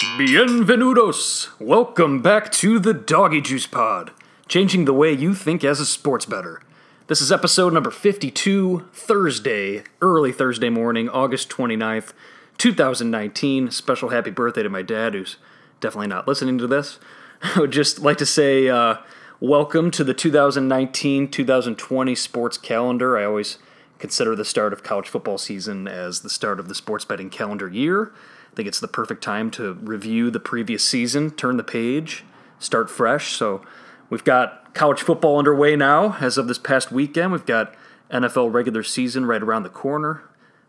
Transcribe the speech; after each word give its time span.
Bienvenidos! 0.00 1.48
Welcome 1.60 2.22
back 2.22 2.50
to 2.52 2.78
the 2.78 2.94
Doggy 2.94 3.42
Juice 3.42 3.66
Pod, 3.66 4.12
changing 4.48 4.86
the 4.86 4.94
way 4.94 5.12
you 5.12 5.34
think 5.34 5.62
as 5.62 5.78
a 5.78 5.84
sports 5.84 6.24
bettor. 6.24 6.62
This 7.08 7.20
is 7.20 7.30
episode 7.30 7.74
number 7.74 7.90
52, 7.90 8.88
Thursday, 8.94 9.84
early 10.00 10.32
Thursday 10.32 10.70
morning, 10.70 11.10
August 11.10 11.50
29th, 11.50 12.14
2019. 12.56 13.70
Special 13.70 14.08
happy 14.08 14.30
birthday 14.30 14.62
to 14.62 14.70
my 14.70 14.80
dad, 14.80 15.12
who's 15.12 15.36
definitely 15.80 16.06
not 16.06 16.26
listening 16.26 16.56
to 16.56 16.66
this. 16.66 16.98
I 17.42 17.60
would 17.60 17.72
just 17.72 17.98
like 17.98 18.16
to 18.18 18.26
say 18.26 18.70
uh, 18.70 18.96
welcome 19.38 19.90
to 19.90 20.02
the 20.02 20.14
2019 20.14 21.30
2020 21.30 22.14
sports 22.14 22.56
calendar. 22.56 23.18
I 23.18 23.24
always 23.24 23.58
consider 23.98 24.34
the 24.34 24.46
start 24.46 24.72
of 24.72 24.82
college 24.82 25.10
football 25.10 25.36
season 25.36 25.86
as 25.86 26.20
the 26.20 26.30
start 26.30 26.58
of 26.58 26.68
the 26.68 26.74
sports 26.74 27.04
betting 27.04 27.28
calendar 27.28 27.68
year. 27.68 28.14
I 28.50 28.56
think 28.56 28.68
it's 28.68 28.80
the 28.80 28.88
perfect 28.88 29.22
time 29.22 29.50
to 29.52 29.74
review 29.74 30.30
the 30.30 30.40
previous 30.40 30.84
season, 30.84 31.30
turn 31.30 31.56
the 31.56 31.64
page, 31.64 32.24
start 32.58 32.90
fresh. 32.90 33.32
So 33.32 33.62
we've 34.08 34.24
got 34.24 34.74
college 34.74 35.02
football 35.02 35.38
underway 35.38 35.76
now 35.76 36.16
as 36.20 36.36
of 36.36 36.48
this 36.48 36.58
past 36.58 36.90
weekend. 36.90 37.32
We've 37.32 37.46
got 37.46 37.74
NFL 38.10 38.52
regular 38.52 38.82
season 38.82 39.26
right 39.26 39.42
around 39.42 39.62
the 39.62 39.68
corner. 39.68 40.22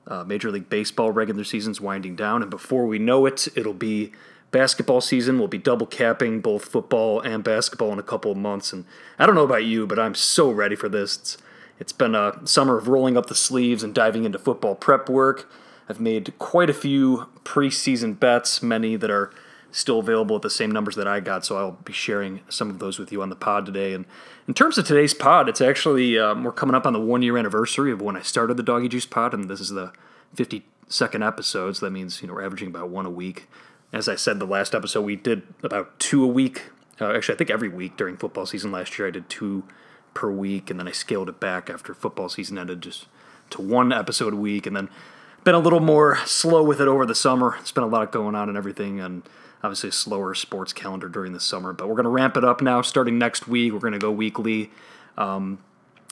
Uh, 0.08 0.24
Major 0.24 0.52
League 0.52 0.70
Baseball 0.70 1.12
regular 1.12 1.44
season's 1.44 1.80
winding 1.80 2.16
down, 2.16 2.42
and 2.42 2.50
before 2.50 2.88
we 2.88 2.98
know 2.98 3.26
it, 3.26 3.48
it'll 3.56 3.74
be 3.74 4.12
basketball 4.52 5.02
season. 5.02 5.40
We'll 5.40 5.48
be 5.48 5.58
double 5.58 5.86
capping 5.86 6.42
both 6.42 6.66
football 6.66 7.20
and 7.22 7.44
basketball 7.44 7.94
in 7.94 8.00
a 8.00 8.04
couple 8.04 8.32
of 8.32 8.38
months. 8.38 8.74
And 8.74 8.86
I 9.18 9.26
don't 9.26 9.36
know 9.36 9.44
about 9.44 9.64
you, 9.64 9.88
but 9.88 10.00
I'm 10.00 10.16
so 10.16 10.52
ready 10.52 10.76
for 10.76 10.90
this. 10.90 11.18
It's, 11.18 11.38
it's 11.80 11.94
been 11.94 12.16
a 12.16 12.40
summer 12.46 12.78
of 12.78 12.88
rolling 12.88 13.18
up 13.18 13.28
the 13.28 13.36
sleeves 13.36 13.84
and 13.84 13.94
diving 13.94 14.26
into 14.26 14.38
football 14.38 14.76
prep 14.76 15.10
work. 15.10 15.52
I've 15.90 16.00
made 16.00 16.34
quite 16.40 16.70
a 16.70 16.74
few 16.74 17.28
preseason 17.44 18.20
bets, 18.20 18.62
many 18.62 18.96
that 18.96 19.12
are 19.12 19.32
still 19.72 20.00
available 20.00 20.36
at 20.36 20.42
the 20.42 20.50
same 20.50 20.72
numbers 20.72 20.96
that 20.96 21.08
I 21.08 21.20
got, 21.20 21.46
so 21.46 21.58
I'll 21.58 21.72
be 21.72 21.94
sharing 21.94 22.42
some 22.50 22.70
of 22.70 22.80
those 22.80 23.00
with 23.00 23.12
you 23.12 23.22
on 23.22 23.30
the 23.30 23.36
pod 23.36 23.66
today. 23.66 23.94
And 23.94 24.06
in 24.48 24.54
terms 24.54 24.78
of 24.78 24.86
today's 24.86 25.14
pod, 25.14 25.48
it's 25.48 25.62
actually, 25.62 26.20
um, 26.20 26.44
we're 26.44 26.52
coming 26.52 26.76
up 26.76 26.86
on 26.86 26.94
the 26.94 27.00
one 27.00 27.22
year 27.22 27.38
anniversary 27.38 27.92
of 27.92 28.02
when 28.02 28.18
I 28.18 28.22
started 28.22 28.58
the 28.58 28.64
Doggy 28.64 28.90
Juice 28.90 29.06
pod, 29.06 29.34
and 29.34 29.50
this 29.50 29.62
is 29.62 29.70
the 29.70 29.94
52nd 30.36 31.26
episode, 31.26 31.78
so 31.78 31.86
that 31.86 31.92
means, 31.92 32.22
you 32.22 32.28
know, 32.28 32.34
we're 32.34 32.46
averaging 32.46 32.68
about 32.68 32.90
one 32.90 33.06
a 33.06 33.10
week. 33.10 33.48
As 33.94 34.08
I 34.08 34.16
said, 34.16 34.40
the 34.40 34.46
last 34.46 34.76
episode, 34.76 35.02
we 35.02 35.16
did 35.16 35.44
about 35.64 36.00
two 36.00 36.24
a 36.24 36.28
week. 36.28 36.64
Uh, 37.00 37.12
actually, 37.14 37.36
I 37.36 37.38
think 37.38 37.50
every 37.50 37.70
week 37.70 37.98
during 37.98 38.18
football 38.18 38.46
season 38.46 38.72
last 38.72 38.98
year, 38.98 39.08
I 39.08 39.12
did 39.12 39.30
two 39.30 39.64
per 40.14 40.30
week, 40.30 40.70
and 40.70 40.80
then 40.80 40.88
I 40.88 40.92
scaled 40.92 41.30
it 41.30 41.40
back 41.40 41.70
after 41.70 41.94
football 41.94 42.30
season 42.30 42.58
ended 42.58 42.82
just 42.82 43.08
to 43.52 43.62
one 43.62 43.92
episode 43.92 44.34
a 44.34 44.38
week, 44.38 44.66
and 44.66 44.76
then 44.76 44.90
been 45.44 45.56
a 45.56 45.60
little 45.60 45.80
more 45.80 46.18
slow 46.26 46.64
with 46.64 46.80
it 46.80 46.88
over 46.88 47.06
the 47.06 47.16
summer. 47.16 47.58
It's 47.60 47.72
been 47.72 47.84
a 47.84 47.88
lot 47.88 48.12
going 48.12 48.36
on 48.36 48.50
and 48.50 48.58
everything, 48.58 49.00
and 49.00 49.24
obviously 49.64 49.90
a 49.90 49.94
slower 49.94 50.34
sports 50.36 50.74
calendar 50.74 51.10
during 51.10 51.34
the 51.34 51.40
summer. 51.40 51.74
But 51.74 51.88
we're 51.88 51.96
going 51.96 52.06
to 52.06 52.10
ramp 52.10 52.38
it 52.38 52.44
up 52.44 52.62
now 52.62 52.82
starting 52.82 53.18
next 53.18 53.48
week. 53.48 53.74
We're 53.74 53.80
going 53.80 53.94
to 53.94 54.00
go 54.00 54.12
weekly. 54.12 54.72
Um, 55.18 55.60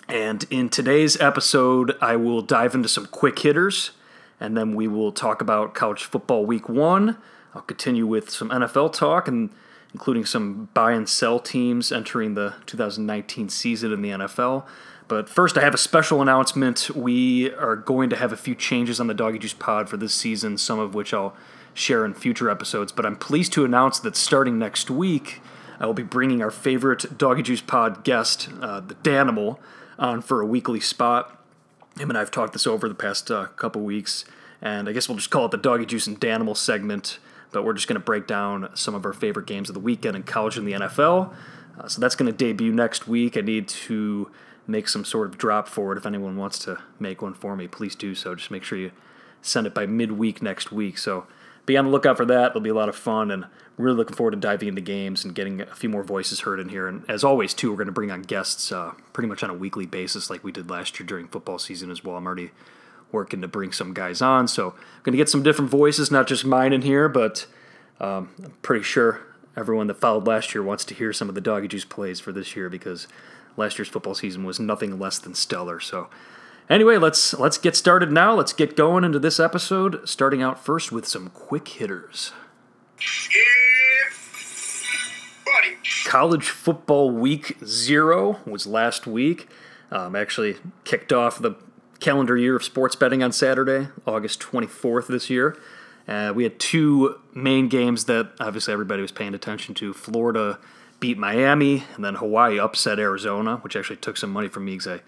and 0.07 0.45
in 0.49 0.69
today's 0.69 1.19
episode, 1.21 1.95
I 2.01 2.15
will 2.15 2.41
dive 2.41 2.73
into 2.73 2.89
some 2.89 3.05
quick 3.05 3.39
hitters, 3.39 3.91
and 4.39 4.57
then 4.57 4.73
we 4.73 4.87
will 4.87 5.11
talk 5.11 5.41
about 5.41 5.75
college 5.75 6.03
football 6.03 6.45
week 6.45 6.67
one. 6.67 7.17
I'll 7.53 7.61
continue 7.61 8.07
with 8.07 8.29
some 8.29 8.49
NFL 8.49 8.93
talk, 8.93 9.27
and 9.27 9.51
including 9.93 10.25
some 10.25 10.69
buy 10.73 10.93
and 10.93 11.07
sell 11.07 11.39
teams 11.39 11.91
entering 11.91 12.33
the 12.33 12.55
2019 12.65 13.49
season 13.49 13.91
in 13.91 14.01
the 14.01 14.09
NFL. 14.09 14.65
But 15.09 15.27
first, 15.27 15.57
I 15.57 15.61
have 15.61 15.73
a 15.73 15.77
special 15.77 16.21
announcement. 16.21 16.91
We 16.95 17.51
are 17.55 17.75
going 17.75 18.11
to 18.11 18.15
have 18.15 18.31
a 18.31 18.37
few 18.37 18.53
changes 18.53 18.99
on 18.99 19.07
the 19.07 19.15
Doggy 19.15 19.39
Juice 19.39 19.53
pod 19.55 19.89
for 19.89 19.97
this 19.97 20.13
season, 20.13 20.55
some 20.59 20.77
of 20.77 20.93
which 20.93 21.15
I'll 21.15 21.35
share 21.73 22.05
in 22.05 22.13
future 22.13 22.47
episodes. 22.47 22.91
But 22.91 23.07
I'm 23.07 23.15
pleased 23.15 23.51
to 23.53 23.65
announce 23.65 23.99
that 24.01 24.15
starting 24.15 24.59
next 24.59 24.91
week, 24.91 25.41
I 25.79 25.87
will 25.87 25.95
be 25.95 26.03
bringing 26.03 26.43
our 26.43 26.51
favorite 26.51 27.17
Doggy 27.17 27.41
Juice 27.41 27.61
pod 27.61 28.03
guest, 28.03 28.49
uh, 28.61 28.81
the 28.81 28.93
Danimal, 28.95 29.57
on 29.97 30.21
for 30.21 30.41
a 30.41 30.45
weekly 30.45 30.79
spot. 30.79 31.43
Him 31.97 32.11
and 32.11 32.17
I 32.17 32.19
have 32.19 32.29
talked 32.29 32.53
this 32.53 32.67
over 32.67 32.87
the 32.87 32.93
past 32.93 33.31
uh, 33.31 33.47
couple 33.55 33.81
weeks, 33.81 34.25
and 34.61 34.87
I 34.87 34.91
guess 34.91 35.09
we'll 35.09 35.17
just 35.17 35.31
call 35.31 35.45
it 35.45 35.51
the 35.51 35.57
Doggy 35.57 35.87
Juice 35.87 36.05
and 36.05 36.21
Danimal 36.21 36.55
segment. 36.55 37.17
But 37.51 37.65
we're 37.65 37.73
just 37.73 37.87
going 37.87 37.99
to 37.99 38.05
break 38.05 38.27
down 38.27 38.69
some 38.75 38.93
of 38.93 39.07
our 39.07 39.13
favorite 39.13 39.47
games 39.47 39.71
of 39.71 39.73
the 39.73 39.79
weekend 39.79 40.15
in 40.15 40.21
college 40.21 40.55
and 40.55 40.67
the 40.67 40.73
NFL. 40.73 41.33
Uh, 41.79 41.87
so 41.87 41.99
that's 41.99 42.15
going 42.15 42.31
to 42.31 42.37
debut 42.37 42.71
next 42.71 43.07
week. 43.07 43.35
I 43.35 43.41
need 43.41 43.67
to 43.69 44.29
make 44.69 44.87
some 44.87 45.03
sort 45.03 45.27
of 45.27 45.37
drop 45.37 45.67
for 45.67 45.91
it. 45.91 45.97
If 45.97 46.05
anyone 46.05 46.37
wants 46.37 46.59
to 46.59 46.77
make 46.99 47.21
one 47.21 47.33
for 47.33 47.55
me, 47.55 47.67
please 47.67 47.95
do 47.95 48.13
so. 48.13 48.35
Just 48.35 48.51
make 48.51 48.63
sure 48.63 48.77
you 48.77 48.91
send 49.41 49.65
it 49.65 49.73
by 49.73 49.85
midweek 49.85 50.41
next 50.41 50.71
week. 50.71 50.97
So 50.97 51.25
be 51.65 51.75
on 51.75 51.85
the 51.85 51.91
lookout 51.91 52.17
for 52.17 52.25
that. 52.25 52.51
It'll 52.51 52.61
be 52.61 52.69
a 52.69 52.75
lot 52.75 52.89
of 52.89 52.95
fun, 52.95 53.31
and 53.31 53.45
really 53.77 53.97
looking 53.97 54.15
forward 54.15 54.31
to 54.31 54.37
diving 54.37 54.69
into 54.69 54.81
games 54.81 55.23
and 55.23 55.35
getting 55.35 55.61
a 55.61 55.75
few 55.75 55.89
more 55.89 56.03
voices 56.03 56.41
heard 56.41 56.59
in 56.59 56.69
here. 56.69 56.87
And 56.87 57.03
as 57.09 57.23
always, 57.23 57.53
too, 57.53 57.71
we're 57.71 57.77
going 57.77 57.87
to 57.87 57.93
bring 57.93 58.11
on 58.11 58.23
guests 58.23 58.71
uh, 58.71 58.93
pretty 59.13 59.27
much 59.27 59.43
on 59.43 59.49
a 59.49 59.53
weekly 59.53 59.85
basis, 59.85 60.29
like 60.29 60.43
we 60.43 60.51
did 60.51 60.69
last 60.69 60.99
year 60.99 61.07
during 61.07 61.27
football 61.27 61.59
season 61.59 61.89
as 61.89 62.03
well. 62.03 62.15
I'm 62.15 62.25
already 62.25 62.51
working 63.11 63.41
to 63.41 63.47
bring 63.47 63.71
some 63.71 63.93
guys 63.93 64.21
on, 64.21 64.47
so 64.47 64.71
I'm 64.71 65.03
going 65.03 65.13
to 65.13 65.17
get 65.17 65.29
some 65.29 65.43
different 65.43 65.71
voices, 65.71 66.11
not 66.11 66.27
just 66.27 66.45
mine 66.45 66.73
in 66.73 66.83
here, 66.83 67.09
but 67.09 67.47
um, 67.99 68.29
I'm 68.43 68.53
pretty 68.61 68.83
sure 68.83 69.21
everyone 69.55 69.87
that 69.87 69.95
followed 69.95 70.27
last 70.27 70.53
year 70.53 70.63
wants 70.63 70.85
to 70.85 70.93
hear 70.93 71.11
some 71.11 71.27
of 71.27 71.35
the 71.35 71.41
doggy 71.41 71.67
juice 71.67 71.85
plays 71.85 72.19
for 72.19 72.31
this 72.31 72.55
year 72.55 72.69
because 72.69 73.07
last 73.59 73.77
year's 73.77 73.89
football 73.89 74.15
season 74.15 74.43
was 74.43 74.59
nothing 74.59 74.97
less 74.97 75.19
than 75.19 75.35
stellar. 75.35 75.79
So, 75.79 76.09
anyway, 76.69 76.97
let's 76.97 77.33
let's 77.35 77.57
get 77.57 77.75
started 77.75 78.11
now. 78.11 78.33
Let's 78.33 78.53
get 78.53 78.75
going 78.75 79.03
into 79.03 79.19
this 79.19 79.39
episode. 79.39 80.07
Starting 80.07 80.41
out 80.41 80.63
first 80.63 80.91
with 80.91 81.07
some 81.07 81.29
quick 81.29 81.67
hitters. 81.67 82.31
College 86.05 86.49
football 86.49 87.11
week 87.11 87.57
zero 87.63 88.39
was 88.45 88.65
last 88.65 89.05
week. 89.05 89.47
Um, 89.91 90.15
actually 90.15 90.57
kicked 90.83 91.13
off 91.13 91.39
the 91.39 91.55
calendar 91.99 92.37
year 92.37 92.55
of 92.55 92.63
sports 92.63 92.95
betting 92.95 93.21
on 93.21 93.31
Saturday, 93.31 93.89
August 94.07 94.39
24th 94.39 95.07
this 95.07 95.29
year. 95.29 95.57
Uh, 96.07 96.33
we 96.35 96.43
had 96.43 96.59
two 96.59 97.19
main 97.33 97.67
games 97.67 98.05
that 98.05 98.31
obviously 98.39 98.73
everybody 98.73 99.01
was 99.01 99.11
paying 99.11 99.35
attention 99.35 99.75
to. 99.75 99.93
Florida 99.93 100.57
beat 100.99 101.17
Miami, 101.17 101.83
and 101.95 102.03
then 102.03 102.15
Hawaii 102.15 102.59
upset 102.59 102.99
Arizona, 102.99 103.57
which 103.57 103.75
actually 103.75 103.97
took 103.97 104.17
some 104.17 104.31
money 104.31 104.47
from 104.47 104.65
me 104.65 104.73
because 104.73 104.87
I, 104.87 105.01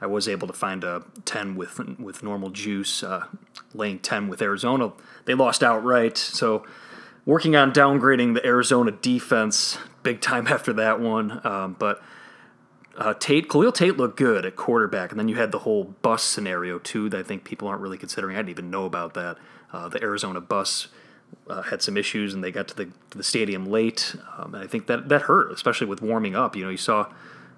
I 0.00 0.06
was 0.06 0.28
able 0.28 0.46
to 0.46 0.52
find 0.52 0.84
a 0.84 1.04
10 1.24 1.56
with 1.56 1.78
with 1.98 2.22
normal 2.22 2.50
juice, 2.50 3.02
uh, 3.02 3.26
laying 3.74 3.98
10 3.98 4.28
with 4.28 4.42
Arizona. 4.42 4.92
They 5.24 5.34
lost 5.34 5.62
outright, 5.62 6.18
so 6.18 6.64
working 7.24 7.56
on 7.56 7.72
downgrading 7.72 8.34
the 8.34 8.46
Arizona 8.46 8.90
defense 8.90 9.78
big 10.02 10.20
time 10.20 10.46
after 10.50 10.72
that 10.74 11.00
one. 11.00 11.40
Um, 11.44 11.76
but 11.78 12.02
uh, 12.96 13.14
Tate, 13.14 13.48
Khalil 13.50 13.72
Tate 13.72 13.96
looked 13.96 14.16
good 14.16 14.46
at 14.46 14.56
quarterback, 14.56 15.10
and 15.10 15.20
then 15.20 15.28
you 15.28 15.36
had 15.36 15.52
the 15.52 15.60
whole 15.60 15.84
bus 15.84 16.22
scenario 16.22 16.78
too 16.78 17.08
that 17.10 17.20
I 17.20 17.22
think 17.22 17.44
people 17.44 17.68
aren't 17.68 17.82
really 17.82 17.98
considering. 17.98 18.36
I 18.36 18.40
didn't 18.40 18.50
even 18.50 18.70
know 18.70 18.86
about 18.86 19.14
that. 19.14 19.36
Uh, 19.72 19.88
the 19.88 20.02
Arizona 20.02 20.40
bus 20.40 20.88
uh, 21.48 21.62
had 21.62 21.82
some 21.82 21.96
issues 21.96 22.34
and 22.34 22.42
they 22.42 22.50
got 22.50 22.68
to 22.68 22.76
the 22.76 22.84
to 23.10 23.18
the 23.18 23.24
stadium 23.24 23.66
late. 23.66 24.16
Um, 24.36 24.54
and 24.54 24.64
I 24.64 24.66
think 24.66 24.86
that 24.86 25.08
that 25.08 25.22
hurt, 25.22 25.52
especially 25.52 25.86
with 25.86 26.02
warming 26.02 26.34
up. 26.34 26.56
You 26.56 26.64
know, 26.64 26.70
you 26.70 26.76
saw 26.76 27.12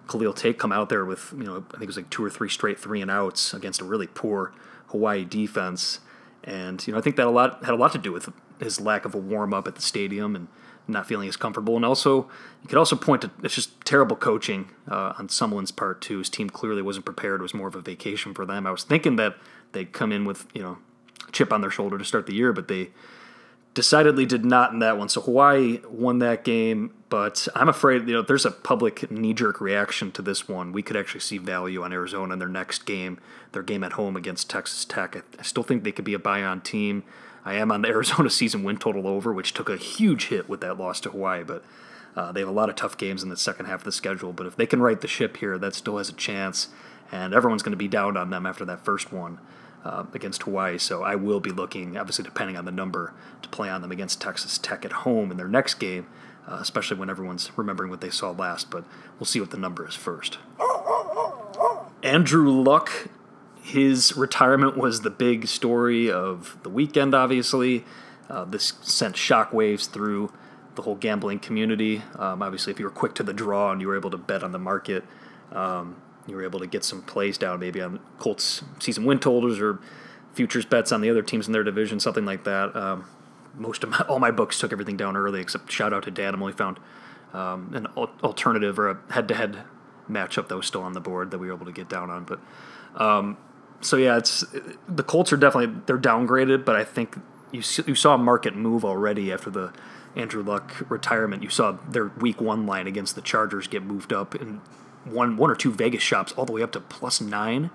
Khalil 0.08 0.32
Tate 0.32 0.58
come 0.58 0.72
out 0.72 0.88
there 0.88 1.04
with 1.04 1.32
you 1.36 1.44
know 1.44 1.64
I 1.68 1.72
think 1.72 1.84
it 1.84 1.86
was 1.86 1.96
like 1.96 2.10
two 2.10 2.24
or 2.24 2.30
three 2.30 2.48
straight 2.48 2.78
three 2.78 3.00
and 3.00 3.10
outs 3.10 3.54
against 3.54 3.80
a 3.80 3.84
really 3.84 4.06
poor 4.06 4.52
Hawaii 4.88 5.24
defense, 5.24 6.00
and 6.44 6.84
you 6.86 6.92
know 6.92 6.98
I 6.98 7.02
think 7.02 7.16
that 7.16 7.26
a 7.26 7.30
lot 7.30 7.64
had 7.64 7.74
a 7.74 7.76
lot 7.76 7.92
to 7.92 7.98
do 7.98 8.12
with 8.12 8.30
his 8.60 8.80
lack 8.80 9.04
of 9.04 9.14
a 9.14 9.18
warm 9.18 9.54
up 9.54 9.68
at 9.68 9.76
the 9.76 9.82
stadium 9.82 10.34
and 10.34 10.48
not 10.90 11.06
feeling 11.06 11.28
as 11.28 11.36
comfortable. 11.36 11.76
And 11.76 11.84
also, 11.84 12.28
you 12.62 12.68
could 12.68 12.78
also 12.78 12.96
point 12.96 13.22
to 13.22 13.30
it's 13.42 13.54
just 13.54 13.80
terrible 13.84 14.16
coaching 14.16 14.70
uh, 14.90 15.12
on 15.18 15.28
Sumlin's 15.28 15.70
part 15.70 16.00
too. 16.00 16.18
His 16.18 16.30
team 16.30 16.48
clearly 16.50 16.82
wasn't 16.82 17.04
prepared. 17.04 17.40
It 17.40 17.42
was 17.42 17.54
more 17.54 17.68
of 17.68 17.74
a 17.74 17.80
vacation 17.80 18.34
for 18.34 18.46
them. 18.46 18.66
I 18.66 18.70
was 18.70 18.84
thinking 18.84 19.16
that 19.16 19.36
they'd 19.72 19.92
come 19.92 20.12
in 20.12 20.24
with 20.24 20.46
you 20.54 20.62
know 20.62 20.78
chip 21.32 21.52
on 21.52 21.60
their 21.60 21.70
shoulder 21.70 21.98
to 21.98 22.04
start 22.04 22.26
the 22.26 22.34
year, 22.34 22.52
but 22.52 22.68
they 22.68 22.90
decidedly 23.78 24.26
did 24.26 24.44
not 24.44 24.72
in 24.72 24.80
that 24.80 24.98
one. 24.98 25.08
So 25.08 25.20
Hawaii 25.20 25.78
won 25.88 26.18
that 26.18 26.42
game, 26.42 26.92
but 27.08 27.46
I'm 27.54 27.68
afraid 27.68 28.08
you 28.08 28.14
know 28.14 28.22
there's 28.22 28.44
a 28.44 28.50
public 28.50 29.08
knee-jerk 29.08 29.60
reaction 29.60 30.10
to 30.12 30.20
this 30.20 30.48
one. 30.48 30.72
We 30.72 30.82
could 30.82 30.96
actually 30.96 31.20
see 31.20 31.38
value 31.38 31.84
on 31.84 31.92
Arizona 31.92 32.32
in 32.32 32.40
their 32.40 32.48
next 32.48 32.86
game, 32.86 33.20
their 33.52 33.62
game 33.62 33.84
at 33.84 33.92
home 33.92 34.16
against 34.16 34.50
Texas 34.50 34.84
Tech. 34.84 35.22
I, 35.38 35.42
still 35.44 35.62
think 35.62 35.84
they 35.84 35.92
could 35.92 36.04
be 36.04 36.14
a 36.14 36.18
buy-on 36.18 36.62
team. 36.62 37.04
I 37.44 37.54
am 37.54 37.70
on 37.70 37.82
the 37.82 37.88
Arizona 37.96 38.30
season 38.30 38.64
win 38.64 38.78
total 38.78 39.06
over, 39.06 39.32
which 39.32 39.54
took 39.54 39.68
a 39.68 39.76
huge 39.76 40.26
hit 40.26 40.48
with 40.48 40.60
that 40.62 40.76
loss 40.76 40.98
to 41.02 41.10
Hawaii, 41.10 41.44
but 41.44 41.62
uh, 42.16 42.32
they 42.32 42.40
have 42.40 42.48
a 42.48 42.52
lot 42.52 42.68
of 42.68 42.74
tough 42.74 42.98
games 42.98 43.22
in 43.22 43.28
the 43.28 43.36
second 43.36 43.66
half 43.66 43.82
of 43.82 43.84
the 43.84 43.92
schedule. 43.92 44.32
But 44.32 44.48
if 44.48 44.56
they 44.56 44.66
can 44.66 44.82
right 44.82 45.00
the 45.00 45.06
ship 45.06 45.36
here, 45.36 45.56
that 45.56 45.76
still 45.76 45.98
has 45.98 46.08
a 46.08 46.14
chance, 46.14 46.66
and 47.12 47.32
everyone's 47.32 47.62
going 47.62 47.70
to 47.70 47.76
be 47.76 47.86
down 47.86 48.16
on 48.16 48.30
them 48.30 48.44
after 48.44 48.64
that 48.64 48.84
first 48.84 49.12
one 49.12 49.38
uh, 49.84 50.04
against 50.12 50.42
Hawaii. 50.42 50.78
So 50.78 51.02
I 51.02 51.14
will 51.14 51.40
be 51.40 51.50
looking, 51.50 51.96
obviously, 51.96 52.24
depending 52.24 52.56
on 52.56 52.64
the 52.64 52.72
number, 52.72 53.12
to 53.42 53.48
play 53.48 53.68
on 53.68 53.82
them 53.82 53.92
against 53.92 54.20
Texas 54.20 54.58
Tech 54.58 54.84
at 54.84 54.92
home 54.92 55.30
in 55.30 55.36
their 55.36 55.48
next 55.48 55.74
game, 55.74 56.06
uh, 56.46 56.58
especially 56.60 56.96
when 56.96 57.10
everyone's 57.10 57.50
remembering 57.56 57.90
what 57.90 58.00
they 58.00 58.10
saw 58.10 58.30
last. 58.30 58.70
But 58.70 58.84
we'll 59.18 59.26
see 59.26 59.40
what 59.40 59.50
the 59.50 59.58
number 59.58 59.86
is 59.86 59.94
first. 59.94 60.38
Andrew 62.02 62.50
Luck, 62.50 63.08
his 63.60 64.16
retirement 64.16 64.76
was 64.76 65.00
the 65.00 65.10
big 65.10 65.48
story 65.48 66.10
of 66.10 66.56
the 66.62 66.68
weekend, 66.70 67.14
obviously. 67.14 67.84
Uh, 68.30 68.44
this 68.44 68.74
sent 68.82 69.16
shockwaves 69.16 69.88
through 69.88 70.32
the 70.74 70.82
whole 70.82 70.94
gambling 70.94 71.40
community. 71.40 72.02
Um, 72.16 72.42
obviously, 72.42 72.72
if 72.72 72.78
you 72.78 72.84
were 72.84 72.90
quick 72.90 73.14
to 73.16 73.22
the 73.22 73.32
draw 73.32 73.72
and 73.72 73.80
you 73.80 73.88
were 73.88 73.96
able 73.96 74.10
to 74.10 74.16
bet 74.16 74.44
on 74.44 74.52
the 74.52 74.58
market, 74.58 75.04
um, 75.50 75.96
you 76.28 76.36
were 76.36 76.44
able 76.44 76.60
to 76.60 76.66
get 76.66 76.84
some 76.84 77.02
plays 77.02 77.38
down, 77.38 77.58
maybe 77.60 77.80
on 77.80 78.00
Colts 78.18 78.62
season 78.78 79.04
win 79.04 79.18
totals 79.18 79.60
or 79.60 79.80
futures 80.34 80.66
bets 80.66 80.92
on 80.92 81.00
the 81.00 81.10
other 81.10 81.22
teams 81.22 81.46
in 81.46 81.52
their 81.52 81.64
division, 81.64 81.98
something 81.98 82.24
like 82.24 82.44
that. 82.44 82.76
Um, 82.76 83.06
most 83.56 83.82
of 83.82 83.90
my, 83.90 84.00
all 84.08 84.18
my 84.18 84.30
books 84.30 84.58
took 84.58 84.72
everything 84.72 84.96
down 84.96 85.16
early, 85.16 85.40
except 85.40 85.72
shout 85.72 85.92
out 85.92 86.04
to 86.04 86.10
Dan. 86.10 86.34
I 86.34 86.38
only 86.38 86.52
found 86.52 86.78
um, 87.32 87.72
an 87.74 87.86
alternative 88.22 88.78
or 88.78 88.90
a 88.90 88.98
head-to-head 89.10 89.64
matchup 90.08 90.48
that 90.48 90.56
was 90.56 90.66
still 90.66 90.82
on 90.82 90.92
the 90.92 91.00
board 91.00 91.30
that 91.30 91.38
we 91.38 91.48
were 91.48 91.54
able 91.54 91.66
to 91.66 91.72
get 91.72 91.88
down 91.88 92.10
on. 92.10 92.24
But 92.24 92.40
um, 93.02 93.36
so 93.80 93.96
yeah, 93.96 94.16
it's 94.16 94.44
the 94.88 95.02
Colts 95.02 95.32
are 95.32 95.36
definitely 95.36 95.80
they're 95.86 95.98
downgraded, 95.98 96.64
but 96.64 96.76
I 96.76 96.84
think 96.84 97.16
you 97.52 97.62
you 97.86 97.94
saw 97.94 98.14
a 98.14 98.18
market 98.18 98.56
move 98.56 98.84
already 98.84 99.32
after 99.32 99.50
the 99.50 99.72
Andrew 100.16 100.42
Luck 100.42 100.84
retirement. 100.88 101.42
You 101.42 101.50
saw 101.50 101.78
their 101.88 102.06
Week 102.06 102.40
One 102.40 102.66
line 102.66 102.86
against 102.86 103.14
the 103.14 103.22
Chargers 103.22 103.66
get 103.66 103.82
moved 103.82 104.12
up 104.12 104.34
in 104.34 104.60
one 105.04 105.36
one 105.36 105.50
or 105.50 105.54
two 105.54 105.72
Vegas 105.72 106.02
shops 106.02 106.32
all 106.32 106.44
the 106.44 106.52
way 106.52 106.62
up 106.62 106.72
to 106.72 106.80
plus 106.80 107.20
nine. 107.20 107.70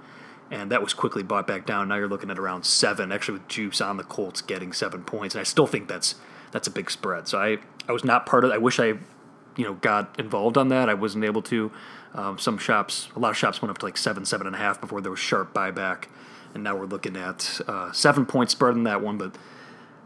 And 0.52 0.70
that 0.72 0.84
was 0.84 0.94
quickly 0.94 1.24
bought 1.24 1.48
back 1.48 1.66
down. 1.66 1.88
Now 1.88 1.96
you're 1.96 2.08
looking 2.08 2.30
at 2.30 2.38
around 2.38 2.64
seven, 2.66 3.12
actually 3.12 3.40
with 3.40 3.48
juice 3.48 3.81
on 3.81 3.98
the 3.98 4.04
Colts 4.04 4.42
getting 4.42 4.72
seven 4.72 5.04
points. 5.04 5.34
And 5.34 5.40
I 5.40 5.44
still 5.44 5.66
think 5.66 5.88
that's 5.88 6.16
that's 6.52 6.68
a 6.68 6.72
big 6.72 6.92
spread. 6.92 7.28
So 7.28 7.40
I, 7.40 7.58
I 7.88 7.92
was 7.92 8.04
not 8.04 8.25
part 8.25 8.46
of 8.46 8.52
I 8.52 8.58
wish 8.58 8.80
I 8.80 8.94
you 9.56 9.64
know 9.64 9.74
got 9.75 10.20
involved 10.20 10.58
on 10.58 10.68
that. 10.70 10.90
I 10.90 10.94
wasn't 10.94 11.24
able 11.24 11.42
to. 11.44 11.72
Um, 12.14 12.38
some 12.38 12.60
shops, 12.60 13.10
a 13.16 13.20
lot 13.20 13.31
of 13.31 13.38
shops 13.38 13.62
went 13.62 13.72
up 13.72 13.80
to 13.80 13.86
like 13.86 13.98
seven, 13.98 14.24
seven 14.24 14.46
and 14.46 14.56
a 14.56 14.60
half 14.60 14.80
before 14.80 15.02
there 15.02 15.10
was 15.10 15.20
sharp 15.20 15.52
buyback, 15.52 16.06
and 16.54 16.64
now 16.64 16.75
we're 16.75 16.86
looking 16.86 17.18
at 17.18 17.60
uh, 17.68 17.92
seven 17.92 18.28
point 18.28 18.52
spread 18.52 18.75
in 18.75 18.84
that 18.84 19.02
one, 19.02 19.18
but 19.18 19.36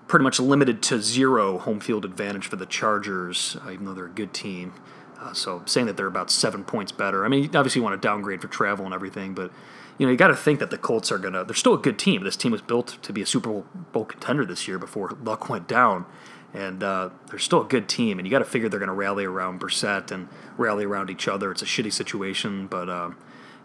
pretty 0.07 0.23
much 0.23 0.39
limited 0.39 0.81
to 0.83 1.01
zero 1.01 1.57
home 1.57 1.81
field 1.81 2.05
advantage 2.05 2.47
for 2.47 2.55
the 2.55 2.65
Chargers, 2.65 3.57
uh, 3.65 3.71
even 3.71 3.85
though 3.85 3.93
they're 3.93 4.05
a 4.05 4.09
good 4.09 4.33
team. 4.33 4.73
Uh, 5.19 5.33
so 5.33 5.63
saying 5.65 5.87
that 5.87 5.97
they're 5.97 6.07
about 6.07 6.29
seven 6.29 6.63
points 6.63 6.91
better. 6.91 7.25
I 7.25 7.27
mean, 7.27 7.43
obviously 7.55 7.79
you 7.79 7.83
want 7.83 7.99
to 7.99 8.05
downgrade 8.05 8.41
for 8.41 8.47
travel 8.47 8.85
and 8.85 8.93
everything, 8.93 9.33
but 9.33 9.51
you 9.97 10.05
know 10.05 10.11
you 10.11 10.17
got 10.17 10.27
to 10.27 10.35
think 10.35 10.59
that 10.59 10.69
the 10.69 10.77
Colts 10.77 11.11
are 11.11 11.17
gonna. 11.17 11.43
They're 11.43 11.55
still 11.55 11.73
a 11.73 11.79
good 11.79 11.97
team. 11.97 12.23
This 12.23 12.37
team 12.37 12.51
was 12.51 12.61
built 12.61 12.99
to 13.01 13.11
be 13.11 13.21
a 13.21 13.25
Super 13.25 13.63
Bowl 13.91 14.05
contender 14.05 14.45
this 14.45 14.67
year 14.67 14.77
before 14.77 15.17
luck 15.23 15.49
went 15.49 15.67
down 15.67 16.05
and 16.53 16.81
uh, 16.81 17.09
they're 17.29 17.39
still 17.39 17.61
a 17.61 17.67
good 17.67 17.87
team. 17.87 18.19
And 18.19 18.27
you 18.27 18.31
got 18.31 18.39
to 18.39 18.45
figure 18.45 18.69
they're 18.69 18.79
to 18.89 18.95
rally 18.95 19.25
around 19.25 19.59
Brissett 19.59 20.11
and 20.11 20.27
rally 20.57 20.85
around 20.85 21.09
each 21.09 21.27
other. 21.27 21.51
It's 21.51 21.61
a 21.61 21.65
shitty 21.65 21.93
situation, 21.93 22.67
but 22.67 22.89
uh, 22.89 23.11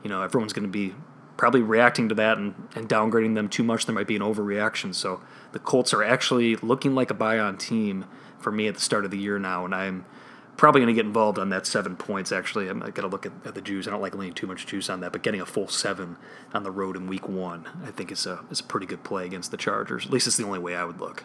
you 0.02 0.10
know 0.10 0.22
everyone's 0.22 0.52
to 0.64 0.68
be 0.68 0.94
probably 1.36 1.62
reacting 1.62 2.08
to 2.08 2.14
that 2.14 2.38
and, 2.38 2.54
and 2.74 2.88
downgrading 2.88 3.34
them 3.34 3.48
too 3.48 3.62
much. 3.62 3.86
There 3.86 3.94
might 3.94 4.06
be 4.06 4.16
an 4.16 4.22
overreaction. 4.22 4.94
So 4.94 5.20
the 5.52 5.58
Colts 5.58 5.92
are 5.94 6.02
actually 6.02 6.56
looking 6.56 6.94
like 6.94 7.10
a 7.10 7.14
buy-on 7.14 7.56
team 7.56 8.04
for 8.38 8.52
me 8.52 8.68
at 8.68 8.74
the 8.74 8.80
start 8.80 9.04
of 9.04 9.10
the 9.10 9.18
year 9.18 9.38
now, 9.38 9.64
and 9.64 9.74
I'm 9.74 10.04
probably 10.56 10.80
going 10.80 10.94
to 10.94 10.98
get 10.98 11.06
involved 11.06 11.38
on 11.38 11.48
that 11.50 11.66
seven 11.66 11.96
points. 11.96 12.32
Actually, 12.32 12.68
I'm 12.68 12.80
going 12.80 12.92
to 12.94 13.06
look 13.08 13.26
at, 13.26 13.32
at, 13.44 13.54
the 13.54 13.60
juice. 13.60 13.86
I 13.86 13.90
don't 13.90 14.00
like 14.00 14.14
laying 14.14 14.34
too 14.34 14.46
much 14.46 14.66
juice 14.66 14.88
on 14.90 15.00
that, 15.00 15.12
but 15.12 15.22
getting 15.22 15.40
a 15.40 15.46
full 15.46 15.68
seven 15.68 16.16
on 16.52 16.62
the 16.62 16.70
road 16.70 16.96
in 16.96 17.06
Week 17.06 17.28
One, 17.28 17.68
I 17.84 17.90
think 17.90 18.12
is 18.12 18.26
a 18.26 18.44
is 18.50 18.60
a 18.60 18.64
pretty 18.64 18.86
good 18.86 19.02
play 19.02 19.26
against 19.26 19.50
the 19.50 19.56
Chargers. 19.56 20.06
At 20.06 20.12
least 20.12 20.26
it's 20.26 20.36
the 20.36 20.44
only 20.44 20.58
way 20.58 20.76
I 20.76 20.84
would 20.84 21.00
look. 21.00 21.24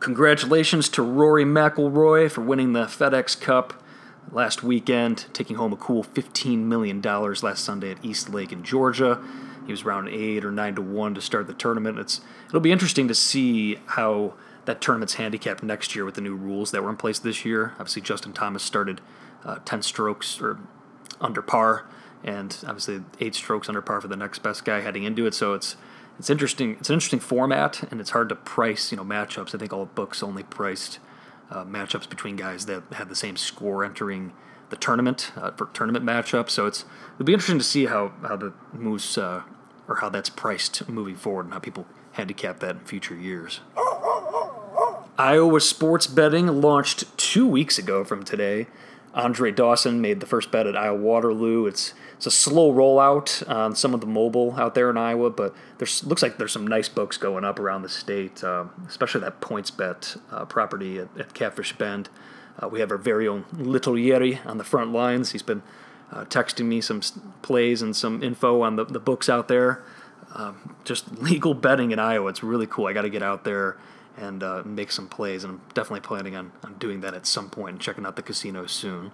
Congratulations 0.00 0.90
to 0.90 1.02
Rory 1.02 1.46
McIlroy 1.46 2.30
for 2.30 2.42
winning 2.42 2.74
the 2.74 2.84
FedEx 2.84 3.40
Cup 3.40 3.82
last 4.30 4.62
weekend, 4.62 5.24
taking 5.32 5.56
home 5.56 5.72
a 5.72 5.76
cool 5.76 6.04
$15 6.04 6.58
million 6.58 7.00
last 7.00 7.64
Sunday 7.64 7.90
at 7.90 8.04
East 8.04 8.28
Lake 8.28 8.52
in 8.52 8.62
Georgia. 8.62 9.22
He 9.64 9.72
was 9.72 9.82
around 9.82 10.08
8 10.08 10.44
or 10.44 10.50
9 10.50 10.74
to 10.74 10.82
1 10.82 11.14
to 11.14 11.20
start 11.22 11.46
the 11.46 11.54
tournament. 11.54 11.98
It's 11.98 12.20
It'll 12.48 12.60
be 12.60 12.72
interesting 12.72 13.08
to 13.08 13.14
see 13.14 13.78
how 13.86 14.34
that 14.66 14.80
tournament's 14.80 15.14
handicapped 15.14 15.62
next 15.62 15.94
year 15.94 16.04
with 16.04 16.14
the 16.14 16.20
new 16.20 16.34
rules 16.34 16.70
that 16.70 16.82
were 16.82 16.90
in 16.90 16.96
place 16.96 17.18
this 17.18 17.44
year. 17.44 17.72
Obviously, 17.72 18.02
Justin 18.02 18.32
Thomas 18.32 18.62
started 18.62 19.00
uh, 19.44 19.58
10 19.64 19.82
strokes 19.82 20.40
or 20.40 20.58
under 21.20 21.42
par, 21.42 21.86
and 22.22 22.56
obviously 22.66 23.02
8 23.20 23.34
strokes 23.34 23.68
under 23.68 23.82
par 23.82 24.00
for 24.00 24.08
the 24.08 24.16
next 24.16 24.42
best 24.42 24.64
guy 24.64 24.80
heading 24.80 25.04
into 25.04 25.26
it. 25.26 25.34
So 25.34 25.54
it's 25.54 25.76
it's 26.18 26.30
interesting. 26.30 26.76
It's 26.78 26.88
an 26.88 26.94
interesting 26.94 27.20
format, 27.20 27.82
and 27.90 28.00
it's 28.00 28.10
hard 28.10 28.28
to 28.28 28.36
price. 28.36 28.92
You 28.92 28.96
know, 28.96 29.04
matchups. 29.04 29.54
I 29.54 29.58
think 29.58 29.72
all 29.72 29.86
books 29.86 30.22
only 30.22 30.44
priced 30.44 31.00
uh, 31.50 31.64
matchups 31.64 32.08
between 32.08 32.36
guys 32.36 32.66
that 32.66 32.84
had 32.92 33.08
the 33.08 33.16
same 33.16 33.36
score 33.36 33.84
entering 33.84 34.32
the 34.70 34.76
tournament 34.76 35.32
uh, 35.36 35.50
for 35.52 35.66
tournament 35.72 36.04
matchups. 36.04 36.50
So 36.50 36.66
it's 36.66 36.84
it'll 37.14 37.24
be 37.24 37.32
interesting 37.32 37.58
to 37.58 37.64
see 37.64 37.86
how 37.86 38.12
how 38.22 38.36
the 38.36 38.52
moves 38.72 39.18
uh, 39.18 39.42
or 39.88 39.96
how 39.96 40.08
that's 40.08 40.30
priced 40.30 40.88
moving 40.88 41.16
forward, 41.16 41.46
and 41.46 41.54
how 41.54 41.60
people 41.60 41.86
handicap 42.12 42.60
that 42.60 42.76
in 42.76 42.84
future 42.84 43.16
years. 43.16 43.60
Iowa 45.16 45.60
sports 45.60 46.06
betting 46.06 46.60
launched 46.60 47.16
two 47.16 47.46
weeks 47.46 47.78
ago 47.78 48.04
from 48.04 48.24
today. 48.24 48.66
Andre 49.14 49.52
Dawson 49.52 50.00
made 50.00 50.18
the 50.18 50.26
first 50.26 50.50
bet 50.50 50.66
at 50.66 50.76
Iowa 50.76 50.98
Waterloo. 50.98 51.66
It's 51.66 51.94
it's 52.16 52.26
a 52.26 52.30
slow 52.32 52.72
rollout 52.72 53.48
on 53.48 53.76
some 53.76 53.94
of 53.94 54.00
the 54.00 54.06
mobile 54.06 54.54
out 54.56 54.74
there 54.74 54.90
in 54.90 54.96
Iowa, 54.96 55.30
but 55.30 55.54
there 55.78 55.86
looks 56.04 56.22
like 56.22 56.36
there's 56.36 56.52
some 56.52 56.66
nice 56.66 56.88
books 56.88 57.16
going 57.16 57.44
up 57.44 57.58
around 57.58 57.82
the 57.82 57.88
state, 57.88 58.42
um, 58.42 58.70
especially 58.88 59.20
that 59.20 59.40
PointsBet 59.40 60.18
uh, 60.32 60.44
property 60.46 60.98
at, 60.98 61.08
at, 61.18 61.34
Catfish 61.34 61.74
Bend. 61.74 62.08
Uh, 62.58 62.68
we 62.68 62.80
have 62.80 62.90
our 62.90 62.98
very 62.98 63.28
own 63.28 63.44
Little 63.52 63.98
Yeri 63.98 64.40
on 64.46 64.58
the 64.58 64.64
front 64.64 64.92
lines. 64.92 65.32
He's 65.32 65.42
been 65.42 65.62
uh, 66.12 66.24
texting 66.24 66.66
me 66.66 66.80
some 66.80 67.02
plays 67.42 67.82
and 67.82 67.94
some 67.94 68.22
info 68.22 68.62
on 68.62 68.76
the, 68.76 68.84
the 68.84 69.00
books 69.00 69.28
out 69.28 69.48
there. 69.48 69.82
Um, 70.34 70.76
just 70.84 71.18
legal 71.20 71.54
betting 71.54 71.90
in 71.90 71.98
Iowa. 71.98 72.30
It's 72.30 72.42
really 72.42 72.66
cool. 72.66 72.86
I 72.86 72.92
got 72.92 73.02
to 73.02 73.10
get 73.10 73.22
out 73.22 73.44
there 73.44 73.76
and 74.16 74.42
uh, 74.42 74.62
make 74.64 74.92
some 74.92 75.08
plays, 75.08 75.44
and 75.44 75.54
I'm 75.54 75.60
definitely 75.74 76.00
planning 76.00 76.36
on, 76.36 76.52
on 76.62 76.74
doing 76.74 77.00
that 77.00 77.14
at 77.14 77.26
some 77.26 77.50
point 77.50 77.72
and 77.74 77.80
checking 77.80 78.06
out 78.06 78.16
the 78.16 78.22
casino 78.22 78.66
soon. 78.66 79.12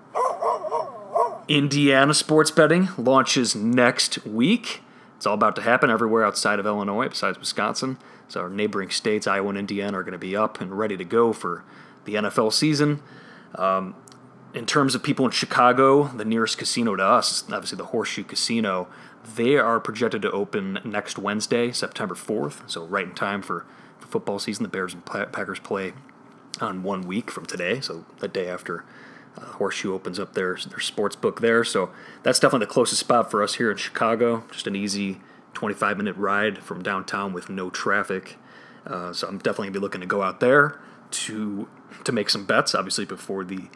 Indiana 1.49 2.14
sports 2.14 2.50
betting 2.50 2.88
launches 2.97 3.56
next 3.56 4.25
week. 4.26 4.82
It's 5.17 5.26
all 5.26 5.35
about 5.35 5.56
to 5.56 5.62
happen 5.62 5.91
everywhere 5.91 6.25
outside 6.25 6.58
of 6.58 6.67
Illinois, 6.67 7.08
besides 7.08 7.38
Wisconsin. 7.38 7.99
So 8.29 8.43
our 8.43 8.49
neighboring 8.49 8.91
states, 8.91 9.26
Iowa 9.26 9.49
and 9.50 9.58
Indiana, 9.58 9.99
are 9.99 10.02
going 10.02 10.12
to 10.12 10.19
be 10.19 10.37
up 10.37 10.61
and 10.61 10.79
ready 10.79 10.97
to 10.97 11.05
go 11.05 11.32
for 11.32 11.64
the 12.05 12.14
NFL 12.14 12.53
season. 12.53 13.03
Um, 13.56 13.96
in 14.55 14.67
terms 14.67 14.94
of 14.94 15.03
people 15.03 15.25
in 15.25 15.31
Chicago, 15.31 16.05
the 16.05 16.25
nearest 16.25 16.58
casino 16.58 16.96
to 16.96 17.03
us, 17.05 17.44
obviously 17.50 17.76
the 17.76 17.87
Horseshoe 17.87 18.25
Casino, 18.25 18.88
they 19.37 19.56
are 19.56 19.81
projected 19.81 20.23
to 20.23 20.31
open 20.31 20.79
next 20.84 21.19
Wednesday, 21.19 21.72
September 21.72 22.15
4th. 22.15 22.69
So 22.69 22.84
right 22.84 23.06
in 23.06 23.15
time 23.15 23.43
for, 23.43 23.60
for 23.60 23.67
football 24.10 24.38
season. 24.38 24.62
The 24.62 24.69
Bears 24.69 24.94
and 24.94 25.05
Packers 25.05 25.58
play 25.58 25.93
on 26.60 26.82
one 26.82 27.02
week 27.02 27.31
from 27.31 27.46
today, 27.46 27.81
so 27.81 28.05
the 28.19 28.29
day 28.29 28.48
after 28.48 28.84
uh, 29.36 29.44
Horseshoe 29.44 29.94
opens 29.94 30.19
up 30.19 30.34
their 30.34 30.56
their 30.69 30.81
sports 30.81 31.17
book 31.17 31.40
there, 31.40 31.64
so 31.64 31.90
that's 32.22 32.38
definitely 32.38 32.67
the 32.67 32.72
closest 32.72 33.00
spot 33.00 33.31
for 33.31 33.43
us 33.43 33.55
here 33.55 33.70
in 33.70 33.76
Chicago. 33.76 34.44
Just 34.50 34.67
an 34.67 34.76
easy 34.76 35.20
25 35.55 35.96
minute 35.96 36.17
ride 36.17 36.58
from 36.58 36.82
downtown 36.82 37.32
with 37.32 37.48
no 37.48 37.70
traffic. 37.70 38.36
Uh, 38.86 39.12
so 39.12 39.29
I'm 39.29 39.38
definitely 39.38 39.69
gonna 39.69 39.74
be 39.74 39.81
looking 39.81 40.00
to 40.00 40.06
go 40.06 40.22
out 40.22 40.40
there 40.40 40.81
to 41.10 41.69
to 42.05 42.12
make 42.12 42.31
some 42.31 42.44
bets, 42.44 42.74
obviously 42.74 43.05
before 43.05 43.44
the 43.44 43.69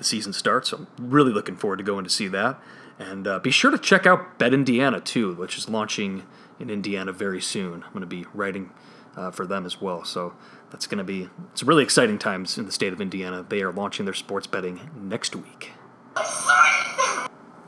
the 0.00 0.04
season 0.04 0.32
starts. 0.32 0.70
So 0.70 0.78
I'm 0.78 1.10
really 1.10 1.32
looking 1.32 1.56
forward 1.56 1.76
to 1.76 1.84
going 1.84 2.04
to 2.04 2.10
see 2.10 2.26
that. 2.28 2.58
And 2.98 3.26
uh, 3.26 3.38
be 3.38 3.50
sure 3.50 3.70
to 3.70 3.78
check 3.78 4.06
out 4.06 4.38
Bet 4.38 4.52
Indiana 4.52 5.00
too, 5.00 5.34
which 5.34 5.56
is 5.56 5.68
launching 5.68 6.24
in 6.58 6.70
Indiana 6.70 7.12
very 7.12 7.40
soon. 7.40 7.82
I'm 7.84 7.92
going 7.92 8.00
to 8.00 8.06
be 8.06 8.26
writing 8.34 8.70
uh, 9.16 9.30
for 9.30 9.46
them 9.46 9.64
as 9.66 9.80
well. 9.80 10.04
So 10.04 10.34
that's 10.70 10.86
going 10.86 10.98
to 10.98 11.04
be 11.04 11.28
it's 11.52 11.62
really 11.62 11.82
exciting 11.82 12.18
times 12.18 12.58
in 12.58 12.66
the 12.66 12.72
state 12.72 12.92
of 12.92 13.00
Indiana. 13.00 13.46
They 13.48 13.62
are 13.62 13.72
launching 13.72 14.04
their 14.04 14.12
sports 14.14 14.46
betting 14.46 14.90
next 14.94 15.34
week. 15.36 15.70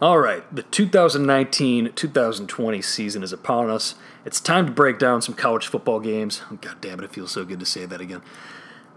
All 0.01 0.19
right, 0.19 0.43
the 0.55 0.63
2019-2020 0.65 2.85
season 2.85 3.23
is 3.23 3.33
upon 3.33 3.71
us. 3.71 3.95
It's 4.25 4.41
time 4.41 4.67
to 4.67 4.73
break 4.73 4.99
down 4.99 5.23
some 5.23 5.37
college 5.37 5.69
football 5.69 6.01
games. 6.01 6.43
Oh, 6.51 6.59
God 6.61 6.81
damn 6.81 6.99
it, 6.99 7.05
it 7.05 7.13
feels 7.13 7.31
so 7.31 7.45
good 7.45 7.61
to 7.61 7.67
say 7.67 7.87
that 7.87 8.01
again. 8.01 8.21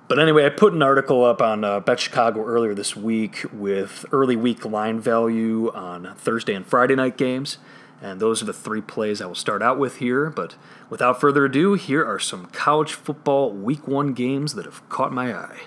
But 0.08 0.18
anyway, 0.18 0.48
I 0.48 0.50
put 0.50 0.74
an 0.74 0.82
article 0.82 1.24
up 1.24 1.44
on 1.44 1.64
uh, 1.64 1.80
Bet 1.80 2.00
Chicago 2.00 2.44
earlier 2.44 2.74
this 2.74 2.96
week 2.96 3.46
with 3.54 4.04
early 4.12 4.36
week 4.36 4.66
line 4.66 5.00
value 5.00 5.72
on 5.74 6.16
Thursday 6.16 6.56
and 6.56 6.66
Friday 6.66 6.96
night 6.96 7.18
games. 7.18 7.60
And 8.02 8.20
those 8.20 8.42
are 8.42 8.46
the 8.46 8.54
three 8.54 8.82
plays 8.82 9.22
I 9.22 9.25
will 9.25 9.36
start 9.36 9.62
out 9.62 9.80
with 9.80 9.98
here. 9.98 10.30
But 10.30 10.56
without 10.90 11.20
further 11.20 11.46
ado, 11.46 11.74
here 11.74 12.06
are 12.06 12.20
some 12.20 12.48
college 12.48 12.94
football 12.94 13.52
week 13.52 13.88
one 13.88 14.14
games 14.14 14.54
that 14.56 14.66
have 14.66 14.88
caught 14.90 15.14
my 15.14 15.34
eye. 15.34 15.62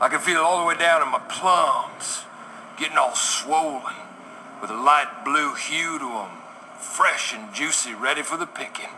I 0.00 0.08
can 0.08 0.20
feel 0.20 0.36
it 0.36 0.42
all 0.42 0.60
the 0.60 0.66
way 0.66 0.76
down 0.76 1.02
in 1.02 1.08
my 1.10 1.20
plums, 1.20 2.24
getting 2.78 2.98
all 2.98 3.14
swollen, 3.14 3.94
with 4.60 4.70
a 4.70 4.74
light 4.74 5.24
blue 5.24 5.54
hue 5.54 5.98
to 5.98 6.04
them, 6.04 6.30
fresh 6.78 7.34
and 7.34 7.54
juicy, 7.54 7.94
ready 7.94 8.22
for 8.22 8.36
the 8.36 8.46
picking. 8.46 8.90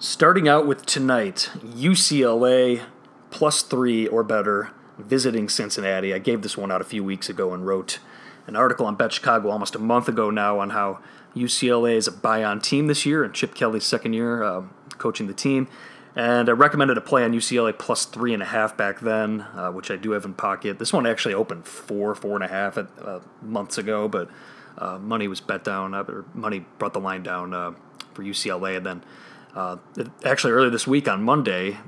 Starting 0.00 0.48
out 0.48 0.66
with 0.66 0.84
tonight, 0.86 1.50
UCLA 1.64 2.82
plus 3.30 3.62
three 3.62 4.06
or 4.06 4.22
better 4.22 4.70
visiting 4.98 5.48
Cincinnati. 5.48 6.12
I 6.12 6.18
gave 6.18 6.42
this 6.42 6.56
one 6.56 6.70
out 6.70 6.80
a 6.80 6.84
few 6.84 7.04
weeks 7.04 7.28
ago 7.28 7.52
and 7.54 7.66
wrote 7.66 7.98
an 8.46 8.56
article 8.56 8.86
on 8.86 8.96
Bet 8.96 9.12
Chicago 9.12 9.50
almost 9.50 9.74
a 9.74 9.78
month 9.78 10.08
ago 10.08 10.30
now 10.30 10.58
on 10.58 10.70
how 10.70 11.00
UCLA 11.34 11.94
is 11.94 12.06
a 12.06 12.12
buy 12.12 12.42
on 12.44 12.60
team 12.60 12.86
this 12.86 13.06
year, 13.06 13.24
and 13.24 13.34
Chip 13.34 13.54
Kelly's 13.54 13.84
second 13.84 14.12
year 14.12 14.42
uh, 14.42 14.62
coaching 14.98 15.26
the 15.26 15.34
team. 15.34 15.68
And 16.16 16.48
I 16.48 16.52
recommended 16.52 16.98
a 16.98 17.00
play 17.00 17.22
on 17.22 17.32
UCLA 17.32 17.78
plus 17.78 18.04
three 18.04 18.34
and 18.34 18.42
a 18.42 18.46
half 18.46 18.76
back 18.76 19.00
then, 19.00 19.42
uh, 19.54 19.70
which 19.70 19.90
I 19.90 19.96
do 19.96 20.12
have 20.12 20.24
in 20.24 20.34
pocket. 20.34 20.78
This 20.78 20.92
one 20.92 21.06
actually 21.06 21.34
opened 21.34 21.64
four, 21.64 22.14
four 22.14 22.34
and 22.34 22.42
a 22.42 22.48
half 22.48 22.76
at, 22.76 22.88
uh, 23.00 23.20
months 23.40 23.78
ago, 23.78 24.08
but 24.08 24.28
uh, 24.78 24.98
money 24.98 25.28
was 25.28 25.40
bet 25.40 25.62
down, 25.62 25.94
uh, 25.94 26.02
or 26.02 26.24
money 26.34 26.64
brought 26.78 26.92
the 26.92 27.00
line 27.00 27.22
down 27.22 27.54
uh, 27.54 27.72
for 28.14 28.24
UCLA. 28.24 28.76
And 28.76 28.86
then 28.86 29.04
uh, 29.58 29.76
it, 29.96 30.08
actually 30.24 30.52
earlier 30.52 30.70
this 30.70 30.86
week 30.86 31.08
on 31.08 31.22
Monday, 31.22 31.78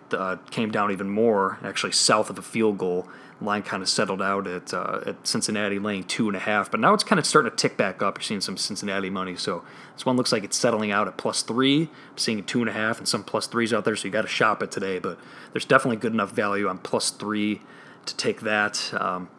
came 0.51 0.71
down 0.71 0.91
even 0.91 1.09
more, 1.09 1.59
actually 1.63 1.93
south 1.93 2.29
of 2.29 2.39
a 2.39 2.43
field 2.43 2.79
goal 2.79 3.09
line 3.43 3.63
kind 3.63 3.83
of 3.83 3.89
settled 3.89 4.21
out 4.21 4.47
at 4.47 4.73
uh, 4.75 5.01
at 5.07 5.27
Cincinnati 5.27 5.79
laying 5.79 6.05
two 6.05 6.29
and 6.29 6.37
a 6.37 6.41
half, 6.41 6.71
but 6.71 6.81
now 6.81 6.93
it's 6.95 7.05
kind 7.05 7.19
of 7.19 7.27
starting 7.27 7.51
to 7.51 7.57
tick 7.57 7.77
back 7.77 8.03
up. 8.03 8.19
You're 8.19 8.23
seeing 8.23 8.41
some 8.41 8.57
Cincinnati 8.57 9.11
money, 9.11 9.37
so 9.37 9.63
this 9.95 10.05
one 10.05 10.17
looks 10.17 10.33
like 10.33 10.45
it's 10.45 10.57
settling 10.57 10.91
out 10.91 11.09
at 11.09 11.17
plus 11.17 11.43
three. 11.43 11.83
I'm 11.83 12.19
seeing 12.19 12.43
two 12.45 12.61
and 12.61 12.69
a 12.69 12.73
half 12.73 12.99
and 12.99 13.09
some 13.09 13.25
plus 13.25 13.47
threes 13.47 13.73
out 13.73 13.85
there, 13.85 13.97
so 13.97 14.07
you 14.07 14.13
got 14.13 14.23
to 14.23 14.29
shop 14.29 14.63
it 14.63 14.71
today. 14.71 14.99
But 14.99 15.19
there's 15.53 15.65
definitely 15.65 15.97
good 15.97 16.13
enough 16.13 16.33
value 16.33 16.69
on 16.69 16.79
plus 16.79 17.11
three 17.11 17.63
to 18.07 18.17
take 18.17 18.43
that. 18.43 18.93
Um, 18.95 19.31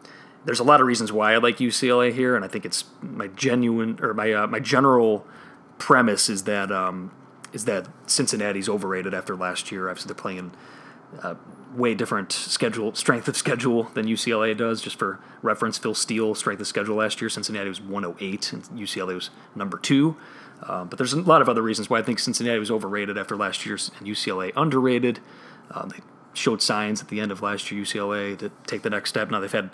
there's 0.44 0.60
a 0.60 0.64
lot 0.64 0.80
of 0.80 0.86
reasons 0.86 1.12
why 1.12 1.34
I 1.34 1.36
like 1.36 1.58
UCLA 1.58 2.12
here, 2.12 2.34
and 2.34 2.44
I 2.44 2.48
think 2.48 2.64
it's 2.64 2.84
my 3.00 3.28
genuine 3.28 3.98
or 4.02 4.14
my 4.14 4.32
uh, 4.32 4.46
my 4.46 4.58
general 4.58 5.26
premise 5.78 6.28
is 6.28 6.44
that 6.44 6.72
um, 6.72 7.12
is 7.52 7.64
that 7.66 7.86
Cincinnati's 8.06 8.68
overrated 8.68 9.14
after 9.14 9.36
last 9.36 9.70
year. 9.70 9.88
Obviously, 9.88 10.08
they're 10.08 10.20
playing 10.20 10.38
in 10.38 10.52
uh, 11.22 11.34
way 11.74 11.94
different 11.94 12.32
schedule 12.32 12.94
strength 12.94 13.28
of 13.28 13.36
schedule 13.36 13.84
than 13.94 14.06
UCLA 14.06 14.56
does. 14.56 14.80
Just 14.80 14.98
for 14.98 15.18
reference, 15.42 15.78
Phil 15.78 15.94
Steele 15.94 16.34
strength 16.34 16.60
of 16.60 16.66
schedule 16.66 16.96
last 16.96 17.20
year, 17.20 17.28
Cincinnati 17.28 17.68
was 17.68 17.80
108 17.80 18.52
and 18.52 18.64
UCLA 18.64 19.14
was 19.14 19.30
number 19.54 19.78
two. 19.78 20.16
Um, 20.64 20.88
but 20.88 20.96
there's 20.96 21.12
a 21.12 21.20
lot 21.20 21.42
of 21.42 21.48
other 21.48 21.62
reasons 21.62 21.90
why 21.90 21.98
I 21.98 22.02
think 22.02 22.18
Cincinnati 22.18 22.58
was 22.58 22.70
overrated 22.70 23.18
after 23.18 23.36
last 23.36 23.66
year 23.66 23.78
and 23.98 24.06
UCLA 24.06 24.52
underrated. 24.54 25.18
Um, 25.72 25.88
they 25.88 26.00
showed 26.34 26.62
signs 26.62 27.02
at 27.02 27.08
the 27.08 27.20
end 27.20 27.32
of 27.32 27.42
last 27.42 27.70
year 27.70 27.82
UCLA 27.82 28.38
to 28.38 28.50
take 28.66 28.82
the 28.82 28.90
next 28.90 29.10
step. 29.10 29.30
Now 29.30 29.40
they've 29.40 29.50
had 29.50 29.70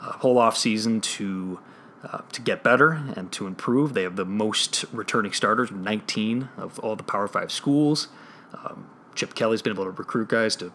a 0.00 0.18
whole 0.18 0.38
off 0.38 0.56
season 0.56 1.00
to 1.00 1.60
uh, 2.04 2.18
to 2.32 2.40
get 2.40 2.62
better 2.62 2.92
and 3.16 3.32
to 3.32 3.46
improve. 3.46 3.94
They 3.94 4.02
have 4.02 4.16
the 4.16 4.24
most 4.24 4.84
returning 4.92 5.32
starters, 5.32 5.70
19 5.70 6.48
of 6.56 6.78
all 6.80 6.96
the 6.96 7.02
Power 7.02 7.28
Five 7.28 7.50
schools. 7.50 8.08
Um, 8.52 8.88
Chip 9.14 9.34
Kelly's 9.34 9.62
been 9.62 9.72
able 9.72 9.84
to 9.84 9.90
recruit 9.90 10.28
guys 10.28 10.56
to 10.56 10.72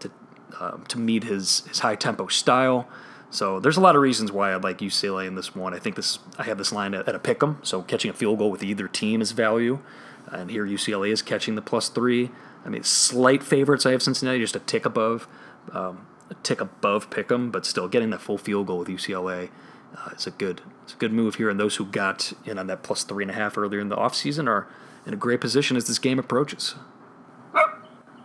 to 0.00 0.10
um, 0.60 0.84
to 0.88 0.98
meet 0.98 1.24
his 1.24 1.60
his 1.68 1.80
high 1.80 1.96
tempo 1.96 2.26
style. 2.28 2.88
So 3.30 3.60
there's 3.60 3.76
a 3.76 3.80
lot 3.80 3.94
of 3.94 4.00
reasons 4.02 4.32
why 4.32 4.52
I 4.52 4.56
like 4.56 4.78
UCLA 4.78 5.26
in 5.26 5.34
this 5.34 5.54
one. 5.54 5.74
I 5.74 5.78
think 5.78 5.96
this 5.96 6.18
I 6.38 6.44
have 6.44 6.58
this 6.58 6.72
line 6.72 6.94
at, 6.94 7.08
at 7.08 7.14
a 7.14 7.18
pick 7.18 7.42
'em, 7.42 7.58
so 7.62 7.82
catching 7.82 8.10
a 8.10 8.14
field 8.14 8.38
goal 8.38 8.50
with 8.50 8.62
either 8.62 8.88
team 8.88 9.20
is 9.20 9.32
value, 9.32 9.80
and 10.30 10.50
here 10.50 10.66
UCLA 10.66 11.10
is 11.10 11.22
catching 11.22 11.54
the 11.54 11.62
plus 11.62 11.88
three. 11.88 12.30
I 12.64 12.68
mean, 12.68 12.82
slight 12.82 13.42
favorites. 13.42 13.84
I 13.84 13.92
have 13.92 14.02
Cincinnati 14.02 14.40
just 14.40 14.56
a 14.56 14.60
tick 14.60 14.84
above, 14.84 15.28
um, 15.72 16.06
a 16.30 16.34
tick 16.42 16.60
above 16.60 17.10
pick 17.10 17.30
'em, 17.30 17.50
but 17.50 17.66
still 17.66 17.88
getting 17.88 18.10
that 18.10 18.20
full 18.20 18.38
field 18.38 18.66
goal 18.66 18.78
with 18.78 18.88
UCLA 18.88 19.50
uh, 19.96 20.10
a 20.26 20.30
good 20.30 20.62
it's 20.82 20.94
a 20.94 20.96
good 20.96 21.12
move 21.12 21.36
here. 21.36 21.50
And 21.50 21.60
those 21.60 21.76
who 21.76 21.84
got 21.84 22.32
in 22.44 22.58
on 22.58 22.66
that 22.68 22.82
plus 22.82 23.04
three 23.04 23.24
and 23.24 23.30
a 23.30 23.34
half 23.34 23.58
earlier 23.58 23.80
in 23.80 23.88
the 23.88 23.96
offseason 23.96 24.48
are 24.48 24.66
in 25.06 25.12
a 25.12 25.16
great 25.16 25.40
position 25.40 25.76
as 25.76 25.86
this 25.86 25.98
game 25.98 26.18
approaches. 26.18 26.74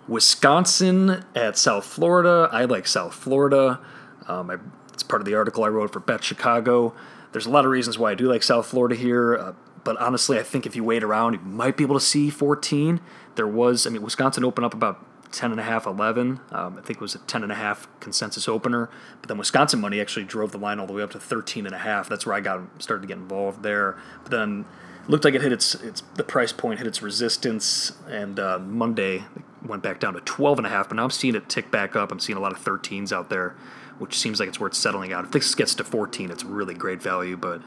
Wisconsin 0.08 1.25
at 1.36 1.58
South 1.58 1.86
Florida. 1.86 2.50
I 2.51 2.65
like 2.65 2.88
South 2.88 3.13
Florida. 3.13 3.79
Um, 4.27 4.50
I, 4.50 4.58
it's 4.93 5.03
part 5.03 5.22
of 5.22 5.25
the 5.25 5.36
article 5.36 5.63
I 5.63 5.70
wrote 5.70 5.91
for 5.91 6.00
Bet 6.00 6.24
Chicago. 6.24 6.93
There's 7.32 7.46
a 7.46 7.50
lot 7.50 7.65
of 7.65 7.72
reasons 7.72 7.98
why 7.98 8.12
I 8.12 8.15
do 8.15 8.27
like 8.27 8.43
South 8.43 8.67
Florida 8.67 8.96
here, 8.96 9.36
uh, 9.36 9.53
but 9.84 9.98
honestly, 9.98 10.38
I 10.38 10.43
think 10.43 10.65
if 10.65 10.75
you 10.75 10.84
wait 10.84 11.03
around, 11.03 11.34
you 11.34 11.39
might 11.39 11.77
be 11.77 11.84
able 11.84 11.96
to 11.96 12.05
see 12.05 12.29
14. 12.29 13.01
There 13.36 13.48
was, 13.48 13.88
I 13.88 13.89
mean, 13.89 14.01
Wisconsin 14.01 14.43
opened 14.43 14.65
up 14.65 14.74
about 14.74 15.03
10 15.33 15.51
and 15.51 15.59
a 15.59 15.63
half, 15.63 15.85
11. 15.85 16.39
Um, 16.51 16.77
I 16.77 16.81
think 16.81 16.97
it 16.97 17.01
was 17.01 17.15
a 17.15 17.19
10 17.19 17.43
and 17.43 17.51
a 17.51 17.55
half 17.55 17.87
consensus 17.99 18.47
opener, 18.47 18.89
but 19.19 19.27
then 19.27 19.37
Wisconsin 19.37 19.81
money 19.81 19.99
actually 19.99 20.25
drove 20.25 20.51
the 20.51 20.57
line 20.57 20.79
all 20.79 20.87
the 20.87 20.93
way 20.93 21.01
up 21.01 21.11
to 21.11 21.19
13 21.19 21.65
and 21.65 21.75
a 21.75 21.79
half. 21.79 22.07
That's 22.07 22.25
where 22.25 22.35
I 22.35 22.39
got 22.39 22.61
started 22.81 23.01
to 23.01 23.07
get 23.07 23.17
involved 23.17 23.63
there. 23.63 23.97
But 24.23 24.31
then 24.31 24.65
looked 25.07 25.25
like 25.25 25.33
it 25.33 25.41
hit 25.41 25.51
its 25.51 25.75
its 25.75 26.01
the 26.15 26.23
price 26.23 26.53
point 26.53 26.79
hit 26.79 26.87
its 26.87 27.01
resistance 27.01 27.91
and 28.07 28.39
uh, 28.39 28.57
Monday 28.59 29.25
went 29.65 29.83
back 29.83 29.99
down 29.99 30.13
to 30.13 30.21
12 30.21 30.59
and 30.59 30.67
a 30.67 30.69
half 30.69 30.87
but 30.87 30.95
now 30.95 31.03
I'm 31.03 31.09
seeing 31.09 31.35
it 31.35 31.49
tick 31.49 31.69
back 31.71 31.95
up 31.95 32.09
I'm 32.11 32.19
seeing 32.19 32.37
a 32.37 32.41
lot 32.41 32.53
of 32.53 32.59
13s 32.63 33.11
out 33.11 33.29
there 33.29 33.55
which 33.99 34.17
seems 34.17 34.39
like 34.39 34.47
it's 34.47 34.61
worth 34.61 34.73
settling 34.73 35.11
out 35.11 35.25
if 35.25 35.31
this 35.31 35.53
gets 35.55 35.75
to 35.75 35.83
14 35.83 36.31
it's 36.31 36.45
really 36.45 36.73
great 36.73 37.01
value 37.01 37.35
but 37.35 37.61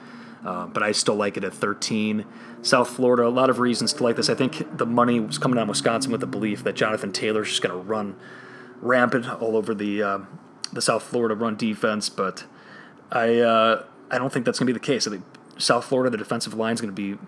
uh, 0.46 0.66
but 0.66 0.82
I 0.82 0.92
still 0.92 1.16
like 1.16 1.36
it 1.36 1.44
at 1.44 1.52
13 1.52 2.24
South 2.62 2.88
Florida 2.88 3.26
a 3.26 3.28
lot 3.28 3.50
of 3.50 3.58
reasons 3.58 3.92
to 3.94 4.02
like 4.02 4.16
this 4.16 4.30
I 4.30 4.34
think 4.34 4.78
the 4.78 4.86
money 4.86 5.20
was 5.20 5.38
coming 5.38 5.58
on 5.58 5.68
Wisconsin 5.68 6.12
with 6.12 6.20
the 6.20 6.26
belief 6.26 6.64
that 6.64 6.74
Jonathan 6.74 7.12
Taylor's 7.12 7.48
just 7.48 7.62
going 7.62 7.74
to 7.74 7.80
run 7.80 8.16
rampant 8.80 9.28
all 9.28 9.56
over 9.56 9.74
the 9.74 10.02
uh, 10.02 10.18
the 10.72 10.82
South 10.82 11.02
Florida 11.02 11.34
run 11.34 11.56
defense 11.56 12.08
but 12.08 12.44
I 13.10 13.38
uh, 13.38 13.84
I 14.10 14.18
don't 14.18 14.32
think 14.32 14.46
that's 14.46 14.58
going 14.58 14.66
to 14.66 14.72
be 14.72 14.78
the 14.78 14.84
case 14.84 15.06
I 15.06 15.10
think 15.10 15.24
South 15.58 15.86
Florida, 15.86 16.10
the 16.10 16.18
defensive 16.18 16.54
line 16.54 16.74
is 16.74 16.80
going 16.80 16.94
to 16.94 17.16
be 17.16 17.18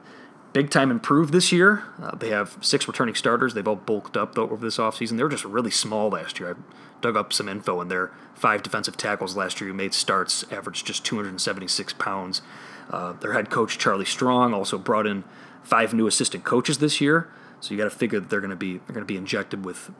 big 0.53 0.71
time 0.71 0.91
improved 0.91 1.33
this 1.33 1.53
year. 1.53 1.85
Uh, 2.03 2.15
they 2.17 2.31
have 2.31 2.59
six 2.61 2.87
returning 2.87 3.15
starters. 3.15 3.55
They've 3.55 3.67
all 3.67 3.77
bulked 3.77 4.17
up 4.17 4.35
though, 4.35 4.49
over 4.49 4.65
this 4.65 4.79
offseason. 4.79 5.17
They 5.17 5.23
were 5.23 5.29
just 5.29 5.45
really 5.45 5.71
small 5.71 6.11
last 6.11 6.39
year. 6.39 6.51
I 6.51 6.55
dug 7.01 7.17
up 7.17 7.33
some 7.33 7.49
info, 7.49 7.81
in 7.81 7.89
their 7.89 8.11
five 8.35 8.63
defensive 8.63 8.97
tackles 8.97 9.37
last 9.37 9.61
year 9.61 9.69
who 9.69 9.75
made 9.75 9.95
starts 9.95 10.45
averaged 10.53 10.87
just 10.87 11.05
276 11.05 11.93
pounds. 11.95 12.43
Uh, 12.91 13.13
their 13.15 13.33
head 13.33 13.51
coach 13.51 13.79
Charlie 13.79 14.05
Strong 14.05 14.55
also 14.55 14.79
brought 14.79 15.07
in 15.07 15.25
five 15.63 15.93
new 15.93 16.07
assistant 16.07 16.45
coaches 16.45 16.79
this 16.79 17.01
year. 17.01 17.29
So 17.61 17.73
you 17.75 17.79
got 17.79 17.85
to 17.85 17.91
figure 17.91 18.21
that 18.21 18.31
they're 18.31 18.41
going 18.41 18.51
to 18.51 18.57
be 18.57 18.79
they're 18.79 18.95
going 18.95 19.01
to 19.01 19.05
be 19.05 19.17
injected 19.17 19.65
with 19.65 19.91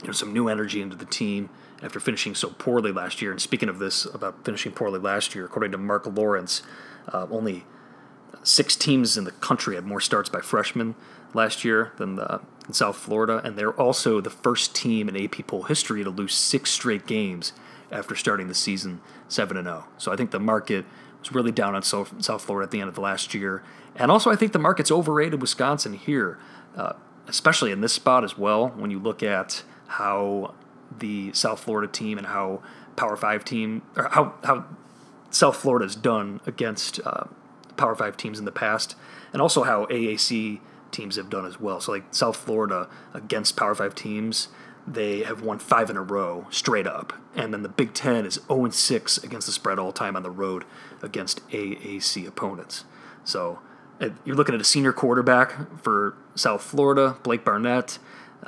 you 0.00 0.08
know 0.08 0.12
some 0.12 0.32
new 0.32 0.48
energy 0.48 0.82
into 0.82 0.96
the 0.96 1.04
team 1.04 1.48
after 1.82 2.00
finishing 2.00 2.34
so 2.34 2.50
poorly 2.50 2.92
last 2.92 3.22
year. 3.22 3.30
And 3.30 3.40
speaking 3.40 3.68
of 3.68 3.78
this, 3.78 4.04
about 4.04 4.44
finishing 4.44 4.72
poorly 4.72 4.98
last 4.98 5.34
year, 5.34 5.44
according 5.44 5.72
to 5.72 5.78
Mark 5.78 6.06
Lawrence, 6.06 6.62
uh, 7.12 7.26
only 7.30 7.64
six 8.42 8.76
teams 8.76 9.16
in 9.16 9.24
the 9.24 9.32
country 9.32 9.74
had 9.74 9.84
more 9.84 10.00
starts 10.00 10.28
by 10.28 10.40
freshmen 10.40 10.94
last 11.34 11.64
year 11.64 11.92
than 11.96 12.16
the, 12.16 12.40
in 12.66 12.74
South 12.74 12.96
Florida, 12.96 13.40
and 13.44 13.56
they're 13.56 13.72
also 13.72 14.20
the 14.20 14.30
first 14.30 14.74
team 14.74 15.08
in 15.08 15.16
AP 15.16 15.46
poll 15.46 15.64
history 15.64 16.04
to 16.04 16.10
lose 16.10 16.34
six 16.34 16.70
straight 16.70 17.06
games 17.06 17.52
after 17.90 18.14
starting 18.14 18.48
the 18.48 18.54
season 18.54 19.00
seven 19.28 19.56
and 19.56 19.66
zero. 19.66 19.84
Oh. 19.86 19.92
So 19.98 20.12
I 20.12 20.16
think 20.16 20.30
the 20.30 20.40
market 20.40 20.84
was 21.20 21.32
really 21.32 21.52
down 21.52 21.74
on 21.74 21.82
South, 21.82 22.22
South 22.22 22.42
Florida 22.42 22.64
at 22.64 22.70
the 22.70 22.80
end 22.80 22.88
of 22.88 22.94
the 22.94 23.00
last 23.00 23.34
year, 23.34 23.62
and 23.96 24.10
also 24.10 24.30
I 24.30 24.36
think 24.36 24.52
the 24.52 24.58
market's 24.58 24.90
overrated 24.90 25.40
Wisconsin 25.40 25.94
here, 25.94 26.38
uh, 26.76 26.94
especially 27.26 27.72
in 27.72 27.80
this 27.80 27.92
spot 27.92 28.24
as 28.24 28.38
well. 28.38 28.68
When 28.68 28.90
you 28.90 28.98
look 28.98 29.22
at 29.22 29.62
how 29.88 30.54
the 30.96 31.32
South 31.32 31.60
Florida 31.60 31.90
team 31.90 32.18
and 32.18 32.28
how 32.28 32.62
Power 32.96 33.16
Five 33.16 33.44
team 33.44 33.82
or 33.96 34.08
how 34.08 34.34
how 34.44 34.64
South 35.30 35.56
Florida's 35.56 35.96
done 35.96 36.40
against 36.46 37.00
uh, 37.04 37.24
Power 37.78 37.94
Five 37.94 38.16
teams 38.16 38.38
in 38.38 38.44
the 38.44 38.52
past, 38.52 38.94
and 39.32 39.40
also 39.40 39.62
how 39.62 39.86
AAC 39.86 40.60
teams 40.90 41.16
have 41.16 41.30
done 41.30 41.46
as 41.46 41.60
well. 41.60 41.80
So 41.80 41.92
like 41.92 42.04
South 42.14 42.36
Florida 42.36 42.88
against 43.14 43.56
Power 43.56 43.74
Five 43.74 43.94
teams, 43.94 44.48
they 44.86 45.22
have 45.22 45.42
won 45.42 45.58
five 45.58 45.90
in 45.90 45.96
a 45.96 46.02
row 46.02 46.46
straight 46.50 46.86
up, 46.86 47.12
and 47.34 47.52
then 47.52 47.62
the 47.62 47.68
Big 47.68 47.94
Ten 47.94 48.26
is 48.26 48.40
0 48.48 48.70
6 48.70 49.18
against 49.18 49.46
the 49.46 49.52
spread 49.52 49.78
all 49.78 49.92
time 49.92 50.16
on 50.16 50.22
the 50.22 50.30
road 50.30 50.64
against 51.02 51.46
AAC 51.48 52.26
opponents. 52.26 52.84
So 53.24 53.60
you're 54.24 54.36
looking 54.36 54.54
at 54.54 54.60
a 54.60 54.64
senior 54.64 54.92
quarterback 54.92 55.80
for 55.80 56.16
South 56.34 56.62
Florida, 56.62 57.16
Blake 57.22 57.44
Barnett. 57.44 57.98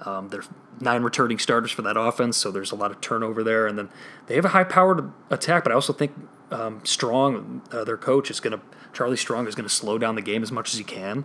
Um, 0.04 0.28
they're 0.28 0.44
nine 0.80 1.02
returning 1.02 1.38
starters 1.38 1.70
for 1.70 1.82
that 1.82 1.96
offense, 1.96 2.36
so 2.36 2.50
there's 2.50 2.70
a 2.70 2.76
lot 2.76 2.90
of 2.90 3.00
turnover 3.00 3.42
there. 3.42 3.66
And 3.66 3.76
then 3.76 3.88
they 4.26 4.36
have 4.36 4.44
a 4.44 4.50
high 4.50 4.64
powered 4.64 5.10
attack, 5.28 5.64
but 5.64 5.72
I 5.72 5.74
also 5.74 5.92
think 5.92 6.12
um, 6.50 6.80
Strong, 6.84 7.62
uh, 7.72 7.84
their 7.84 7.96
coach, 7.96 8.30
is 8.30 8.40
going 8.40 8.58
to 8.58 8.60
Charlie 8.92 9.16
Strong 9.16 9.46
is 9.46 9.54
going 9.54 9.68
to 9.68 9.74
slow 9.74 9.98
down 9.98 10.14
the 10.14 10.22
game 10.22 10.42
as 10.42 10.50
much 10.50 10.72
as 10.72 10.78
he 10.78 10.84
can, 10.84 11.24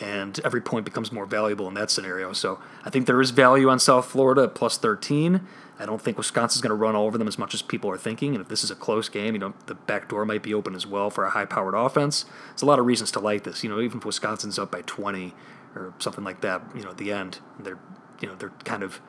and 0.00 0.40
every 0.44 0.60
point 0.60 0.84
becomes 0.84 1.12
more 1.12 1.26
valuable 1.26 1.68
in 1.68 1.74
that 1.74 1.90
scenario. 1.90 2.32
So 2.32 2.60
I 2.84 2.90
think 2.90 3.06
there 3.06 3.20
is 3.20 3.30
value 3.30 3.68
on 3.68 3.78
South 3.78 4.06
Florida 4.06 4.44
at 4.44 4.54
plus 4.54 4.76
13. 4.76 5.46
I 5.78 5.86
don't 5.86 6.00
think 6.00 6.16
Wisconsin's 6.16 6.62
going 6.62 6.70
to 6.70 6.74
run 6.74 6.96
all 6.96 7.06
over 7.06 7.18
them 7.18 7.28
as 7.28 7.38
much 7.38 7.52
as 7.52 7.60
people 7.62 7.90
are 7.90 7.98
thinking. 7.98 8.34
And 8.34 8.40
if 8.42 8.48
this 8.48 8.64
is 8.64 8.70
a 8.70 8.74
close 8.74 9.08
game, 9.08 9.34
you 9.34 9.38
know 9.38 9.54
the 9.66 9.74
back 9.74 10.08
door 10.08 10.24
might 10.24 10.42
be 10.42 10.54
open 10.54 10.74
as 10.74 10.86
well 10.86 11.10
for 11.10 11.24
a 11.24 11.30
high-powered 11.30 11.74
offense. 11.74 12.24
There's 12.48 12.62
a 12.62 12.66
lot 12.66 12.78
of 12.78 12.86
reasons 12.86 13.10
to 13.12 13.20
like 13.20 13.44
this. 13.44 13.62
You 13.62 13.70
know, 13.70 13.80
even 13.80 13.98
if 13.98 14.04
Wisconsin's 14.04 14.58
up 14.58 14.70
by 14.72 14.82
20 14.82 15.34
or 15.74 15.92
something 15.98 16.24
like 16.24 16.40
that, 16.40 16.62
you 16.74 16.82
know, 16.82 16.90
at 16.90 16.96
the 16.96 17.12
end, 17.12 17.38
they're 17.58 17.78
you 18.20 18.28
know 18.28 18.34
they're 18.34 18.52
kind 18.64 18.82
of 18.82 19.00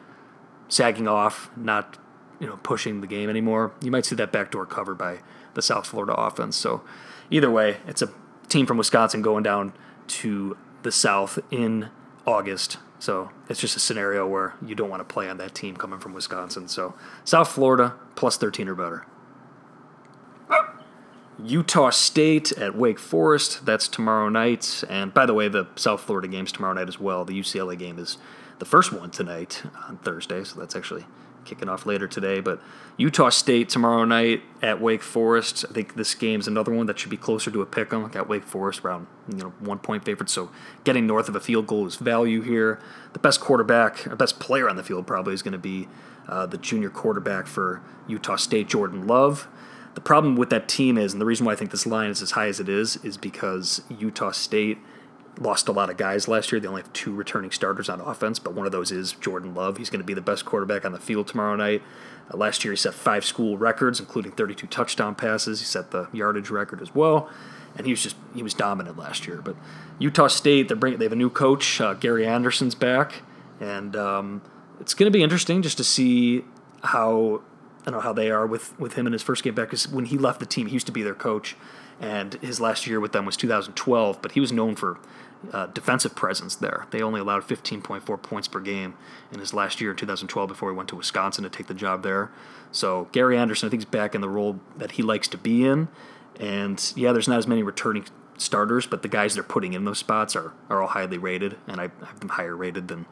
sagging 0.68 1.08
off, 1.08 1.50
not 1.56 1.98
you 2.40 2.48
know 2.48 2.58
pushing 2.64 3.02
the 3.02 3.08
game 3.08 3.30
anymore. 3.30 3.72
You 3.82 3.92
might 3.92 4.06
see 4.06 4.16
that 4.16 4.32
back 4.32 4.52
door 4.52 4.66
cover 4.66 4.94
by 4.94 5.20
the 5.58 5.62
South 5.64 5.88
Florida 5.88 6.14
offense. 6.14 6.56
So 6.56 6.84
either 7.32 7.50
way, 7.50 7.78
it's 7.88 8.04
a 8.04 8.10
team 8.48 8.68
from 8.68 8.78
Wisconsin 8.78 9.24
going 9.24 9.42
down 9.42 9.74
to 10.08 10.56
the 10.84 10.92
South 10.92 11.40
in 11.50 11.90
August. 12.28 12.78
So 13.00 13.32
it's 13.50 13.60
just 13.60 13.76
a 13.76 13.80
scenario 13.80 14.28
where 14.28 14.54
you 14.64 14.76
don't 14.76 14.90
want 14.90 15.00
to 15.02 15.14
play 15.14 15.28
on 15.28 15.38
that 15.38 15.56
team 15.56 15.76
coming 15.76 16.00
from 16.00 16.14
Wisconsin. 16.14 16.68
So 16.68 16.94
South 17.26 17.50
Florida 17.50 17.96
plus 18.16 18.38
13 18.38 18.68
or 18.70 18.76
better. 18.76 19.08
Utah 21.44 21.90
State 21.90 22.52
at 22.52 22.76
Wake 22.76 23.00
Forest. 23.00 23.66
That's 23.66 23.88
tomorrow 23.88 24.30
night. 24.30 24.84
And 24.88 25.12
by 25.12 25.26
the 25.26 25.34
way, 25.34 25.48
the 25.48 25.66
South 25.76 26.02
Florida 26.02 26.28
game's 26.28 26.52
tomorrow 26.52 26.74
night 26.74 26.88
as 26.88 27.00
well. 27.00 27.26
The 27.26 27.40
UCLA 27.40 27.78
game 27.78 27.98
is 27.98 28.20
the 28.60 28.66
first 28.66 28.94
one 28.94 29.10
tonight 29.10 29.64
on 29.88 29.98
Thursday, 29.98 30.44
so 30.44 30.60
that's 30.60 30.76
actually 30.76 31.06
kicking 31.48 31.70
off 31.70 31.86
later 31.86 32.08
today. 32.08 32.40
But 32.40 32.62
Utah 32.98 33.30
State 33.30 33.70
tomorrow 33.70 34.06
night 34.06 34.44
at 34.62 34.82
Wake 34.82 35.02
Forest. 35.02 35.66
I 35.70 35.74
think 35.74 35.96
this 35.96 36.14
game's 36.14 36.48
another 36.48 36.72
one 36.72 36.86
that 36.86 37.00
should 37.00 37.10
be 37.10 37.18
closer 37.18 37.50
to 37.50 37.62
a 37.62 37.66
pick 37.66 37.92
'em. 37.92 38.08
Got 38.10 38.28
Wake 38.30 38.44
Forest 38.44 38.84
around 38.84 39.08
you 39.30 39.38
know 39.38 39.54
one 39.60 39.80
point 39.80 40.06
favorite, 40.06 40.30
so 40.30 40.50
getting 40.84 41.08
north 41.08 41.30
of 41.30 41.36
a 41.36 41.40
field 41.40 41.68
goal 41.68 41.88
is 41.88 41.96
value 41.96 42.42
here. 42.42 42.80
The 43.14 43.20
best 43.20 43.40
quarterback, 43.40 44.06
or 44.08 44.16
best 44.16 44.40
player 44.40 44.70
on 44.70 44.76
the 44.76 44.84
field 44.84 45.08
probably 45.08 45.34
is 45.34 45.42
going 45.42 45.54
to 45.54 45.58
be 45.58 45.88
uh, 46.28 46.46
the 46.46 46.58
junior 46.58 46.90
quarterback 46.90 47.48
for 47.48 47.82
Utah 48.08 48.36
State, 48.36 48.68
Jordan 48.68 49.08
Love. 49.08 49.48
The 49.96 50.02
problem 50.02 50.36
with 50.36 50.52
that 50.52 50.68
team 50.68 50.98
is, 50.98 51.14
and 51.14 51.20
the 51.20 51.26
reason 51.26 51.46
why 51.46 51.54
I 51.54 51.56
think 51.56 51.72
this 51.72 51.88
line 51.88 52.12
is 52.12 52.22
as 52.22 52.32
high 52.32 52.48
as 52.48 52.60
it 52.60 52.70
is, 52.70 52.98
is 53.04 53.18
because 53.18 53.82
Utah 53.90 54.32
State 54.32 54.78
lost 55.40 55.68
a 55.68 55.72
lot 55.72 55.90
of 55.90 55.98
guys 55.98 56.28
last 56.28 56.52
year. 56.52 56.60
They 56.60 56.68
only 56.68 56.82
have 56.82 56.92
two 56.94 57.14
returning 57.14 57.52
starters 57.52 57.90
on 57.90 58.02
offense, 58.02 58.40
but 58.40 58.54
one 58.54 58.66
of 58.66 58.72
those 58.72 58.92
is 58.92 59.14
Jordan 59.14 59.54
Love. 59.54 59.78
He's 59.78 59.90
going 59.90 60.00
to 60.00 60.06
be 60.06 60.14
the 60.14 60.22
best 60.22 60.46
quarterback 60.46 60.86
on 60.86 60.92
the 60.92 61.00
field 61.00 61.28
tomorrow 61.28 61.56
night. 61.56 61.82
Uh, 62.32 62.38
last 62.38 62.64
year, 62.64 62.72
he 62.72 62.78
set 62.78 62.94
five 62.94 63.26
school 63.26 63.58
records, 63.58 64.00
including 64.00 64.32
32 64.32 64.68
touchdown 64.68 65.16
passes. 65.16 65.60
He 65.60 65.66
set 65.66 65.92
the 65.92 66.08
yardage 66.12 66.50
record 66.50 66.82
as 66.82 66.94
well, 66.94 67.30
and 67.76 67.86
he 67.86 67.94
was 67.94 68.02
just 68.02 68.16
he 68.34 68.44
was 68.44 68.54
dominant 68.54 68.98
last 68.98 69.28
year. 69.28 69.42
But 69.42 69.56
Utah 70.00 70.28
State, 70.28 70.70
they 70.70 70.76
bring 70.76 70.98
they 70.98 71.06
have 71.06 71.14
a 71.14 71.18
new 71.18 71.30
coach. 71.30 71.80
Uh, 71.80 71.94
Gary 71.94 72.26
Anderson's 72.26 72.76
back, 72.76 73.22
and 73.60 73.96
um, 73.96 74.42
it's 74.80 74.94
going 74.94 75.12
to 75.12 75.16
be 75.16 75.24
interesting 75.24 75.62
just 75.62 75.78
to 75.78 75.84
see 75.84 76.44
how 76.84 77.42
I 77.82 77.92
don't 77.92 77.96
know 77.96 78.02
how 78.02 78.14
they 78.14 78.32
are 78.32 78.46
with 78.46 78.78
with 78.80 78.94
him 78.94 79.08
in 79.08 79.14
his 79.14 79.24
first 79.24 79.44
game 79.44 79.56
back. 79.56 79.68
Because 79.68 79.88
when 79.88 80.06
he 80.06 80.18
left 80.18 80.40
the 80.40 80.46
team, 80.46 80.68
he 80.68 80.74
used 80.74 80.88
to 80.88 80.92
be 80.92 81.04
their 81.04 81.16
coach, 81.16 81.56
and 82.02 82.34
his 82.36 82.60
last 82.60 82.88
year 82.88 83.00
with 83.00 83.12
them 83.12 83.26
was 83.26 83.38
2012. 83.38 84.22
But 84.22 84.34
he 84.34 84.40
was 84.40 84.52
known 84.52 84.76
for 84.76 85.00
uh, 85.52 85.68
defensive 85.68 86.16
presence 86.16 86.56
there. 86.56 86.88
They 86.92 87.02
only 87.02 87.20
allowed 87.20 87.44
15.4 87.44 88.22
points 88.22 88.48
per 88.48 88.60
game 88.60 88.96
in 89.32 89.40
his 89.40 89.54
last 89.54 89.80
year 89.80 89.92
in 89.92 89.98
2012 89.98 90.48
before 90.48 90.72
he 90.72 90.76
went 90.76 90.90
to 90.90 90.96
Wisconsin 90.96 91.44
to 91.44 91.50
take 91.50 91.68
the 91.68 91.74
job 91.74 92.04
there. 92.04 92.32
So 92.72 93.08
Gary 93.12 93.38
Anderson, 93.38 93.68
I 93.68 93.70
think, 93.70 93.82
is 93.82 93.86
back 93.86 94.16
in 94.16 94.22
the 94.22 94.30
role 94.30 94.60
that 94.78 94.92
he 94.92 95.04
likes 95.04 95.28
to 95.30 95.38
be 95.38 95.66
in. 95.66 95.88
And 96.40 96.94
yeah, 96.96 97.12
there's 97.12 97.28
not 97.28 97.38
as 97.38 97.48
many 97.48 97.64
returning 97.64 98.06
starters, 98.38 98.86
but 98.86 99.02
the 99.02 99.08
guys 99.08 99.34
they're 99.34 99.44
putting 99.44 99.74
in 99.74 99.86
those 99.86 99.98
spots 99.98 100.36
are, 100.36 100.54
are 100.70 100.82
all 100.82 100.88
highly 100.88 101.18
rated, 101.18 101.58
and 101.68 101.80
I, 101.80 101.90
have 102.06 102.20
them 102.20 102.30
higher 102.30 102.56
rated 102.56 102.88
than 102.88 103.06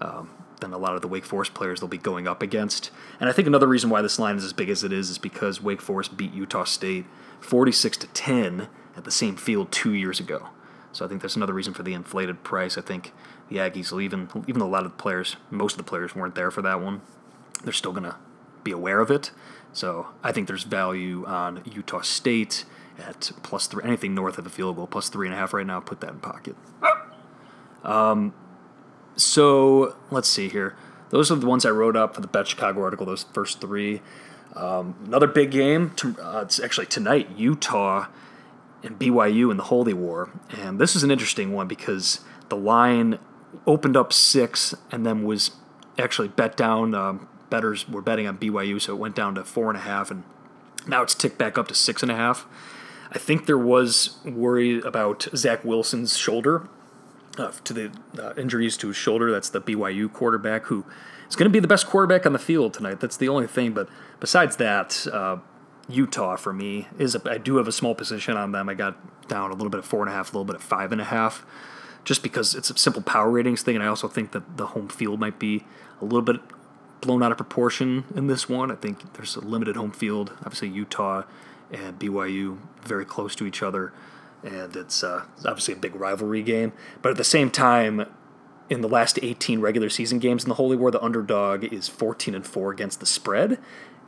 um, 0.00 0.30
than 0.60 0.72
a 0.72 0.78
lot 0.78 0.94
of 0.94 1.02
the 1.02 1.08
Wake 1.08 1.24
Forest 1.24 1.54
players 1.54 1.80
they'll 1.80 1.88
be 1.88 1.98
going 1.98 2.28
up 2.28 2.42
against. 2.42 2.90
And 3.18 3.28
I 3.28 3.32
think 3.32 3.48
another 3.48 3.66
reason 3.66 3.90
why 3.90 4.02
this 4.02 4.18
line 4.18 4.36
is 4.36 4.44
as 4.44 4.52
big 4.52 4.68
as 4.68 4.84
it 4.84 4.92
is 4.92 5.10
is 5.10 5.18
because 5.18 5.62
Wake 5.62 5.80
Forest 5.80 6.16
beat 6.16 6.32
Utah 6.32 6.64
State 6.64 7.06
46 7.40 7.96
to 7.98 8.06
10 8.08 8.68
at 8.96 9.04
the 9.04 9.10
same 9.10 9.36
field 9.36 9.72
two 9.72 9.94
years 9.94 10.20
ago. 10.20 10.50
So 10.92 11.04
I 11.04 11.08
think 11.08 11.22
that's 11.22 11.36
another 11.36 11.54
reason 11.54 11.72
for 11.72 11.82
the 11.82 11.94
inflated 11.94 12.42
price. 12.42 12.76
I 12.76 12.80
think 12.80 13.12
the 13.48 13.56
Aggies 13.56 13.98
even 14.00 14.28
even 14.46 14.58
though 14.58 14.66
a 14.66 14.68
lot 14.68 14.84
of 14.84 14.92
the 14.92 15.02
players, 15.02 15.36
most 15.50 15.74
of 15.74 15.78
the 15.78 15.84
players 15.84 16.14
weren't 16.14 16.34
there 16.34 16.50
for 16.50 16.62
that 16.62 16.80
one, 16.80 17.02
they're 17.62 17.72
still 17.72 17.92
gonna 17.92 18.16
be 18.64 18.72
aware 18.72 19.00
of 19.00 19.10
it. 19.10 19.30
So 19.72 20.08
I 20.22 20.32
think 20.32 20.48
there's 20.48 20.64
value 20.64 21.24
on 21.26 21.62
Utah 21.64 22.00
State 22.00 22.64
at 22.98 23.32
plus 23.42 23.66
three, 23.66 23.84
anything 23.84 24.14
north 24.14 24.38
of 24.38 24.46
a 24.46 24.50
field 24.50 24.76
goal, 24.76 24.86
plus 24.86 25.08
three 25.08 25.26
and 25.26 25.34
a 25.34 25.38
half 25.38 25.54
right 25.54 25.66
now. 25.66 25.80
Put 25.80 26.00
that 26.00 26.10
in 26.10 26.20
pocket. 26.20 26.56
Um, 27.84 28.34
so 29.16 29.96
let's 30.10 30.28
see 30.28 30.48
here. 30.48 30.76
Those 31.10 31.30
are 31.30 31.36
the 31.36 31.46
ones 31.46 31.64
I 31.64 31.70
wrote 31.70 31.96
up 31.96 32.14
for 32.14 32.20
the 32.20 32.28
Bet 32.28 32.48
Chicago 32.48 32.82
article. 32.82 33.06
Those 33.06 33.24
first 33.32 33.60
three. 33.60 34.00
Um, 34.54 34.96
another 35.06 35.26
big 35.26 35.50
game. 35.50 35.90
To, 35.96 36.16
uh, 36.20 36.40
it's 36.42 36.60
actually 36.60 36.86
tonight. 36.86 37.30
Utah 37.36 38.06
and 38.82 38.98
BYU 38.98 39.50
in 39.50 39.56
the 39.56 39.64
Holy 39.64 39.92
War. 39.92 40.30
And 40.50 40.78
this 40.80 40.96
is 40.96 41.02
an 41.02 41.10
interesting 41.10 41.52
one 41.52 41.68
because 41.68 42.20
the 42.48 42.56
line 42.56 43.18
opened 43.66 43.96
up 43.96 44.12
six 44.12 44.74
and 44.90 45.04
then 45.04 45.24
was 45.24 45.52
actually 45.98 46.28
bet 46.28 46.56
down. 46.56 46.94
Um, 46.94 47.28
bettors 47.50 47.88
were 47.88 48.02
betting 48.02 48.26
on 48.26 48.38
BYU, 48.38 48.80
so 48.80 48.94
it 48.94 48.98
went 48.98 49.14
down 49.14 49.34
to 49.34 49.44
four 49.44 49.68
and 49.68 49.76
a 49.76 49.82
half, 49.82 50.10
and 50.10 50.22
now 50.86 51.02
it's 51.02 51.14
ticked 51.14 51.36
back 51.36 51.58
up 51.58 51.68
to 51.68 51.74
six 51.74 52.02
and 52.02 52.10
a 52.10 52.16
half. 52.16 52.46
I 53.12 53.18
think 53.18 53.46
there 53.46 53.58
was 53.58 54.18
worry 54.24 54.80
about 54.80 55.26
Zach 55.34 55.64
Wilson's 55.64 56.16
shoulder, 56.16 56.68
uh, 57.38 57.52
to 57.64 57.72
the 57.72 57.92
uh, 58.18 58.34
injuries 58.36 58.76
to 58.78 58.88
his 58.88 58.96
shoulder. 58.96 59.30
That's 59.30 59.50
the 59.50 59.60
BYU 59.60 60.12
quarterback 60.12 60.64
who 60.64 60.84
is 61.28 61.36
going 61.36 61.48
to 61.48 61.52
be 61.52 61.60
the 61.60 61.68
best 61.68 61.86
quarterback 61.86 62.26
on 62.26 62.32
the 62.32 62.38
field 62.38 62.74
tonight. 62.74 63.00
That's 63.00 63.16
the 63.16 63.28
only 63.28 63.46
thing. 63.46 63.72
But 63.72 63.88
besides 64.20 64.56
that, 64.56 65.06
uh, 65.12 65.38
Utah 65.92 66.36
for 66.36 66.52
me 66.52 66.88
is 66.98 67.14
a, 67.14 67.30
I 67.30 67.38
do 67.38 67.56
have 67.56 67.68
a 67.68 67.72
small 67.72 67.94
position 67.94 68.36
on 68.36 68.52
them. 68.52 68.68
I 68.68 68.74
got 68.74 69.28
down 69.28 69.50
a 69.50 69.54
little 69.54 69.70
bit 69.70 69.78
of 69.78 69.84
four 69.84 70.00
and 70.00 70.10
a 70.10 70.12
half, 70.12 70.32
a 70.32 70.36
little 70.36 70.44
bit 70.44 70.56
of 70.56 70.62
five 70.62 70.92
and 70.92 71.00
a 71.00 71.04
half, 71.04 71.44
just 72.04 72.22
because 72.22 72.54
it's 72.54 72.70
a 72.70 72.78
simple 72.78 73.02
power 73.02 73.30
ratings 73.30 73.62
thing, 73.62 73.76
and 73.76 73.84
I 73.84 73.88
also 73.88 74.08
think 74.08 74.32
that 74.32 74.56
the 74.56 74.68
home 74.68 74.88
field 74.88 75.20
might 75.20 75.38
be 75.38 75.64
a 76.00 76.04
little 76.04 76.22
bit 76.22 76.40
blown 77.00 77.22
out 77.22 77.30
of 77.30 77.38
proportion 77.38 78.04
in 78.14 78.26
this 78.26 78.48
one. 78.48 78.70
I 78.70 78.74
think 78.74 79.14
there's 79.14 79.36
a 79.36 79.40
limited 79.40 79.76
home 79.76 79.92
field. 79.92 80.32
Obviously, 80.38 80.68
Utah 80.68 81.22
and 81.70 81.98
BYU 81.98 82.58
very 82.82 83.04
close 83.04 83.34
to 83.36 83.46
each 83.46 83.62
other, 83.62 83.92
and 84.42 84.74
it's 84.76 85.02
uh, 85.02 85.24
obviously 85.44 85.74
a 85.74 85.78
big 85.78 85.94
rivalry 85.94 86.42
game. 86.42 86.72
But 87.02 87.10
at 87.10 87.16
the 87.16 87.24
same 87.24 87.50
time, 87.50 88.06
in 88.68 88.82
the 88.82 88.88
last 88.88 89.18
18 89.20 89.60
regular 89.60 89.88
season 89.88 90.18
games 90.20 90.44
in 90.44 90.48
the 90.48 90.54
Holy 90.54 90.76
War, 90.76 90.90
the 90.90 91.02
underdog 91.02 91.64
is 91.64 91.88
14 91.88 92.34
and 92.34 92.46
4 92.46 92.70
against 92.70 93.00
the 93.00 93.06
spread, 93.06 93.58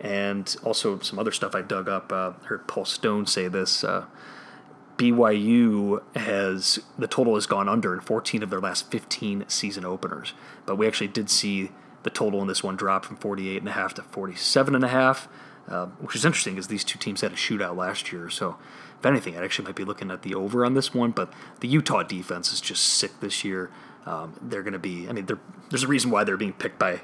and 0.03 0.57
also 0.65 0.99
some 0.99 1.19
other 1.19 1.31
stuff 1.31 1.55
I 1.55 1.63
dug 1.63 1.89
up. 1.89 2.13
Uh, 2.13 2.33
heard 2.45 2.67
Paul 2.67 2.85
Stone 2.85 3.27
say 3.27 3.49
this. 3.49 3.85
Uh, 3.85 4.07
BYU 4.99 6.03
has 6.17 6.81
the 6.99 7.07
total 7.07 7.37
has 7.37 7.47
gone 7.47 7.69
under 7.69 7.95
in 7.95 8.01
14 8.01 8.43
of 8.43 8.51
their 8.51 8.61
last 8.61 8.91
15 8.91 9.45
season 9.49 9.85
openers, 9.85 10.35
but 10.67 10.77
we 10.77 10.87
actually 10.87 11.09
did 11.09 11.31
see 11.31 11.71
the 12.03 12.11
total 12.11 12.43
in 12.43 12.49
this 12.49 12.63
one 12.63 12.77
drop 12.77 13.05
from 13.05 13.17
48 13.17 13.59
and 13.59 13.69
a 13.69 13.73
half 13.73 13.95
to 13.95 14.03
47 14.03 14.75
and 14.75 14.85
a 14.85 14.89
half, 14.89 15.29
uh, 15.69 15.87
which 16.01 16.17
is 16.17 16.25
interesting 16.25 16.55
because 16.55 16.67
these 16.67 16.85
two 16.85 16.99
teams 16.99 17.21
had 17.21 17.33
a 17.33 17.37
shootout 17.37 17.77
last 17.77 18.13
year. 18.13 18.29
So, 18.29 18.59
if 18.99 19.07
anything, 19.07 19.37
I 19.37 19.45
actually 19.45 19.67
might 19.67 19.77
be 19.77 19.85
looking 19.85 20.11
at 20.11 20.23
the 20.23 20.35
over 20.35 20.65
on 20.65 20.75
this 20.75 20.93
one. 20.93 21.13
But 21.13 21.33
the 21.61 21.69
Utah 21.69 22.03
defense 22.03 22.53
is 22.53 22.61
just 22.61 22.85
sick 22.85 23.21
this 23.21 23.45
year. 23.45 23.71
Um, 24.05 24.35
they're 24.43 24.63
going 24.63 24.73
to 24.73 24.79
be. 24.79 25.09
I 25.09 25.13
mean, 25.13 25.29
there's 25.71 25.85
a 25.85 25.89
reason 25.89 26.11
why 26.11 26.25
they're 26.25 26.37
being 26.37 26.53
picked 26.53 26.79
by 26.79 27.01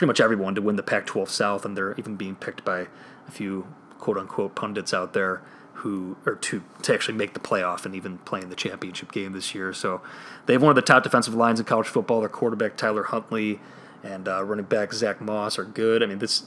pretty 0.00 0.08
much 0.08 0.20
everyone 0.20 0.54
to 0.54 0.62
win 0.62 0.76
the 0.76 0.82
Pac-12 0.82 1.28
South, 1.28 1.66
and 1.66 1.76
they're 1.76 1.94
even 1.98 2.16
being 2.16 2.34
picked 2.34 2.64
by 2.64 2.86
a 3.28 3.30
few 3.30 3.66
quote 3.98 4.16
unquote 4.16 4.54
pundits 4.54 4.94
out 4.94 5.12
there 5.12 5.42
who 5.74 6.16
are 6.24 6.36
to 6.36 6.62
to 6.80 6.94
actually 6.94 7.18
make 7.18 7.34
the 7.34 7.38
playoff 7.38 7.84
and 7.84 7.94
even 7.94 8.16
play 8.16 8.40
in 8.40 8.48
the 8.48 8.56
championship 8.56 9.12
game 9.12 9.32
this 9.32 9.54
year. 9.54 9.74
So 9.74 10.00
they 10.46 10.54
have 10.54 10.62
one 10.62 10.70
of 10.70 10.76
the 10.76 10.80
top 10.80 11.02
defensive 11.02 11.34
lines 11.34 11.60
in 11.60 11.66
college 11.66 11.86
football. 11.86 12.20
Their 12.20 12.30
quarterback 12.30 12.78
Tyler 12.78 13.02
Huntley 13.02 13.60
and 14.02 14.26
uh, 14.26 14.42
running 14.42 14.64
back 14.64 14.94
Zach 14.94 15.20
Moss 15.20 15.58
are 15.58 15.66
good. 15.66 16.02
I 16.02 16.06
mean, 16.06 16.18
this 16.18 16.44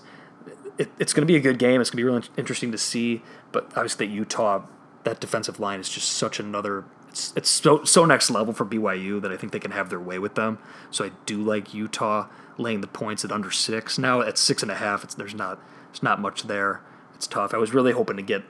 it, 0.80 0.90
it's 0.98 1.14
going 1.14 1.22
to 1.22 1.32
be 1.32 1.36
a 1.36 1.40
good 1.40 1.60
game. 1.60 1.80
It's 1.80 1.92
going 1.92 1.98
to 1.98 2.04
be 2.04 2.12
really 2.12 2.24
interesting 2.36 2.72
to 2.72 2.80
see. 2.80 3.22
But 3.52 3.66
obviously, 3.76 4.08
Utah 4.08 4.64
that 5.04 5.20
defensive 5.20 5.60
line 5.60 5.80
is 5.80 5.90
just 5.90 6.10
such 6.10 6.40
another. 6.40 6.86
It's 7.14 7.32
it's 7.36 7.50
so 7.50 7.84
so 7.84 8.06
next 8.06 8.32
level 8.32 8.56
for 8.56 8.66
BYU 8.66 9.22
that 9.22 9.32
I 9.32 9.38
think 9.38 9.54
they 9.54 9.60
can 9.60 9.70
have 9.70 9.92
their 9.92 10.00
way 10.00 10.18
with 10.18 10.34
them. 10.34 10.58
So 10.90 11.06
I 11.06 11.12
do 11.28 11.38
like 11.44 11.72
Utah 11.72 12.26
laying 12.58 12.82
the 12.82 12.88
points 12.88 13.24
at 13.24 13.32
under 13.32 13.52
six. 13.52 14.00
Now 14.00 14.22
at 14.22 14.40
six 14.40 14.64
and 14.64 14.72
a 14.72 14.76
half, 14.76 15.04
it's 15.04 15.14
there's 15.14 15.36
not 15.36 15.60
there's 15.92 16.02
not 16.02 16.20
much 16.20 16.42
there. 16.44 16.82
It's 17.14 17.28
tough. 17.28 17.54
I 17.54 17.58
was 17.58 17.72
really 17.72 17.92
hoping 17.92 18.18
to 18.18 18.24
get 18.24 18.42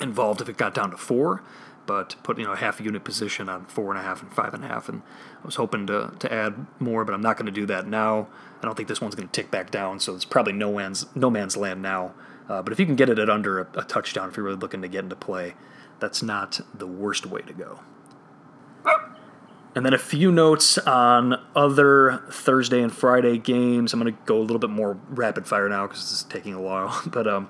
involved 0.00 0.40
if 0.40 0.48
it 0.48 0.56
got 0.56 0.74
down 0.74 0.92
to 0.92 0.96
four, 0.96 1.42
but 1.86 2.14
put 2.22 2.38
you 2.38 2.44
know 2.44 2.52
a 2.52 2.56
half 2.56 2.80
unit 2.80 3.02
position 3.02 3.48
on 3.48 3.66
four 3.66 3.90
and 3.90 3.98
a 3.98 4.02
half 4.04 4.22
and 4.22 4.32
five 4.32 4.54
and 4.54 4.64
a 4.64 4.68
half, 4.68 4.88
and 4.88 5.02
I 5.42 5.46
was 5.46 5.56
hoping 5.56 5.88
to 5.88 6.12
to 6.20 6.32
add 6.32 6.66
more, 6.78 7.04
but 7.04 7.14
I'm 7.14 7.20
not 7.20 7.36
going 7.36 7.46
to 7.46 7.52
do 7.52 7.66
that 7.66 7.88
now. 7.88 8.28
I 8.62 8.64
don't 8.64 8.76
think 8.76 8.88
this 8.88 9.00
one's 9.00 9.16
going 9.16 9.26
to 9.26 9.32
tick 9.32 9.50
back 9.50 9.72
down, 9.72 9.98
so 9.98 10.14
it's 10.14 10.24
probably 10.24 10.52
no 10.52 10.72
man's 10.72 11.04
no 11.16 11.30
man's 11.30 11.56
land 11.56 11.82
now. 11.82 12.14
Uh, 12.48 12.62
but 12.62 12.72
if 12.72 12.78
you 12.78 12.86
can 12.86 12.94
get 12.94 13.08
it 13.08 13.18
at 13.18 13.28
under 13.28 13.58
a, 13.58 13.66
a 13.74 13.82
touchdown, 13.82 14.28
if 14.28 14.36
you're 14.36 14.46
really 14.46 14.56
looking 14.56 14.82
to 14.82 14.88
get 14.88 15.02
into 15.02 15.16
play, 15.16 15.54
that's 16.00 16.22
not 16.22 16.60
the 16.74 16.86
worst 16.86 17.26
way 17.26 17.42
to 17.42 17.52
go. 17.52 17.80
And 19.74 19.86
then 19.86 19.94
a 19.94 19.98
few 19.98 20.32
notes 20.32 20.76
on 20.78 21.40
other 21.54 22.22
Thursday 22.30 22.82
and 22.82 22.92
Friday 22.92 23.38
games. 23.38 23.92
I'm 23.92 24.00
going 24.00 24.12
to 24.12 24.18
go 24.24 24.38
a 24.38 24.42
little 24.42 24.58
bit 24.58 24.70
more 24.70 24.98
rapid 25.08 25.46
fire 25.46 25.68
now 25.68 25.86
because 25.86 26.00
this 26.00 26.12
is 26.12 26.22
taking 26.24 26.54
a 26.54 26.60
while. 26.60 27.00
But 27.06 27.28
um, 27.28 27.48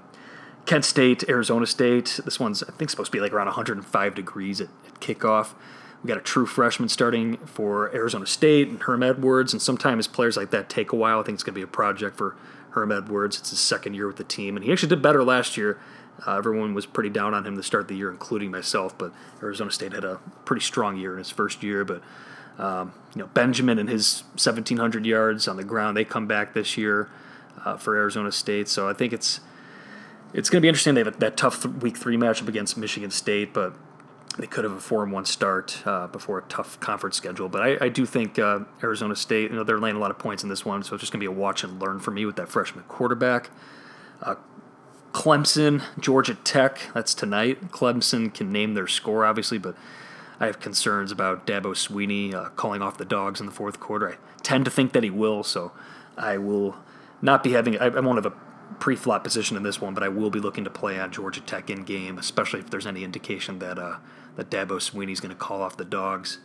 Kent 0.67 0.85
State, 0.85 1.25
Arizona 1.29 1.67
State. 1.67 2.21
This 2.25 2.39
one's 2.39 2.63
I 2.63 2.73
think 2.73 2.91
supposed 2.91 3.11
to 3.13 3.17
be 3.17 3.21
like 3.21 3.33
around 3.33 3.47
105 3.47 4.15
degrees 4.15 4.61
at, 4.61 4.69
at 4.87 5.01
kickoff. 5.01 5.55
We 6.03 6.09
got 6.09 6.19
a 6.19 6.21
true 6.21 6.45
freshman 6.47 6.91
starting 6.91 7.39
for 7.39 7.93
Arizona 7.95 8.27
State 8.27 8.69
and 8.69 8.83
Herm 8.83 9.03
Edwards, 9.03 9.53
and 9.53 9.63
sometimes 9.63 10.07
players 10.07 10.37
like 10.37 10.51
that 10.51 10.69
take 10.69 10.93
a 10.93 10.97
while. 10.97 11.21
I 11.21 11.23
think 11.23 11.37
it's 11.37 11.43
going 11.43 11.55
to 11.55 11.59
be 11.59 11.65
a 11.65 11.67
project 11.67 12.17
for 12.17 12.37
Herm 12.71 12.93
Edwards. 12.93 13.39
It's 13.39 13.51
his 13.51 13.59
second 13.59 13.95
year 13.95 14.07
with 14.07 14.17
the 14.17 14.25
team, 14.25 14.57
and 14.57 14.65
he 14.65 14.71
actually 14.71 14.91
did 14.91 15.03
better 15.03 15.25
last 15.25 15.57
year. 15.57 15.81
Uh, 16.27 16.37
everyone 16.37 16.75
was 16.75 16.87
pretty 16.87 17.11
down 17.11 17.35
on 17.35 17.47
him 17.47 17.57
to 17.57 17.63
start 17.63 17.89
the 17.89 17.95
year, 17.95 18.11
including 18.11 18.51
myself. 18.51 18.97
But 18.97 19.13
Arizona 19.43 19.71
State 19.71 19.93
had 19.93 20.05
a 20.05 20.17
pretty 20.45 20.63
strong 20.63 20.97
year 20.97 21.13
in 21.13 21.19
his 21.19 21.31
first 21.31 21.63
year. 21.63 21.85
But 21.85 22.03
um, 22.59 22.93
you 23.15 23.21
know 23.23 23.29
Benjamin 23.29 23.79
and 23.79 23.89
his 23.89 24.23
1,700 24.35 25.07
yards 25.07 25.47
on 25.47 25.57
the 25.57 25.65
ground, 25.65 25.97
they 25.97 26.05
come 26.05 26.27
back 26.27 26.55
this 26.55 26.77
year 26.77 27.09
uh, 27.65 27.77
for 27.77 27.97
Arizona 27.97 28.33
State. 28.33 28.69
So 28.69 28.89
I 28.89 28.93
think 28.93 29.13
it's 29.13 29.41
it's 30.35 30.51
going 30.51 30.61
to 30.61 30.63
be 30.63 30.69
interesting. 30.69 30.95
They 30.95 31.05
have 31.05 31.21
that 31.21 31.37
tough 31.37 31.63
th- 31.63 31.75
week 31.77 31.97
three 31.97 32.17
matchup 32.17 32.49
against 32.49 32.77
Michigan 32.77 33.11
State, 33.11 33.55
but 33.55 33.75
they 34.39 34.47
could 34.47 34.65
have 34.65 34.73
a 34.73 34.81
four 34.81 35.03
and 35.03 35.13
one 35.13 35.25
start 35.25 35.83
uh, 35.87 36.07
before 36.07 36.39
a 36.39 36.43
tough 36.43 36.79
conference 36.81 37.17
schedule. 37.17 37.49
But 37.49 37.63
I, 37.63 37.87
I 37.87 37.89
do 37.89 38.05
think 38.05 38.39
uh, 38.39 38.61
Arizona 38.83 39.17
State, 39.17 39.51
you 39.51 39.57
know, 39.57 39.65
they're 39.65 39.79
laying 39.81 39.97
a 39.97 39.99
lot 39.99 40.11
of 40.11 40.19
points 40.19 40.43
in 40.43 40.49
this 40.49 40.65
one, 40.65 40.83
so 40.83 40.95
it's 40.95 41.01
just 41.01 41.13
going 41.13 41.21
to 41.21 41.23
be 41.25 41.35
a 41.35 41.37
watch 41.37 41.65
and 41.65 41.81
learn 41.81 41.99
for 41.99 42.11
me 42.11 42.27
with 42.27 42.37
that 42.37 42.49
freshman 42.49 42.85
quarterback. 42.85 43.51
Uh, 44.23 44.37
Clemson, 45.13 45.83
Georgia 45.99 46.35
Tech, 46.35 46.81
that's 46.95 47.15
tonight. 47.15 47.71
Clemson 47.71 48.33
can 48.33 48.53
name 48.53 48.75
their 48.75 48.87
score, 48.87 49.25
obviously, 49.25 49.59
but 49.59 49.75
I 50.41 50.47
have 50.47 50.61
concerns 50.61 51.11
about 51.11 51.47
Dabo 51.47 51.75
Swinney 51.75 52.35
uh, 52.35 52.51
calling 52.51 52.83
off 52.83 52.99
the 52.99 53.05
dogs 53.05 53.41
in 53.41 53.47
the 53.47 53.53
fourth 53.53 53.81
quarter. 53.81 54.11
I 54.11 54.17
tend 54.43 54.65
to 54.67 54.71
think 54.71 54.93
that 54.93 55.03
he 55.03 55.11
will, 55.11 55.43
so 55.43 55.73
I 56.17 56.39
will 56.39 56.77
not 57.21 57.43
be 57.43 57.53
having. 57.53 57.79
I, 57.79 57.87
I 57.87 58.01
won't 58.01 58.23
have 58.23 58.33
a 58.33 58.37
pre-flop 58.79 59.25
position 59.25 59.57
in 59.57 59.63
this 59.63 59.81
one, 59.81 59.95
but 59.95 60.03
I 60.03 60.09
will 60.09 60.31
be 60.31 60.39
looking 60.39 60.65
to 60.65 60.71
play 60.71 61.01
on 61.01 61.11
Georgia 61.11 61.41
Tech 61.41 61.71
in 61.71 61.85
game, 61.85 62.19
especially 62.19 62.61
if 62.61 62.71
there's 62.71 62.87
any 62.87 63.03
indication 63.03 63.59
that 63.59 63.79
uh, 63.79 63.97
that 64.37 64.51
Dabo 64.51 64.79
Swinney's 64.79 65.21
going 65.21 65.35
to 65.35 65.37
call 65.37 65.63
off 65.63 65.77
the 65.77 65.85
dogs. 65.85 66.39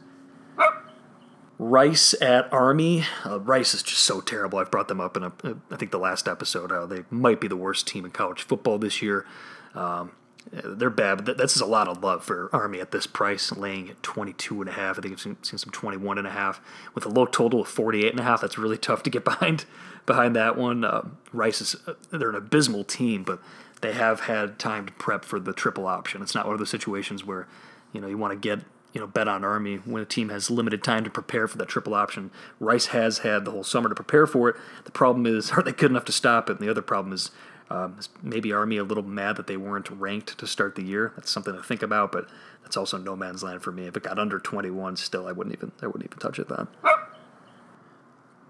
Rice 1.64 2.14
at 2.22 2.52
Army. 2.52 3.06
Uh, 3.26 3.40
Rice 3.40 3.74
is 3.74 3.84
just 3.84 4.04
so 4.04 4.22
terrible. 4.22 4.60
I've 4.60 4.72
brought 4.72 4.88
them 4.88 5.02
up 5.02 5.18
in 5.18 5.24
a, 5.24 5.32
I 5.72 5.76
think 5.78 5.92
the 5.92 6.00
last 6.00 6.28
episode. 6.28 6.72
How 6.72 6.86
they 6.86 7.04
might 7.10 7.40
be 7.40 7.48
the 7.48 7.58
worst 7.58 7.88
team 7.88 8.06
in 8.06 8.12
college 8.12 8.44
football 8.44 8.78
this 8.78 9.02
year. 9.02 9.26
Um, 9.74 10.12
they're 10.52 10.90
bad, 10.90 11.26
but 11.26 11.38
this 11.38 11.56
is 11.56 11.62
a 11.62 11.66
lot 11.66 11.88
of 11.88 12.04
love 12.04 12.24
for 12.24 12.50
Army 12.54 12.80
at 12.80 12.92
this 12.92 13.08
price, 13.08 13.52
laying 13.52 13.90
at 13.90 14.04
22 14.04 14.62
and 14.62 14.70
a 14.70 14.74
half. 14.74 15.00
I 15.00 15.02
think 15.02 15.14
I've 15.14 15.22
seen, 15.22 15.38
seen 15.42 15.58
some 15.58 15.72
21 15.72 16.18
and 16.18 16.28
a 16.28 16.32
half 16.32 16.62
with 16.94 17.06
a 17.06 17.10
low 17.10 17.26
total 17.26 17.62
of 17.62 17.68
48 17.68 18.12
and 18.12 18.20
a 18.20 18.24
half. 18.24 18.42
That's 18.42 18.58
really 18.58 18.78
tough 18.78 19.04
to 19.04 19.10
get 19.10 19.24
behind 19.26 19.66
behind 20.06 20.36
that 20.36 20.58
one. 20.58 20.84
Uh, 20.84 21.08
Rice 21.32 21.62
is 21.62 21.76
uh, 21.88 21.94
they're 22.12 22.30
an 22.30 22.36
abysmal 22.36 22.84
team, 22.84 23.24
but 23.24 23.40
they 23.82 23.94
have 23.94 24.22
had 24.22 24.60
time 24.60 24.86
to 24.86 24.94
prep 24.94 25.24
for 25.24 25.40
the 25.40 25.54
triple 25.54 25.88
option. 25.88 26.22
It's 26.22 26.36
not 26.36 26.46
one 26.46 26.54
of 26.54 26.60
those 26.60 26.70
situations 26.70 27.24
where 27.24 27.48
you 27.94 28.02
know 28.02 28.08
you 28.08 28.18
want 28.18 28.34
to 28.34 28.40
get 28.40 28.66
you 28.94 29.02
know 29.02 29.08
bet 29.08 29.28
on 29.28 29.44
Army 29.44 29.78
when 29.78 30.02
a 30.02 30.06
team 30.06 30.30
has 30.30 30.50
limited 30.50 30.84
time 30.84 31.04
to 31.04 31.10
prepare 31.10 31.48
for 31.48 31.58
that 31.58 31.68
triple 31.68 31.94
option. 31.94 32.32
Rice 32.60 32.88
has 32.88 33.20
had 33.20 33.44
the 33.44 33.52
whole 33.52 33.64
summer 33.64 33.90
to 33.90 33.96
prepare 33.96 34.28
for 34.28 34.50
it. 34.50 34.56
The 34.86 34.92
problem 34.92 35.26
is, 35.26 35.52
are 35.54 35.64
they 35.64 35.72
good 35.72 35.92
enough 35.92 36.06
to 36.06 36.12
stop 36.12 36.50
it? 36.50 36.60
And 36.60 36.68
the 36.68 36.72
other 36.72 36.82
problem 36.82 37.14
is. 37.14 37.32
Um, 37.70 37.98
maybe 38.22 38.54
Army 38.54 38.78
a 38.78 38.84
little 38.84 39.06
mad 39.06 39.36
that 39.38 39.48
they 39.48 39.58
weren't 39.58 39.90
ranked 39.90 40.38
to 40.38 40.46
start 40.46 40.76
the 40.76 40.84
year. 40.84 41.12
That's 41.16 41.32
something 41.32 41.56
to 41.56 41.64
think 41.64 41.82
about, 41.82 42.12
but 42.12 42.28
that's 42.62 42.78
also 42.78 42.98
no 42.98 43.16
man's 43.16 43.42
land 43.42 43.64
for 43.64 43.72
me. 43.72 43.88
If 43.88 43.98
it 43.98 44.04
got 44.04 44.20
under 44.20 44.38
21, 44.38 44.98
still 44.98 45.28
I 45.28 45.32
wouldn't 45.32 45.56
even 45.56 45.72
I 45.82 45.88
wouldn't 45.88 46.04
even 46.04 46.20
touch 46.20 46.38
it 46.38 46.50
then. 46.50 46.68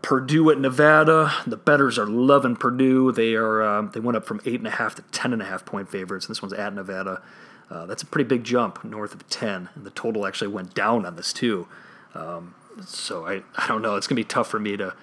Purdue 0.01 0.49
at 0.49 0.59
Nevada. 0.59 1.33
The 1.47 1.55
bettors 1.55 1.97
are 1.97 2.05
loving 2.05 2.57
Purdue. 2.57 3.13
They 3.13 3.35
are 3.35 3.63
um, 3.63 3.91
they 3.93 4.01
went 4.01 4.17
up 4.17 4.25
from 4.25 4.41
eight 4.45 4.59
and 4.59 4.67
a 4.67 4.71
half 4.71 4.95
to 4.95 5.01
ten 5.13 5.31
and 5.31 5.41
a 5.41 5.45
half 5.45 5.65
point 5.65 5.89
favorites. 5.89 6.25
And 6.25 6.35
This 6.35 6.41
one's 6.41 6.53
at 6.53 6.73
Nevada. 6.73 7.21
Uh, 7.69 7.85
that's 7.85 8.03
a 8.03 8.05
pretty 8.05 8.27
big 8.27 8.43
jump 8.43 8.83
north 8.83 9.13
of 9.13 9.27
10, 9.29 9.69
and 9.73 9.85
the 9.85 9.89
total 9.91 10.25
actually 10.25 10.49
went 10.49 10.73
down 10.73 11.05
on 11.05 11.15
this 11.15 11.33
too. 11.33 11.67
Um, 12.13 12.55
so 12.85 13.25
I, 13.25 13.43
I 13.55 13.67
don't 13.67 13.81
know. 13.81 13.95
It's 13.95 14.07
gonna 14.07 14.17
be 14.17 14.23
tough 14.23 14.47
for 14.47 14.59
me 14.59 14.77
to 14.77 14.93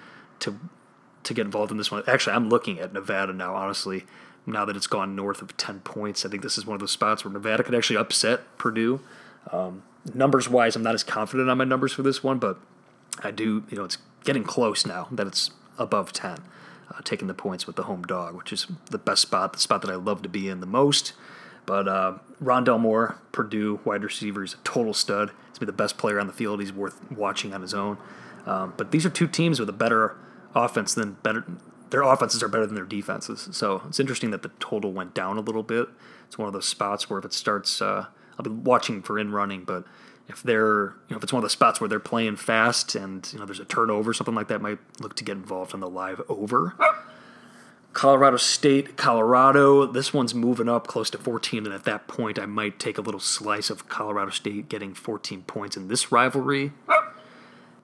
to 0.41 0.59
to 1.23 1.35
get 1.35 1.45
involved 1.45 1.71
in 1.71 1.77
this 1.77 1.91
one. 1.91 2.03
Actually, 2.07 2.35
I'm 2.35 2.49
looking 2.49 2.79
at 2.79 2.93
Nevada 2.93 3.33
now. 3.33 3.55
Honestly, 3.55 4.05
now 4.47 4.65
that 4.65 4.77
it's 4.77 4.87
gone 4.87 5.15
north 5.15 5.43
of 5.43 5.57
10 5.57 5.81
points, 5.81 6.25
I 6.25 6.29
think 6.29 6.43
this 6.43 6.57
is 6.57 6.67
one 6.67 6.75
of 6.75 6.81
those 6.81 6.93
spots 6.93 7.25
where 7.25 7.33
Nevada 7.33 7.63
could 7.63 7.75
actually 7.75 7.97
upset 7.97 8.41
Purdue. 8.59 9.01
Um, 9.53 9.83
numbers 10.15 10.49
wise, 10.49 10.77
I'm 10.77 10.83
not 10.83 10.95
as 10.95 11.05
confident 11.05 11.51
on 11.51 11.59
my 11.59 11.65
numbers 11.65 11.93
for 11.93 12.03
this 12.03 12.25
one, 12.25 12.39
but 12.39 12.59
I 13.23 13.31
do. 13.31 13.65
You 13.69 13.77
know, 13.77 13.85
it's 13.85 13.99
getting 14.25 14.45
close 14.45 14.87
now 14.87 15.09
that 15.11 15.27
it's 15.27 15.51
above 15.79 16.13
10. 16.13 16.39
Uh, 16.91 17.01
taking 17.05 17.29
the 17.29 17.35
points 17.35 17.67
with 17.67 17.77
the 17.77 17.85
home 17.85 18.03
dog, 18.03 18.35
which 18.35 18.53
is 18.53 18.67
the 18.91 18.99
best 18.99 19.23
spot, 19.23 19.53
the 19.53 19.61
spot 19.61 19.81
that 19.83 19.91
I 19.91 19.95
love 19.95 20.23
to 20.23 20.29
be 20.29 20.49
in 20.49 20.61
the 20.61 20.67
most. 20.67 21.13
But 21.67 21.89
uh, 21.89 22.19
Rondale 22.43 22.81
Moore, 22.81 23.19
Purdue 23.33 23.81
wide 23.85 24.03
receiver, 24.03 24.43
is 24.43 24.55
a 24.55 24.59
total 24.59 24.95
stud. 24.95 25.31
He's 25.49 25.59
been 25.59 25.67
the 25.67 25.73
best 25.73 25.99
player 25.99 26.19
on 26.19 26.27
the 26.27 26.33
field. 26.33 26.61
He's 26.61 26.73
worth 26.73 26.99
watching 27.11 27.53
on 27.55 27.63
his 27.63 27.75
own. 27.75 27.99
Um, 28.47 28.75
but 28.77 28.91
these 28.91 29.05
are 29.05 29.11
two 29.11 29.29
teams 29.29 29.61
with 29.61 29.69
a 29.69 29.75
better 29.75 30.17
offense 30.55 30.95
than 30.95 31.13
better. 31.23 31.45
Their 31.91 32.03
offenses 32.03 32.43
are 32.43 32.49
better 32.49 32.67
than 32.67 32.75
their 32.75 32.85
defenses. 32.85 33.49
So 33.53 33.83
it's 33.87 34.01
interesting 34.01 34.31
that 34.31 34.43
the 34.43 34.51
total 34.61 34.93
went 34.93 35.15
down 35.15 35.37
a 35.37 35.41
little 35.41 35.63
bit. 35.63 35.89
It's 36.27 36.39
one 36.39 36.47
of 36.47 36.53
those 36.53 36.67
spots 36.67 37.11
where 37.11 37.19
if 37.19 37.25
it 37.25 37.33
starts, 37.33 37.83
uh, 37.83 38.07
I'll 38.39 38.45
be 38.45 38.51
watching 38.51 39.03
for 39.03 39.19
in 39.19 39.33
running, 39.33 39.65
but 39.65 39.85
if 40.29 40.43
they're, 40.43 40.95
you 41.09 41.11
know, 41.11 41.17
if 41.17 41.25
it's 41.25 41.33
one 41.33 41.41
of 41.41 41.45
the 41.45 41.51
spots 41.51 41.81
where 41.81 41.89
they're 41.89 41.99
playing 41.99 42.37
fast 42.37 42.95
and 42.95 43.29
you 43.33 43.39
know 43.39 43.45
there's 43.45 43.61
a 43.61 43.65
turnover, 43.65 44.15
something 44.15 44.35
like 44.35 44.49
that, 44.49 44.63
might 44.63 44.79
look 45.01 45.17
to 45.17 45.25
get 45.25 45.37
involved 45.37 45.75
in 45.75 45.81
the 45.81 45.91
live 45.91 46.23
over. 46.29 46.75
Colorado 47.93 48.37
State, 48.37 48.97
Colorado. 48.97 49.85
This 49.85 50.15
one's 50.15 50.35
moving 50.35 50.69
up 50.69 50.87
close 50.87 51.11
to 51.11 51.19
14, 51.19 51.67
and 51.67 51.75
at 51.75 51.85
that 51.85 52.07
point, 52.07 52.39
I 52.39 52.47
might 52.47 52.79
take 52.79 52.99
a 52.99 53.01
little 53.01 53.21
slice 53.21 53.69
of 53.69 53.89
Colorado 53.89 54.31
State 54.31 54.69
getting 54.69 54.95
14 54.95 55.43
points 55.43 55.77
in 55.77 55.89
this 55.89 56.13
rivalry. 56.13 56.73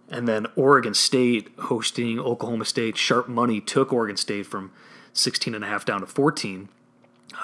And 0.09 0.29
then 0.29 0.47
Oregon 0.55 0.95
State 0.95 1.51
hosting 1.59 2.21
Oklahoma 2.21 2.65
State. 2.65 2.97
Sharp 2.97 3.29
money 3.29 3.61
took 3.61 3.93
Oregon 3.93 4.17
State 4.17 4.47
from 4.47 4.71
16 5.13 5.55
and 5.55 5.65
a 5.65 5.67
half 5.67 5.85
down 5.85 6.01
to 6.01 6.07
14, 6.07 6.69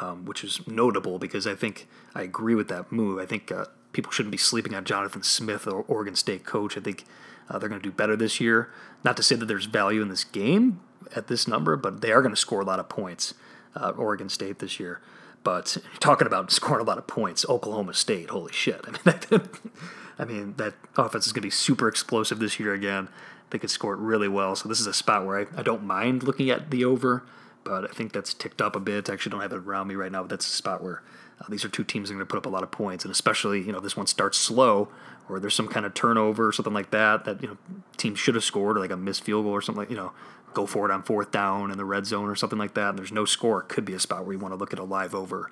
um, 0.01 0.25
which 0.25 0.45
is 0.45 0.65
notable 0.69 1.19
because 1.19 1.47
I 1.47 1.57
think 1.57 1.89
I 2.15 2.23
agree 2.23 2.55
with 2.55 2.69
that 2.69 2.93
move. 2.93 3.19
I 3.19 3.27
think 3.27 3.51
uh, 3.51 3.65
people 3.93 4.13
shouldn't 4.13 4.31
be 4.31 4.39
sleeping 4.39 4.75
on 4.77 4.85
Jonathan 4.85 5.25
Smith, 5.25 5.67
or 5.67 5.85
Oregon 5.89 6.15
State 6.15 6.45
coach. 6.45 6.77
I 6.77 6.81
think 6.81 7.05
uh, 7.51 7.59
they're 7.59 7.69
going 7.69 7.81
to 7.81 7.89
do 7.89 7.93
better 7.93 8.15
this 8.15 8.41
year. 8.41 8.71
Not 9.03 9.17
to 9.17 9.25
say 9.25 9.35
that 9.35 9.47
there's 9.47 9.65
value 9.65 10.01
in 10.01 10.09
this 10.09 10.23
game 10.23 10.81
at 11.15 11.29
this 11.29 11.47
number, 11.47 11.77
but 11.77 12.01
they 12.01 12.13
are 12.13 12.23
going 12.23 12.35
to 12.35 12.41
score 12.41 12.61
a 12.61 12.65
lot 12.65 12.79
of 12.79 12.89
points. 12.89 13.35
Uh, 13.75 13.91
Oregon 13.97 14.29
State 14.29 14.59
this 14.59 14.79
year. 14.79 15.01
But 15.45 15.79
talking 16.01 16.27
about 16.27 16.51
scoring 16.51 16.85
a 16.85 16.89
lot 16.89 16.99
of 16.99 17.07
points, 17.07 17.45
Oklahoma 17.49 17.95
State, 17.95 18.31
holy 18.31 18.53
shit! 18.53 18.81
I 18.87 18.91
mean, 18.91 19.01
that, 19.05 19.61
I 20.19 20.25
mean 20.25 20.55
that 20.57 20.75
offense 20.97 21.27
is 21.27 21.33
going 21.33 21.43
to 21.43 21.47
be 21.47 21.51
super 21.51 21.89
explosive 21.89 22.39
this 22.39 22.61
year 22.61 22.75
again. 22.75 23.09
They 23.51 23.59
could 23.59 23.71
score 23.71 23.95
it 23.95 23.99
really 23.99 24.29
well. 24.29 24.57
So 24.57 24.69
this 24.69 24.81
is 24.81 24.87
a 24.87 24.95
spot 24.95 25.27
where 25.27 25.41
I, 25.41 25.61
I 25.61 25.63
don't 25.63 25.85
mind 25.85 26.23
looking 26.23 26.49
at 26.49 26.71
the 26.71 26.85
over, 26.85 27.23
but 27.65 27.85
I 27.85 27.93
think 27.93 28.13
that's 28.13 28.33
ticked 28.33 28.63
up 28.63 28.75
a 28.77 28.81
bit. 28.81 29.11
I 29.11 29.13
actually 29.13 29.31
don't 29.31 29.43
have 29.43 29.53
it 29.53 29.59
around 29.59 29.89
me 29.89 29.95
right 29.95 30.11
now, 30.11 30.23
but 30.23 30.31
that's 30.31 30.47
a 30.47 30.57
spot 30.57 30.83
where 30.83 31.03
uh, 31.41 31.45
these 31.51 31.65
are 31.65 31.69
two 31.69 31.85
teams 31.85 32.09
that 32.09 32.15
are 32.15 32.17
going 32.17 32.27
to 32.27 32.31
put 32.31 32.39
up 32.39 32.47
a 32.47 32.51
lot 32.51 32.63
of 32.63 32.71
points, 32.71 33.05
and 33.05 33.13
especially 33.13 33.61
you 33.61 33.73
know 33.73 33.81
this 33.81 33.97
one 33.97 34.07
starts 34.07 34.39
slow 34.39 34.89
or 35.29 35.41
there's 35.41 35.55
some 35.55 35.69
kind 35.69 35.87
of 35.87 35.95
turnover 35.95 36.49
or 36.49 36.53
something 36.53 36.75
like 36.75 36.91
that 36.91 37.25
that 37.25 37.43
you 37.43 37.49
know 37.49 37.57
team 37.97 38.15
should 38.15 38.35
have 38.35 38.45
scored 38.45 38.77
or 38.77 38.81
like 38.81 38.91
a 38.91 38.97
missed 38.97 39.25
field 39.25 39.45
goal 39.45 39.53
or 39.53 39.63
something 39.63 39.83
like 39.83 39.91
you 39.91 39.97
know 39.97 40.13
go 40.55 40.67
for 40.67 40.89
it 40.89 40.93
on 40.93 41.03
fourth 41.03 41.31
down 41.31 41.71
in 41.71 41.79
the 41.79 41.85
red 41.85 42.07
zone 42.07 42.29
or 42.29 42.37
something 42.37 42.59
like 42.59 42.75
that, 42.75 42.91
and 42.91 42.99
there's 42.99 43.13
no 43.13 43.25
score, 43.25 43.61
it 43.63 43.69
could 43.69 43.85
be 43.85 43.95
a 43.95 44.01
spot 44.01 44.25
where 44.25 44.35
you 44.35 44.39
want 44.39 44.53
to 44.53 44.57
look 44.57 44.73
at 44.73 44.79
a 44.79 44.85
live 44.85 45.15
over 45.15 45.51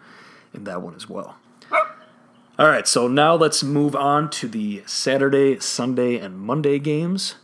in 0.52 0.64
that 0.64 0.82
one 0.82 0.94
as 0.94 1.08
well. 1.08 1.36
All 2.58 2.68
right, 2.68 2.86
so 2.86 3.08
now 3.08 3.34
let's 3.34 3.62
move 3.62 3.96
on 3.96 4.28
to 4.30 4.48
the 4.48 4.82
Saturday, 4.84 5.58
Sunday, 5.60 6.18
and 6.18 6.38
Monday 6.38 6.78
games. 6.78 7.36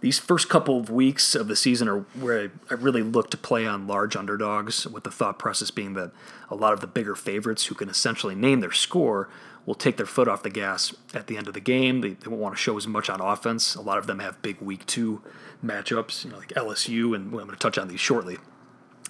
These 0.00 0.18
first 0.18 0.48
couple 0.48 0.78
of 0.78 0.88
weeks 0.88 1.34
of 1.34 1.48
the 1.48 1.56
season 1.56 1.88
are 1.88 2.00
where 2.18 2.50
I 2.70 2.74
really 2.74 3.02
look 3.02 3.30
to 3.30 3.36
play 3.36 3.66
on 3.66 3.86
large 3.86 4.16
underdogs, 4.16 4.86
with 4.86 5.04
the 5.04 5.10
thought 5.10 5.38
process 5.38 5.70
being 5.70 5.94
that 5.94 6.12
a 6.50 6.54
lot 6.54 6.72
of 6.72 6.80
the 6.80 6.86
bigger 6.86 7.14
favorites 7.14 7.66
who 7.66 7.74
can 7.74 7.90
essentially 7.90 8.34
name 8.34 8.60
their 8.60 8.72
score 8.72 9.28
will 9.66 9.74
take 9.74 9.96
their 9.96 10.06
foot 10.06 10.28
off 10.28 10.44
the 10.44 10.50
gas 10.50 10.94
at 11.12 11.26
the 11.26 11.36
end 11.36 11.48
of 11.48 11.54
the 11.54 11.60
game. 11.60 12.00
They, 12.00 12.10
they 12.10 12.28
won't 12.28 12.40
want 12.40 12.54
to 12.54 12.60
show 12.60 12.76
as 12.76 12.86
much 12.86 13.10
on 13.10 13.20
offense. 13.20 13.74
A 13.74 13.82
lot 13.82 13.98
of 13.98 14.06
them 14.06 14.20
have 14.20 14.40
big 14.40 14.60
week 14.60 14.86
two 14.86 15.22
matchups, 15.62 16.24
you 16.24 16.30
know, 16.30 16.38
like 16.38 16.50
LSU, 16.50 17.14
and 17.14 17.32
well, 17.32 17.40
I'm 17.40 17.48
going 17.48 17.50
to 17.50 17.56
touch 17.56 17.76
on 17.76 17.88
these 17.88 18.00
shortly. 18.00 18.38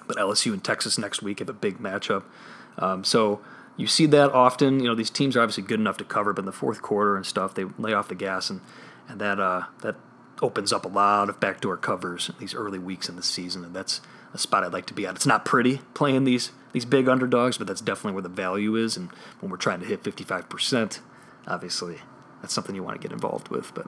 But 0.06 0.16
LSU 0.16 0.52
and 0.52 0.64
Texas 0.64 0.98
next 0.98 1.22
week 1.22 1.40
have 1.40 1.48
a 1.48 1.52
big 1.52 1.78
matchup. 1.78 2.24
Um, 2.78 3.04
so 3.04 3.40
you 3.76 3.86
see 3.86 4.06
that 4.06 4.32
often. 4.32 4.80
You 4.80 4.86
know, 4.86 4.94
these 4.94 5.10
teams 5.10 5.36
are 5.36 5.42
obviously 5.42 5.64
good 5.64 5.80
enough 5.80 5.98
to 5.98 6.04
cover, 6.04 6.32
but 6.32 6.42
in 6.42 6.46
the 6.46 6.52
fourth 6.52 6.80
quarter 6.80 7.16
and 7.16 7.26
stuff, 7.26 7.54
they 7.54 7.64
lay 7.78 7.92
off 7.92 8.08
the 8.08 8.14
gas, 8.14 8.48
and 8.48 8.60
and 9.08 9.20
that 9.20 9.38
uh, 9.38 9.64
that 9.82 9.96
opens 10.42 10.72
up 10.72 10.84
a 10.84 10.88
lot 10.88 11.28
of 11.28 11.40
backdoor 11.40 11.76
covers 11.76 12.28
in 12.28 12.36
these 12.38 12.54
early 12.54 12.78
weeks 12.78 13.08
in 13.08 13.16
the 13.16 13.22
season, 13.22 13.64
and 13.64 13.74
that's 13.74 14.00
a 14.36 14.38
spot 14.38 14.64
I'd 14.64 14.72
like 14.72 14.86
to 14.86 14.94
be 14.94 15.06
at. 15.06 15.16
It's 15.16 15.26
not 15.26 15.44
pretty 15.44 15.80
playing 15.94 16.24
these 16.24 16.52
these 16.72 16.84
big 16.84 17.08
underdogs, 17.08 17.56
but 17.56 17.66
that's 17.66 17.80
definitely 17.80 18.12
where 18.12 18.22
the 18.22 18.28
value 18.28 18.76
is. 18.76 18.96
And 18.96 19.10
when 19.40 19.50
we're 19.50 19.56
trying 19.56 19.80
to 19.80 19.86
hit 19.86 20.02
55%, 20.02 21.00
obviously 21.46 22.00
that's 22.42 22.52
something 22.52 22.74
you 22.74 22.82
want 22.82 23.00
to 23.00 23.08
get 23.08 23.12
involved 23.12 23.48
with. 23.48 23.72
But 23.74 23.86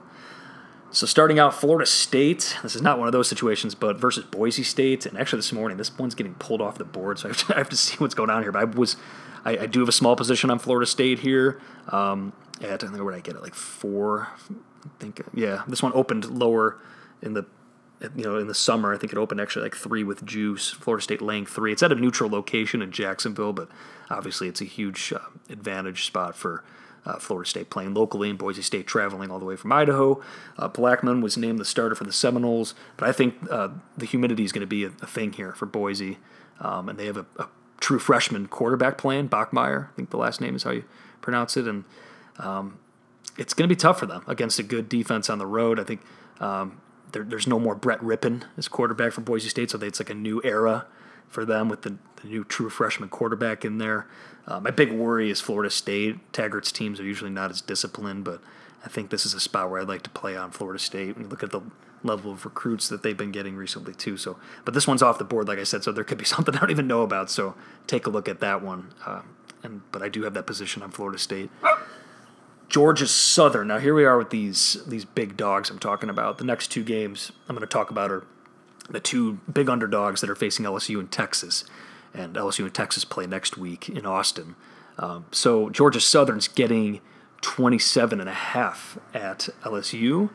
so 0.89 1.05
starting 1.05 1.37
out, 1.37 1.53
Florida 1.53 1.85
State. 1.85 2.57
This 2.63 2.75
is 2.75 2.81
not 2.81 2.97
one 2.97 3.07
of 3.07 3.11
those 3.11 3.27
situations, 3.27 3.75
but 3.75 3.99
versus 3.99 4.25
Boise 4.25 4.63
State. 4.63 5.05
And 5.05 5.19
actually, 5.19 5.37
this 5.37 5.53
morning, 5.53 5.77
this 5.77 5.95
one's 5.97 6.15
getting 6.15 6.33
pulled 6.35 6.61
off 6.61 6.79
the 6.79 6.85
board, 6.85 7.19
so 7.19 7.27
I 7.27 7.29
have 7.29 7.47
to, 7.47 7.53
I 7.55 7.57
have 7.59 7.69
to 7.69 7.77
see 7.77 7.95
what's 7.97 8.15
going 8.15 8.31
on 8.31 8.41
here. 8.41 8.51
But 8.51 8.61
I 8.61 8.65
was, 8.65 8.95
I, 9.45 9.51
I, 9.59 9.65
do 9.67 9.81
have 9.81 9.89
a 9.89 9.93
small 9.93 10.15
position 10.15 10.49
on 10.49 10.57
Florida 10.57 10.87
State 10.87 11.19
here. 11.19 11.61
Um, 11.89 12.33
at 12.61 12.83
I 12.83 12.87
know 12.87 13.03
where 13.03 13.13
I 13.13 13.19
get 13.19 13.35
it, 13.35 13.43
like 13.43 13.53
four. 13.53 14.29
I 14.49 14.89
think 14.99 15.21
yeah, 15.33 15.61
this 15.67 15.83
one 15.83 15.91
opened 15.93 16.25
lower 16.25 16.79
in 17.21 17.33
the 17.33 17.45
you 18.15 18.23
know, 18.23 18.37
in 18.37 18.47
the 18.47 18.53
summer, 18.53 18.93
I 18.93 18.97
think 18.97 19.11
it 19.11 19.17
opened 19.17 19.41
actually 19.41 19.63
like 19.63 19.75
three 19.75 20.03
with 20.03 20.25
juice. 20.25 20.71
Florida 20.71 21.03
State 21.03 21.21
laying 21.21 21.45
three. 21.45 21.71
It's 21.71 21.83
at 21.83 21.91
a 21.91 21.95
neutral 21.95 22.29
location 22.29 22.81
in 22.81 22.91
Jacksonville, 22.91 23.53
but 23.53 23.69
obviously 24.09 24.47
it's 24.47 24.61
a 24.61 24.65
huge 24.65 25.11
uh, 25.13 25.19
advantage 25.49 26.05
spot 26.05 26.35
for 26.35 26.63
uh, 27.05 27.17
Florida 27.17 27.49
State 27.49 27.69
playing 27.69 27.93
locally 27.93 28.29
and 28.29 28.37
Boise 28.37 28.61
State 28.61 28.87
traveling 28.87 29.31
all 29.31 29.39
the 29.39 29.45
way 29.45 29.55
from 29.55 29.71
Idaho. 29.71 30.21
Uh, 30.57 30.67
Blackman 30.67 31.21
was 31.21 31.37
named 31.37 31.59
the 31.59 31.65
starter 31.65 31.95
for 31.95 32.03
the 32.03 32.13
Seminoles, 32.13 32.73
but 32.97 33.07
I 33.07 33.11
think 33.11 33.35
uh, 33.49 33.69
the 33.97 34.05
humidity 34.05 34.43
is 34.43 34.51
going 34.51 34.61
to 34.61 34.67
be 34.67 34.83
a, 34.83 34.91
a, 35.01 35.07
thing 35.07 35.33
here 35.33 35.53
for 35.53 35.65
Boise, 35.65 36.17
um, 36.59 36.89
and 36.89 36.99
they 36.99 37.05
have 37.05 37.17
a, 37.17 37.25
a, 37.37 37.47
true 37.79 37.99
freshman 37.99 38.45
quarterback 38.47 38.97
playing 38.97 39.29
Bachmeier. 39.29 39.89
I 39.89 39.95
think 39.95 40.09
the 40.09 40.17
last 40.17 40.41
name 40.41 40.53
is 40.53 40.63
how 40.63 40.71
you 40.71 40.83
pronounce 41.21 41.55
it, 41.55 41.65
and 41.65 41.85
um, 42.37 42.77
it's 43.37 43.53
going 43.53 43.67
to 43.69 43.73
be 43.73 43.79
tough 43.79 43.99
for 43.99 44.05
them 44.05 44.23
against 44.27 44.59
a 44.59 44.63
good 44.63 44.89
defense 44.89 45.29
on 45.29 45.37
the 45.37 45.45
road. 45.45 45.79
I 45.79 45.85
think 45.85 46.01
um, 46.41 46.81
there, 47.11 47.23
there's 47.23 47.47
no 47.47 47.59
more 47.59 47.75
Brett 47.75 47.99
Rypien 47.99 48.43
as 48.57 48.67
quarterback 48.67 49.13
for 49.13 49.21
Boise 49.21 49.49
State, 49.49 49.71
so 49.71 49.79
it's 49.79 49.99
like 49.99 50.09
a 50.09 50.15
new 50.15 50.41
era 50.43 50.85
for 51.27 51.45
them 51.45 51.69
with 51.69 51.83
the, 51.83 51.97
the 52.21 52.27
new 52.27 52.43
true 52.43 52.69
freshman 52.69 53.09
quarterback 53.09 53.63
in 53.63 53.77
there. 53.77 54.07
Uh, 54.47 54.59
my 54.59 54.71
big 54.71 54.91
worry 54.91 55.29
is 55.29 55.41
Florida 55.41 55.69
State. 55.69 56.31
Taggart's 56.33 56.71
teams 56.71 56.99
are 56.99 57.03
usually 57.03 57.29
not 57.29 57.51
as 57.51 57.61
disciplined, 57.61 58.23
but 58.23 58.41
I 58.83 58.89
think 58.89 59.09
this 59.09 59.25
is 59.25 59.33
a 59.33 59.39
spot 59.39 59.69
where 59.69 59.81
I'd 59.81 59.87
like 59.87 60.01
to 60.03 60.09
play 60.09 60.35
on 60.35 60.51
Florida 60.51 60.79
State. 60.79 61.15
When 61.15 61.25
you 61.25 61.29
look 61.29 61.43
at 61.43 61.51
the 61.51 61.61
level 62.03 62.31
of 62.31 62.45
recruits 62.45 62.87
that 62.89 63.03
they've 63.03 63.17
been 63.17 63.31
getting 63.31 63.55
recently 63.55 63.93
too. 63.93 64.17
So, 64.17 64.37
but 64.65 64.73
this 64.73 64.87
one's 64.87 65.03
off 65.03 65.17
the 65.17 65.25
board, 65.25 65.47
like 65.47 65.59
I 65.59 65.63
said, 65.63 65.83
so 65.83 65.91
there 65.91 66.03
could 66.03 66.17
be 66.17 66.25
something 66.35 66.55
I 66.55 66.59
don't 66.59 66.71
even 66.71 66.87
know 66.87 67.01
about. 67.01 67.29
So 67.29 67.55
take 67.87 68.07
a 68.07 68.09
look 68.09 68.27
at 68.27 68.39
that 68.39 68.61
one. 68.61 68.93
Uh, 69.05 69.21
and 69.61 69.81
but 69.91 70.01
I 70.01 70.09
do 70.09 70.23
have 70.23 70.33
that 70.33 70.47
position 70.47 70.81
on 70.81 70.91
Florida 70.91 71.17
State. 71.17 71.49
Georgia 72.69 73.07
Southern. 73.07 73.67
Now 73.67 73.79
here 73.79 73.95
we 73.95 74.05
are 74.05 74.17
with 74.17 74.29
these 74.29 74.77
these 74.85 75.03
big 75.03 75.35
dogs 75.35 75.69
I'm 75.69 75.79
talking 75.79 76.09
about. 76.09 76.37
The 76.37 76.45
next 76.45 76.67
two 76.67 76.83
games 76.83 77.31
I'm 77.47 77.55
going 77.55 77.67
to 77.67 77.71
talk 77.71 77.89
about 77.89 78.11
are 78.11 78.25
the 78.89 78.99
two 78.99 79.39
big 79.51 79.69
underdogs 79.69 80.21
that 80.21 80.29
are 80.29 80.35
facing 80.35 80.65
LSU 80.65 80.99
and 80.99 81.11
Texas, 81.11 81.65
and 82.13 82.35
LSU 82.35 82.65
and 82.65 82.73
Texas 82.73 83.03
play 83.05 83.25
next 83.25 83.57
week 83.57 83.89
in 83.89 84.05
Austin. 84.05 84.55
Um, 84.99 85.25
so 85.31 85.69
Georgia 85.69 85.99
Southern's 85.99 86.47
getting 86.47 87.01
27 87.41 88.19
and 88.19 88.29
a 88.29 88.33
half 88.33 88.99
at 89.13 89.49
LSU, 89.63 90.29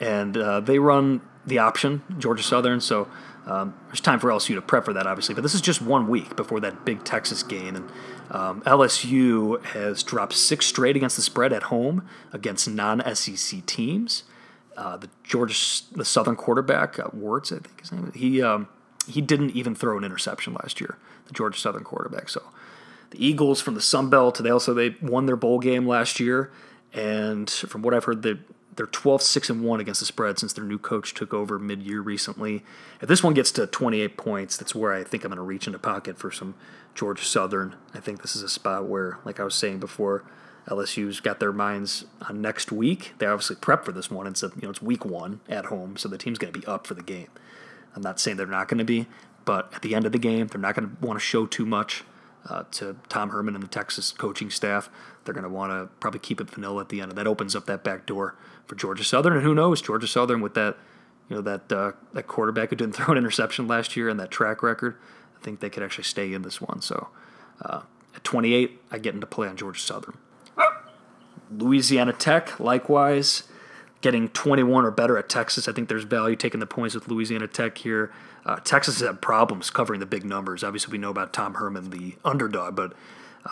and 0.00 0.36
uh, 0.36 0.60
they 0.60 0.78
run 0.78 1.20
the 1.44 1.58
option 1.58 2.02
Georgia 2.18 2.42
Southern. 2.42 2.80
So 2.80 3.08
um, 3.46 3.74
there's 3.86 4.00
time 4.00 4.18
for 4.18 4.28
LSU 4.28 4.56
to 4.56 4.62
prep 4.62 4.84
for 4.84 4.92
that, 4.92 5.06
obviously. 5.06 5.34
But 5.34 5.42
this 5.42 5.54
is 5.54 5.60
just 5.60 5.80
one 5.80 6.08
week 6.08 6.34
before 6.34 6.58
that 6.60 6.84
big 6.84 7.04
Texas 7.04 7.42
game, 7.42 7.76
and 7.76 7.90
um, 8.30 8.62
LSU 8.62 9.62
has 9.66 10.02
dropped 10.02 10.32
six 10.32 10.66
straight 10.66 10.96
against 10.96 11.16
the 11.16 11.22
spread 11.22 11.52
at 11.52 11.64
home 11.64 12.06
against 12.32 12.68
non-SEC 12.68 13.64
teams. 13.66 14.24
Uh, 14.76 14.96
the 14.96 15.08
Georgia, 15.22 15.54
the 15.92 16.04
Southern 16.04 16.36
quarterback, 16.36 16.98
uh, 16.98 17.04
Werts, 17.08 17.52
I 17.52 17.60
think 17.60 17.80
his 17.80 17.92
name. 17.92 18.12
He 18.14 18.42
um, 18.42 18.68
he 19.06 19.20
didn't 19.20 19.50
even 19.50 19.74
throw 19.74 19.96
an 19.96 20.04
interception 20.04 20.52
last 20.54 20.80
year. 20.80 20.98
The 21.26 21.32
Georgia 21.32 21.58
Southern 21.58 21.84
quarterback. 21.84 22.28
So 22.28 22.42
the 23.10 23.24
Eagles 23.24 23.60
from 23.60 23.74
the 23.74 23.80
Sun 23.80 24.10
Belt. 24.10 24.38
They 24.42 24.50
also 24.50 24.74
they 24.74 24.96
won 25.00 25.26
their 25.26 25.36
bowl 25.36 25.60
game 25.60 25.86
last 25.86 26.18
year, 26.18 26.50
and 26.92 27.48
from 27.48 27.82
what 27.82 27.94
I've 27.94 28.04
heard, 28.04 28.22
they 28.22 28.34
they're 28.76 28.86
12 28.86 29.22
6 29.22 29.50
and 29.50 29.64
1 29.64 29.80
against 29.80 30.00
the 30.00 30.06
spread 30.06 30.38
since 30.38 30.52
their 30.52 30.64
new 30.64 30.78
coach 30.78 31.14
took 31.14 31.32
over 31.32 31.58
mid 31.58 31.82
year 31.82 32.00
recently. 32.00 32.62
If 33.00 33.08
this 33.08 33.22
one 33.22 33.34
gets 33.34 33.50
to 33.52 33.66
28 33.66 34.16
points, 34.16 34.56
that's 34.56 34.74
where 34.74 34.92
I 34.92 35.02
think 35.02 35.24
I'm 35.24 35.30
going 35.30 35.36
to 35.36 35.42
reach 35.42 35.66
into 35.66 35.78
pocket 35.78 36.18
for 36.18 36.30
some 36.30 36.54
George 36.94 37.26
Southern. 37.26 37.74
I 37.94 38.00
think 38.00 38.22
this 38.22 38.36
is 38.36 38.42
a 38.42 38.48
spot 38.48 38.84
where, 38.84 39.18
like 39.24 39.40
I 39.40 39.44
was 39.44 39.54
saying 39.54 39.80
before, 39.80 40.24
LSU's 40.68 41.20
got 41.20 41.40
their 41.40 41.52
minds 41.52 42.04
on 42.28 42.40
next 42.40 42.70
week. 42.70 43.14
They 43.18 43.26
obviously 43.26 43.56
prep 43.56 43.84
for 43.84 43.92
this 43.92 44.10
one. 44.10 44.26
It's 44.26 44.42
a, 44.42 44.48
you 44.56 44.62
know 44.62 44.70
it's 44.70 44.82
week 44.82 45.04
one 45.04 45.40
at 45.48 45.66
home, 45.66 45.96
so 45.96 46.08
the 46.08 46.18
team's 46.18 46.38
going 46.38 46.52
to 46.52 46.58
be 46.58 46.66
up 46.66 46.86
for 46.86 46.94
the 46.94 47.02
game. 47.02 47.28
I'm 47.94 48.02
not 48.02 48.20
saying 48.20 48.36
they're 48.36 48.46
not 48.46 48.68
going 48.68 48.78
to 48.78 48.84
be, 48.84 49.06
but 49.46 49.72
at 49.74 49.82
the 49.82 49.94
end 49.94 50.04
of 50.04 50.12
the 50.12 50.18
game, 50.18 50.48
they're 50.48 50.60
not 50.60 50.74
going 50.74 50.88
to 50.90 51.06
want 51.06 51.18
to 51.18 51.24
show 51.24 51.46
too 51.46 51.64
much 51.64 52.04
uh, 52.48 52.64
to 52.72 52.96
Tom 53.08 53.30
Herman 53.30 53.54
and 53.54 53.64
the 53.64 53.68
Texas 53.68 54.12
coaching 54.12 54.50
staff. 54.50 54.90
They're 55.24 55.34
going 55.34 55.44
to 55.44 55.50
want 55.50 55.72
to 55.72 55.88
probably 55.98 56.20
keep 56.20 56.40
it 56.40 56.50
vanilla 56.50 56.82
at 56.82 56.88
the 56.90 57.00
end, 57.00 57.12
and 57.12 57.18
that 57.18 57.26
opens 57.26 57.56
up 57.56 57.66
that 57.66 57.82
back 57.82 58.04
door 58.04 58.36
for 58.66 58.74
Georgia 58.74 59.04
Southern. 59.04 59.34
And 59.34 59.42
who 59.42 59.54
knows, 59.54 59.80
Georgia 59.80 60.06
Southern 60.06 60.40
with 60.40 60.54
that, 60.54 60.76
you 61.28 61.36
know, 61.36 61.42
that 61.42 61.72
uh, 61.72 61.92
that 62.12 62.26
quarterback 62.26 62.70
who 62.70 62.76
didn't 62.76 62.94
throw 62.96 63.12
an 63.12 63.18
interception 63.18 63.66
last 63.66 63.96
year 63.96 64.08
and 64.08 64.18
that 64.20 64.30
track 64.30 64.62
record, 64.62 64.96
I 65.38 65.44
think 65.44 65.60
they 65.60 65.70
could 65.70 65.82
actually 65.82 66.04
stay 66.04 66.32
in 66.32 66.42
this 66.42 66.60
one. 66.60 66.80
So 66.82 67.08
uh, 67.62 67.82
at 68.14 68.24
28, 68.24 68.80
I 68.90 68.98
get 68.98 69.14
into 69.14 69.26
play 69.26 69.48
on 69.48 69.56
Georgia 69.56 69.80
Southern. 69.80 70.18
Louisiana 71.50 72.12
Tech, 72.12 72.58
likewise, 72.58 73.44
getting 74.00 74.28
21 74.30 74.84
or 74.84 74.90
better 74.90 75.16
at 75.16 75.28
Texas. 75.28 75.68
I 75.68 75.72
think 75.72 75.88
there's 75.88 76.04
value 76.04 76.36
taking 76.36 76.60
the 76.60 76.66
points 76.66 76.94
with 76.94 77.08
Louisiana 77.08 77.46
Tech 77.46 77.78
here. 77.78 78.12
Uh, 78.44 78.56
Texas 78.56 79.00
has 79.00 79.06
had 79.06 79.22
problems 79.22 79.70
covering 79.70 80.00
the 80.00 80.06
big 80.06 80.24
numbers. 80.24 80.62
Obviously, 80.64 80.92
we 80.92 80.98
know 80.98 81.10
about 81.10 81.32
Tom 81.32 81.54
Herman, 81.54 81.90
the 81.90 82.16
underdog, 82.24 82.74
but 82.76 82.94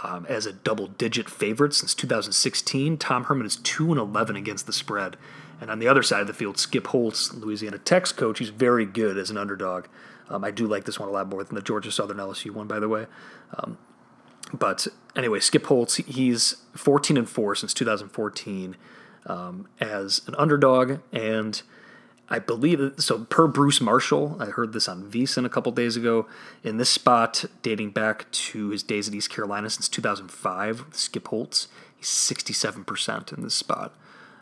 um, 0.02 0.26
as 0.28 0.46
a 0.46 0.52
double-digit 0.52 1.28
favorite 1.28 1.74
since 1.74 1.94
2016, 1.94 2.98
Tom 2.98 3.24
Herman 3.24 3.46
is 3.46 3.56
two 3.56 3.90
and 3.90 3.98
11 3.98 4.36
against 4.36 4.66
the 4.66 4.72
spread. 4.72 5.16
And 5.60 5.70
on 5.70 5.78
the 5.78 5.88
other 5.88 6.02
side 6.02 6.20
of 6.20 6.26
the 6.26 6.34
field, 6.34 6.58
Skip 6.58 6.88
Holtz, 6.88 7.32
Louisiana 7.32 7.78
Tech's 7.78 8.12
coach, 8.12 8.38
he's 8.38 8.48
very 8.48 8.84
good 8.84 9.16
as 9.16 9.30
an 9.30 9.38
underdog. 9.38 9.86
Um, 10.28 10.44
I 10.44 10.50
do 10.50 10.66
like 10.66 10.84
this 10.84 10.98
one 10.98 11.08
a 11.08 11.12
lot 11.12 11.28
more 11.28 11.44
than 11.44 11.54
the 11.54 11.62
Georgia 11.62 11.92
Southern 11.92 12.16
LSU 12.16 12.50
one, 12.50 12.66
by 12.66 12.80
the 12.80 12.88
way. 12.88 13.06
Um, 13.56 13.78
but 14.52 14.86
anyway, 15.16 15.40
Skip 15.40 15.66
Holtz, 15.66 15.96
he's 15.96 16.56
14 16.74 17.16
and 17.16 17.28
4 17.28 17.54
since 17.54 17.74
2014 17.74 18.76
um, 19.26 19.68
as 19.80 20.22
an 20.26 20.34
underdog. 20.36 21.00
And 21.12 21.62
I 22.28 22.38
believe, 22.38 22.94
so 22.98 23.24
per 23.24 23.46
Bruce 23.46 23.80
Marshall, 23.80 24.36
I 24.40 24.46
heard 24.46 24.72
this 24.72 24.88
on 24.88 25.10
VSiN 25.10 25.44
a 25.44 25.50
couple 25.50 25.72
days 25.72 25.96
ago, 25.96 26.26
in 26.62 26.78
this 26.78 26.88
spot 26.88 27.44
dating 27.62 27.90
back 27.90 28.30
to 28.30 28.70
his 28.70 28.82
days 28.82 29.08
at 29.08 29.14
East 29.14 29.30
Carolina 29.30 29.68
since 29.68 29.88
2005, 29.88 30.86
Skip 30.92 31.28
Holtz, 31.28 31.68
he's 31.96 32.08
67% 32.08 33.32
in 33.36 33.42
this 33.42 33.54
spot. 33.54 33.94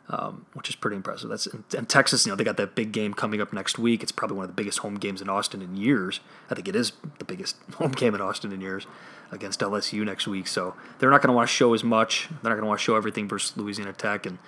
Um, 0.08 0.46
which 0.52 0.68
is 0.68 0.74
pretty 0.74 0.96
impressive. 0.96 1.30
That's 1.30 1.46
and 1.46 1.88
Texas, 1.88 2.26
you 2.26 2.32
know, 2.32 2.36
they 2.36 2.44
got 2.44 2.58
that 2.58 2.74
big 2.74 2.92
game 2.92 3.14
coming 3.14 3.40
up 3.40 3.52
next 3.52 3.78
week. 3.78 4.02
It's 4.02 4.12
probably 4.12 4.36
one 4.36 4.44
of 4.44 4.50
the 4.50 4.60
biggest 4.60 4.80
home 4.80 4.96
games 4.96 5.22
in 5.22 5.30
Austin 5.30 5.62
in 5.62 5.76
years. 5.76 6.20
I 6.50 6.54
think 6.54 6.68
it 6.68 6.76
is 6.76 6.92
the 7.18 7.24
biggest 7.24 7.56
home 7.74 7.92
game 7.92 8.14
in 8.14 8.20
Austin 8.20 8.52
in 8.52 8.60
years 8.60 8.86
against 9.30 9.60
LSU 9.60 10.04
next 10.04 10.26
week. 10.26 10.48
So 10.48 10.74
they're 10.98 11.08
not 11.08 11.22
going 11.22 11.28
to 11.28 11.36
want 11.36 11.48
to 11.48 11.54
show 11.54 11.72
as 11.72 11.82
much. 11.82 12.28
They're 12.28 12.50
not 12.50 12.56
going 12.56 12.62
to 12.62 12.66
want 12.66 12.80
to 12.80 12.84
show 12.84 12.96
everything 12.96 13.26
versus 13.26 13.56
Louisiana 13.56 13.94
Tech. 13.94 14.26
And 14.26 14.38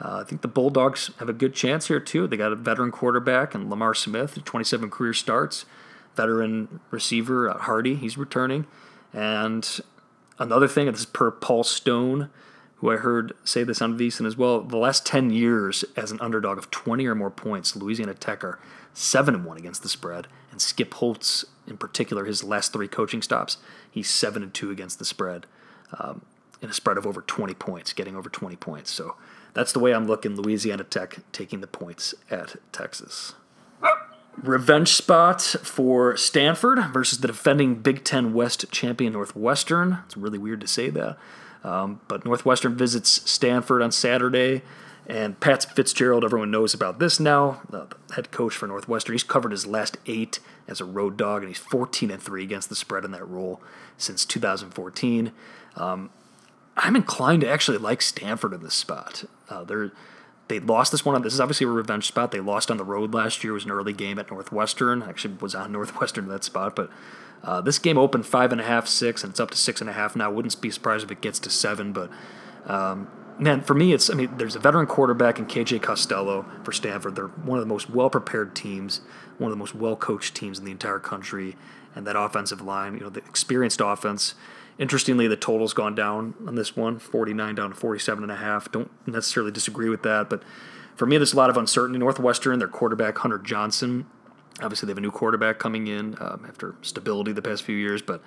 uh, 0.00 0.20
I 0.20 0.24
think 0.24 0.42
the 0.42 0.48
Bulldogs 0.48 1.10
have 1.18 1.28
a 1.28 1.32
good 1.32 1.54
chance 1.54 1.88
here, 1.88 2.00
too. 2.00 2.26
They 2.26 2.36
got 2.36 2.52
a 2.52 2.56
veteran 2.56 2.90
quarterback 2.90 3.54
and 3.54 3.70
J'Mar 3.70 3.96
Smith, 3.96 4.42
27 4.44 4.90
career 4.90 5.14
starts. 5.14 5.64
Veteran 6.16 6.80
receiver 6.90 7.50
uh, 7.50 7.58
Hardy, 7.58 7.94
he's 7.96 8.16
returning. 8.16 8.66
And 9.12 9.80
another 10.38 10.68
thing, 10.68 10.86
this 10.86 11.00
is 11.00 11.06
per 11.06 11.30
Paul 11.30 11.64
Stone, 11.64 12.30
who 12.76 12.90
I 12.90 12.96
heard 12.96 13.32
say 13.44 13.62
this 13.62 13.80
on 13.80 13.98
VSiN 13.98 14.26
as 14.26 14.36
well. 14.36 14.60
The 14.60 14.76
last 14.76 15.06
10 15.06 15.30
years 15.30 15.84
as 15.96 16.10
an 16.10 16.20
underdog 16.20 16.58
of 16.58 16.70
20 16.70 17.06
or 17.06 17.14
more 17.14 17.30
points, 17.30 17.76
Louisiana 17.76 18.14
Tech 18.14 18.42
are 18.42 18.58
7 18.92 19.34
and 19.34 19.44
1 19.44 19.56
against 19.56 19.82
the 19.82 19.88
spread. 19.88 20.26
And 20.50 20.60
Skip 20.60 20.94
Holtz, 20.94 21.44
in 21.66 21.76
particular, 21.76 22.24
his 22.24 22.42
last 22.42 22.72
three 22.72 22.88
coaching 22.88 23.22
stops, 23.22 23.58
he's 23.90 24.10
7 24.10 24.42
and 24.42 24.52
2 24.52 24.70
against 24.70 24.98
the 24.98 25.04
spread. 25.04 25.46
Um, 25.98 26.22
in 26.64 26.70
a 26.70 26.74
spread 26.74 26.98
of 26.98 27.06
over 27.06 27.20
20 27.20 27.54
points, 27.54 27.92
getting 27.92 28.16
over 28.16 28.28
20 28.28 28.56
points. 28.56 28.90
So 28.90 29.16
that's 29.52 29.72
the 29.72 29.78
way 29.78 29.92
I'm 29.94 30.06
looking. 30.06 30.34
Louisiana 30.34 30.82
Tech 30.82 31.18
taking 31.30 31.60
the 31.60 31.66
points 31.66 32.14
at 32.30 32.56
Texas. 32.72 33.34
Revenge 34.42 34.88
spot 34.88 35.40
for 35.42 36.16
Stanford 36.16 36.80
versus 36.92 37.20
the 37.20 37.28
defending 37.28 37.76
Big 37.76 38.02
Ten 38.02 38.34
West 38.34 38.64
champion 38.72 39.12
Northwestern. 39.12 40.00
It's 40.06 40.16
really 40.16 40.38
weird 40.38 40.60
to 40.62 40.66
say 40.66 40.90
that. 40.90 41.16
Um, 41.62 42.00
but 42.08 42.24
Northwestern 42.24 42.76
visits 42.76 43.30
Stanford 43.30 43.80
on 43.80 43.92
Saturday. 43.92 44.62
And 45.06 45.38
Pat 45.38 45.64
Fitzgerald, 45.76 46.24
everyone 46.24 46.50
knows 46.50 46.72
about 46.72 46.98
this 46.98 47.20
now, 47.20 47.60
the 47.68 47.88
head 48.14 48.30
coach 48.30 48.54
for 48.54 48.66
Northwestern. 48.66 49.12
He's 49.12 49.22
covered 49.22 49.52
his 49.52 49.66
last 49.66 49.98
eight 50.06 50.40
as 50.66 50.80
a 50.80 50.84
road 50.84 51.18
dog, 51.18 51.42
and 51.42 51.48
he's 51.48 51.58
14 51.58 52.10
and 52.10 52.22
three 52.22 52.42
against 52.42 52.70
the 52.70 52.74
spread 52.74 53.04
in 53.04 53.10
that 53.10 53.28
role 53.28 53.60
since 53.98 54.24
2014. 54.24 55.32
Um, 55.76 56.10
I'm 56.76 56.96
inclined 56.96 57.42
to 57.42 57.48
actually 57.48 57.78
like 57.78 58.02
Stanford 58.02 58.52
in 58.52 58.62
this 58.62 58.74
spot. 58.74 59.24
Uh, 59.48 59.64
they're 59.64 59.92
they 60.48 60.60
lost 60.60 60.92
this 60.92 61.04
one. 61.04 61.20
This 61.22 61.32
is 61.32 61.40
obviously 61.40 61.66
a 61.66 61.70
revenge 61.70 62.06
spot. 62.06 62.30
They 62.30 62.40
lost 62.40 62.70
on 62.70 62.76
the 62.76 62.84
road 62.84 63.14
last 63.14 63.42
year. 63.42 63.52
It 63.52 63.54
was 63.54 63.64
an 63.64 63.70
early 63.70 63.94
game 63.94 64.18
at 64.18 64.30
Northwestern. 64.30 65.02
Actually, 65.02 65.34
was 65.40 65.54
on 65.54 65.72
Northwestern 65.72 66.24
in 66.24 66.30
that 66.30 66.44
spot. 66.44 66.76
But 66.76 66.90
uh, 67.42 67.60
this 67.60 67.78
game 67.78 67.96
opened 67.96 68.26
five 68.26 68.52
and 68.52 68.60
a 68.60 68.64
half, 68.64 68.86
six, 68.86 69.24
and 69.24 69.30
it's 69.30 69.40
up 69.40 69.50
to 69.52 69.56
six 69.56 69.80
and 69.80 69.88
a 69.88 69.92
half 69.92 70.14
now. 70.14 70.30
Wouldn't 70.30 70.60
be 70.60 70.70
surprised 70.70 71.04
if 71.04 71.10
it 71.10 71.20
gets 71.22 71.38
to 71.40 71.50
seven. 71.50 71.92
But 71.92 72.10
um, 72.66 73.08
man, 73.38 73.62
for 73.62 73.74
me, 73.74 73.94
it's 73.94 74.10
I 74.10 74.14
mean, 74.14 74.36
there's 74.36 74.56
a 74.56 74.58
veteran 74.58 74.86
quarterback 74.86 75.38
in 75.38 75.46
KJ 75.46 75.80
Costello 75.80 76.44
for 76.62 76.72
Stanford. 76.72 77.16
They're 77.16 77.28
one 77.28 77.58
of 77.58 77.64
the 77.64 77.72
most 77.72 77.88
well 77.88 78.10
prepared 78.10 78.54
teams, 78.54 79.00
one 79.38 79.50
of 79.50 79.56
the 79.56 79.60
most 79.60 79.74
well 79.74 79.96
coached 79.96 80.34
teams 80.34 80.58
in 80.58 80.66
the 80.66 80.72
entire 80.72 80.98
country, 80.98 81.56
and 81.94 82.06
that 82.06 82.16
offensive 82.16 82.60
line, 82.60 82.94
you 82.94 83.00
know, 83.00 83.10
the 83.10 83.20
experienced 83.20 83.80
offense. 83.82 84.34
Interestingly, 84.78 85.28
the 85.28 85.36
total's 85.36 85.72
gone 85.72 85.94
down 85.94 86.34
on 86.46 86.56
this 86.56 86.76
one, 86.76 86.98
49 86.98 87.54
down 87.54 87.70
to 87.70 87.76
47 87.76 88.24
and 88.24 88.32
a 88.32 88.36
half. 88.36 88.70
Don't 88.72 88.90
necessarily 89.06 89.52
disagree 89.52 89.88
with 89.88 90.02
that, 90.02 90.28
but 90.28 90.42
for 90.96 91.06
me, 91.06 91.16
there's 91.16 91.32
a 91.32 91.36
lot 91.36 91.50
of 91.50 91.56
uncertainty. 91.56 91.98
Northwestern, 91.98 92.58
their 92.58 92.68
quarterback 92.68 93.18
Hunter 93.18 93.38
Johnson, 93.38 94.06
obviously 94.62 94.86
they 94.86 94.90
have 94.90 94.98
a 94.98 95.02
new 95.02 95.10
quarterback 95.10 95.58
coming 95.58 95.86
in 95.86 96.16
um, 96.20 96.44
after 96.48 96.74
stability 96.82 97.32
the 97.32 97.42
past 97.42 97.62
few 97.62 97.76
years, 97.76 98.02
but 98.02 98.22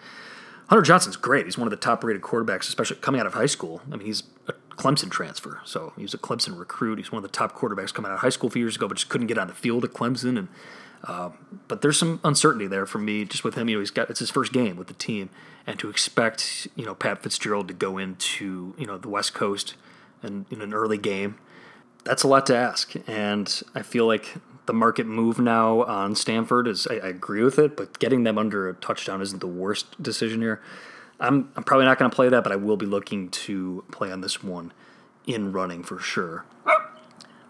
Hunter 0.70 0.82
Johnson's 0.82 1.16
great. 1.16 1.46
He's 1.46 1.58
one 1.58 1.68
of 1.68 1.72
the 1.72 1.78
top-rated 1.78 2.22
quarterbacks, 2.22 2.68
especially 2.68 2.98
coming 2.98 3.22
out 3.22 3.28
of 3.28 3.34
high 3.34 3.46
school. 3.46 3.82
I 3.92 3.96
mean, 3.96 4.06
he's 4.06 4.24
a 4.48 4.54
Clemson 4.76 5.10
transfer, 5.10 5.62
so 5.64 5.94
he 5.96 6.04
was 6.04 6.14
a 6.14 6.18
Clemson 6.18 6.60
recruit. 6.60 6.98
He's 6.98 7.12
one 7.12 7.24
of 7.24 7.30
the 7.30 7.36
top 7.36 7.56
quarterbacks 7.56 7.94
coming 7.94 8.12
out 8.12 8.16
of 8.16 8.20
high 8.22 8.30
school 8.30 8.48
a 8.48 8.52
few 8.52 8.62
years 8.64 8.76
ago, 8.76 8.88
but 8.88 8.98
just 8.98 9.10
couldn't 9.10 9.28
get 9.28 9.38
on 9.38 9.48
the 9.48 9.54
field 9.54 9.86
at 9.86 9.92
Clemson. 9.92 10.38
And 10.38 10.50
uh, 11.08 11.30
but 11.68 11.82
there's 11.82 11.98
some 11.98 12.20
uncertainty 12.24 12.68
there 12.68 12.86
for 12.86 13.00
me, 13.00 13.24
just 13.26 13.44
with 13.44 13.56
him. 13.56 13.70
You 13.70 13.78
know, 13.78 13.80
he's 13.80 13.92
got 13.92 14.10
it's 14.10 14.20
his 14.20 14.30
first 14.30 14.52
game 14.52 14.76
with 14.76 14.88
the 14.88 14.94
team, 14.94 15.30
and 15.66 15.80
to 15.80 15.90
expect 15.90 16.68
you 16.76 16.86
know 16.86 16.94
Pat 16.94 17.24
Fitzgerald 17.24 17.70
to 17.70 17.74
go 17.74 17.98
into 17.98 18.76
you 18.78 18.86
know 18.86 18.98
the 18.98 19.10
West 19.10 19.34
Coast 19.34 19.76
in, 20.22 20.46
in 20.52 20.62
an 20.62 20.74
early 20.74 20.98
game. 20.98 21.38
That's 22.04 22.24
a 22.24 22.28
lot 22.28 22.46
to 22.48 22.56
ask, 22.56 22.94
and 23.08 23.62
I 23.74 23.82
feel 23.82 24.06
like 24.06 24.36
the 24.66 24.74
market 24.74 25.08
move 25.08 25.40
now 25.40 25.84
on 25.84 26.14
Stanford 26.14 26.68
is 26.68 26.88
I, 26.88 26.96
I 26.96 27.08
agree 27.08 27.44
with 27.44 27.58
it, 27.58 27.78
but 27.78 28.00
getting 28.00 28.24
them 28.24 28.38
under 28.38 28.70
a 28.70 28.74
touchdown 28.74 29.22
isn't 29.22 29.40
the 29.40 29.48
worst 29.48 30.02
decision 30.02 30.42
here. 30.42 30.62
I'm, 31.20 31.52
I'm 31.56 31.64
probably 31.64 31.86
not 31.86 31.98
going 31.98 32.12
to 32.12 32.16
play 32.16 32.30
that, 32.30 32.44
but 32.44 32.52
I 32.52 32.58
will 32.58 32.78
be 32.78 32.86
looking 32.86 33.30
to 33.30 33.84
play 33.92 34.12
on 34.12 34.22
this 34.22 34.44
one 34.44 34.72
in 35.26 35.52
running 35.52 35.84
for 35.84 35.98
sure. 36.00 36.46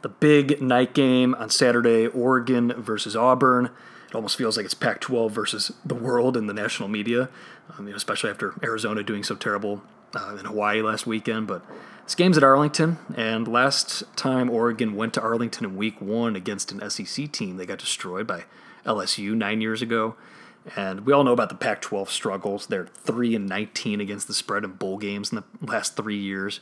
The 0.01 0.09
big 0.09 0.61
night 0.61 0.93
game 0.93 1.35
on 1.35 1.49
Saturday, 1.49 2.07
Oregon 2.07 2.73
versus 2.77 3.15
Auburn. 3.15 3.71
It 4.07 4.15
almost 4.15 4.37
feels 4.37 4.55
like 4.55 4.65
it's 4.65 4.73
Pac 4.73 5.01
12 5.01 5.31
versus 5.31 5.71
the 5.83 5.95
world 5.95 6.37
in 6.37 6.47
the 6.47 6.53
national 6.53 6.87
media, 6.87 7.29
um, 7.77 7.87
you 7.87 7.91
know, 7.91 7.97
especially 7.97 8.29
after 8.29 8.53
Arizona 8.63 9.03
doing 9.03 9.23
so 9.23 9.35
terrible 9.35 9.81
uh, 10.15 10.37
in 10.39 10.45
Hawaii 10.45 10.81
last 10.81 11.05
weekend. 11.05 11.47
But 11.47 11.61
this 12.05 12.15
game's 12.15 12.37
at 12.37 12.43
Arlington, 12.43 12.99
and 13.15 13.47
last 13.47 14.03
time 14.15 14.49
Oregon 14.49 14.95
went 14.95 15.13
to 15.15 15.21
Arlington 15.21 15.65
in 15.65 15.75
week 15.75 15.99
one 15.99 16.35
against 16.35 16.71
an 16.71 16.89
SEC 16.89 17.31
team, 17.31 17.57
they 17.57 17.65
got 17.65 17.79
destroyed 17.79 18.27
by 18.27 18.45
LSU 18.85 19.35
nine 19.35 19.59
years 19.61 19.81
ago. 19.81 20.15
And 20.75 21.05
we 21.05 21.13
all 21.13 21.23
know 21.23 21.33
about 21.33 21.49
the 21.49 21.55
Pac 21.55 21.81
12 21.81 22.09
struggles. 22.09 22.67
They're 22.67 22.87
3 22.87 23.35
and 23.35 23.47
19 23.47 24.01
against 24.01 24.27
the 24.27 24.33
spread 24.33 24.63
in 24.63 24.71
bowl 24.71 24.97
games 24.97 25.31
in 25.31 25.37
the 25.37 25.65
last 25.65 25.95
three 25.95 26.17
years. 26.17 26.59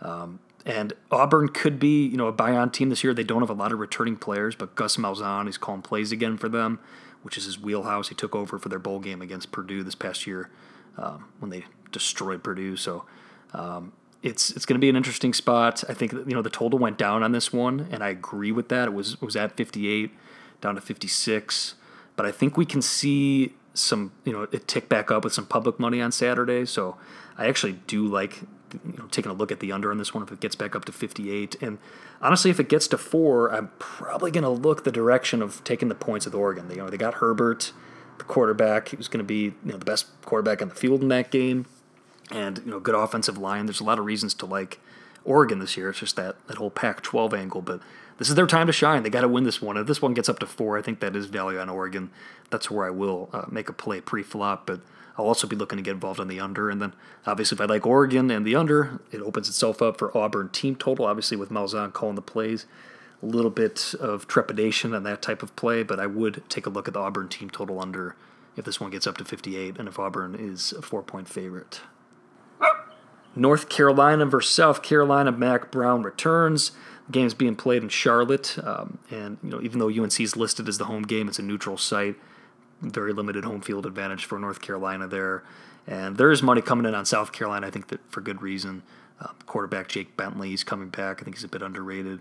Um, 0.00 0.38
and 0.68 0.92
Auburn 1.10 1.48
could 1.48 1.80
be, 1.80 2.06
you 2.06 2.18
know, 2.18 2.26
a 2.26 2.32
buy-on 2.32 2.70
team 2.70 2.90
this 2.90 3.02
year. 3.02 3.14
They 3.14 3.24
don't 3.24 3.40
have 3.40 3.48
a 3.48 3.54
lot 3.54 3.72
of 3.72 3.78
returning 3.78 4.16
players, 4.16 4.54
but 4.54 4.74
Gus 4.74 4.98
Malzahn 4.98 5.48
is 5.48 5.56
calling 5.56 5.80
plays 5.80 6.12
again 6.12 6.36
for 6.36 6.50
them, 6.50 6.78
which 7.22 7.38
is 7.38 7.46
his 7.46 7.58
wheelhouse. 7.58 8.10
He 8.10 8.14
took 8.14 8.36
over 8.36 8.58
for 8.58 8.68
their 8.68 8.78
bowl 8.78 9.00
game 9.00 9.22
against 9.22 9.50
Purdue 9.50 9.82
this 9.82 9.94
past 9.94 10.26
year 10.26 10.50
um, 10.98 11.30
when 11.38 11.50
they 11.50 11.64
destroyed 11.90 12.44
Purdue. 12.44 12.76
So 12.76 13.06
um, 13.54 13.94
it's 14.22 14.50
it's 14.50 14.66
going 14.66 14.74
to 14.74 14.80
be 14.80 14.90
an 14.90 14.96
interesting 14.96 15.32
spot. 15.32 15.84
I 15.88 15.94
think 15.94 16.12
you 16.12 16.34
know 16.34 16.42
the 16.42 16.50
total 16.50 16.78
went 16.78 16.98
down 16.98 17.22
on 17.22 17.32
this 17.32 17.50
one, 17.50 17.88
and 17.90 18.04
I 18.04 18.10
agree 18.10 18.52
with 18.52 18.68
that. 18.68 18.88
It 18.88 18.92
was 18.92 19.14
it 19.14 19.22
was 19.22 19.36
at 19.36 19.56
58, 19.56 20.10
down 20.60 20.74
to 20.74 20.82
56, 20.82 21.76
but 22.14 22.26
I 22.26 22.30
think 22.30 22.58
we 22.58 22.66
can 22.66 22.82
see 22.82 23.54
some 23.72 24.12
you 24.26 24.34
know 24.34 24.42
it 24.52 24.68
tick 24.68 24.90
back 24.90 25.10
up 25.10 25.24
with 25.24 25.32
some 25.32 25.46
public 25.46 25.80
money 25.80 26.02
on 26.02 26.12
Saturday. 26.12 26.66
So 26.66 26.98
I 27.38 27.46
actually 27.46 27.80
do 27.86 28.06
like 28.06 28.42
you 28.72 28.98
know 28.98 29.06
taking 29.10 29.30
a 29.30 29.34
look 29.34 29.52
at 29.52 29.60
the 29.60 29.72
under 29.72 29.90
on 29.90 29.98
this 29.98 30.14
one 30.14 30.22
if 30.22 30.32
it 30.32 30.40
gets 30.40 30.54
back 30.54 30.74
up 30.74 30.84
to 30.86 30.92
58. 30.92 31.60
And 31.62 31.78
honestly, 32.20 32.50
if 32.50 32.60
it 32.60 32.68
gets 32.68 32.88
to 32.88 32.98
four, 32.98 33.52
I'm 33.52 33.70
probably 33.78 34.30
going 34.30 34.44
to 34.44 34.50
look 34.50 34.84
the 34.84 34.92
direction 34.92 35.42
of 35.42 35.62
taking 35.64 35.88
the 35.88 35.94
points 35.94 36.26
with 36.26 36.34
Oregon. 36.34 36.68
They, 36.68 36.76
you 36.76 36.82
know 36.82 36.90
they 36.90 36.96
got 36.96 37.14
Herbert, 37.14 37.72
the 38.18 38.24
quarterback. 38.24 38.88
He 38.88 38.96
was 38.96 39.08
going 39.08 39.18
to 39.18 39.24
be 39.24 39.44
you 39.64 39.72
know 39.72 39.76
the 39.76 39.84
best 39.84 40.06
quarterback 40.22 40.62
on 40.62 40.68
the 40.68 40.74
field 40.74 41.02
in 41.02 41.08
that 41.08 41.30
game 41.30 41.66
and 42.30 42.58
you 42.64 42.70
know 42.70 42.80
good 42.80 42.94
offensive 42.94 43.38
line. 43.38 43.66
There's 43.66 43.80
a 43.80 43.84
lot 43.84 43.98
of 43.98 44.04
reasons 44.04 44.34
to 44.34 44.46
like 44.46 44.80
Oregon 45.24 45.58
this 45.58 45.76
year. 45.76 45.90
It's 45.90 46.00
just 46.00 46.16
that 46.16 46.36
that 46.46 46.56
whole 46.56 46.70
Pac-12 46.70 47.32
angle, 47.32 47.62
but 47.62 47.80
this 48.18 48.28
is 48.28 48.34
their 48.34 48.46
time 48.46 48.66
to 48.66 48.72
shine. 48.72 49.02
They 49.02 49.10
got 49.10 49.20
to 49.20 49.28
win 49.28 49.44
this 49.44 49.62
one. 49.62 49.76
If 49.76 49.86
this 49.86 50.02
one 50.02 50.14
gets 50.14 50.28
up 50.28 50.38
to 50.40 50.46
four, 50.46 50.76
I 50.76 50.82
think 50.82 51.00
that 51.00 51.14
is 51.14 51.26
value 51.26 51.58
on 51.58 51.68
Oregon. 51.68 52.10
That's 52.50 52.70
where 52.70 52.86
I 52.86 52.90
will 52.90 53.28
uh, 53.32 53.44
make 53.48 53.68
a 53.68 53.72
play 53.72 54.00
pre-flop, 54.00 54.66
but 54.66 54.80
I'll 55.18 55.26
also 55.26 55.48
be 55.48 55.56
looking 55.56 55.76
to 55.78 55.82
get 55.82 55.94
involved 55.94 56.20
on 56.20 56.28
the 56.28 56.38
under. 56.38 56.70
And 56.70 56.80
then 56.80 56.94
obviously, 57.26 57.56
if 57.56 57.60
I 57.60 57.64
like 57.64 57.84
Oregon 57.84 58.30
and 58.30 58.46
the 58.46 58.54
under, 58.54 59.00
it 59.10 59.20
opens 59.20 59.48
itself 59.48 59.82
up 59.82 59.98
for 59.98 60.16
Auburn 60.16 60.48
team 60.50 60.76
total. 60.76 61.06
Obviously, 61.06 61.36
with 61.36 61.50
Malzahn 61.50 61.92
calling 61.92 62.14
the 62.14 62.22
plays, 62.22 62.66
a 63.22 63.26
little 63.26 63.50
bit 63.50 63.94
of 63.98 64.28
trepidation 64.28 64.94
on 64.94 65.02
that 65.02 65.20
type 65.20 65.42
of 65.42 65.56
play, 65.56 65.82
but 65.82 65.98
I 65.98 66.06
would 66.06 66.42
take 66.48 66.66
a 66.66 66.70
look 66.70 66.86
at 66.86 66.94
the 66.94 67.00
Auburn 67.00 67.28
team 67.28 67.50
total 67.50 67.80
under 67.80 68.14
if 68.56 68.64
this 68.64 68.80
one 68.80 68.90
gets 68.90 69.06
up 69.06 69.16
to 69.18 69.24
58 69.24 69.76
and 69.78 69.88
if 69.88 69.98
Auburn 69.98 70.34
is 70.34 70.72
a 70.72 70.82
four-point 70.82 71.28
favorite. 71.28 71.80
North 73.34 73.68
Carolina 73.68 74.26
versus 74.26 74.52
South 74.52 74.82
Carolina. 74.82 75.30
Mack 75.30 75.70
Brown 75.70 76.02
returns. 76.02 76.72
The 77.06 77.12
game's 77.12 77.34
being 77.34 77.56
played 77.56 77.82
in 77.82 77.88
Charlotte, 77.88 78.58
um, 78.62 78.98
and 79.10 79.38
you 79.42 79.50
know 79.50 79.60
even 79.62 79.78
though 79.78 79.88
UNC 79.88 80.20
is 80.20 80.36
listed 80.36 80.68
as 80.68 80.78
the 80.78 80.84
home 80.86 81.04
game, 81.04 81.28
it's 81.28 81.38
a 81.38 81.42
neutral 81.42 81.76
site. 81.76 82.16
Very 82.80 83.12
limited 83.12 83.44
home 83.44 83.60
field 83.60 83.86
advantage 83.86 84.24
for 84.24 84.38
North 84.38 84.60
Carolina 84.60 85.08
there, 85.08 85.42
and 85.86 86.16
there 86.16 86.30
is 86.30 86.42
money 86.42 86.62
coming 86.62 86.86
in 86.86 86.94
on 86.94 87.04
South 87.04 87.32
Carolina. 87.32 87.66
I 87.66 87.70
think 87.70 87.88
that 87.88 88.00
for 88.10 88.20
good 88.20 88.40
reason. 88.40 88.82
Uh, 89.20 89.30
quarterback 89.46 89.88
Jake 89.88 90.16
Bentley 90.16 90.52
is 90.52 90.62
coming 90.62 90.90
back. 90.90 91.20
I 91.20 91.24
think 91.24 91.36
he's 91.36 91.42
a 91.42 91.48
bit 91.48 91.60
underrated, 91.60 92.20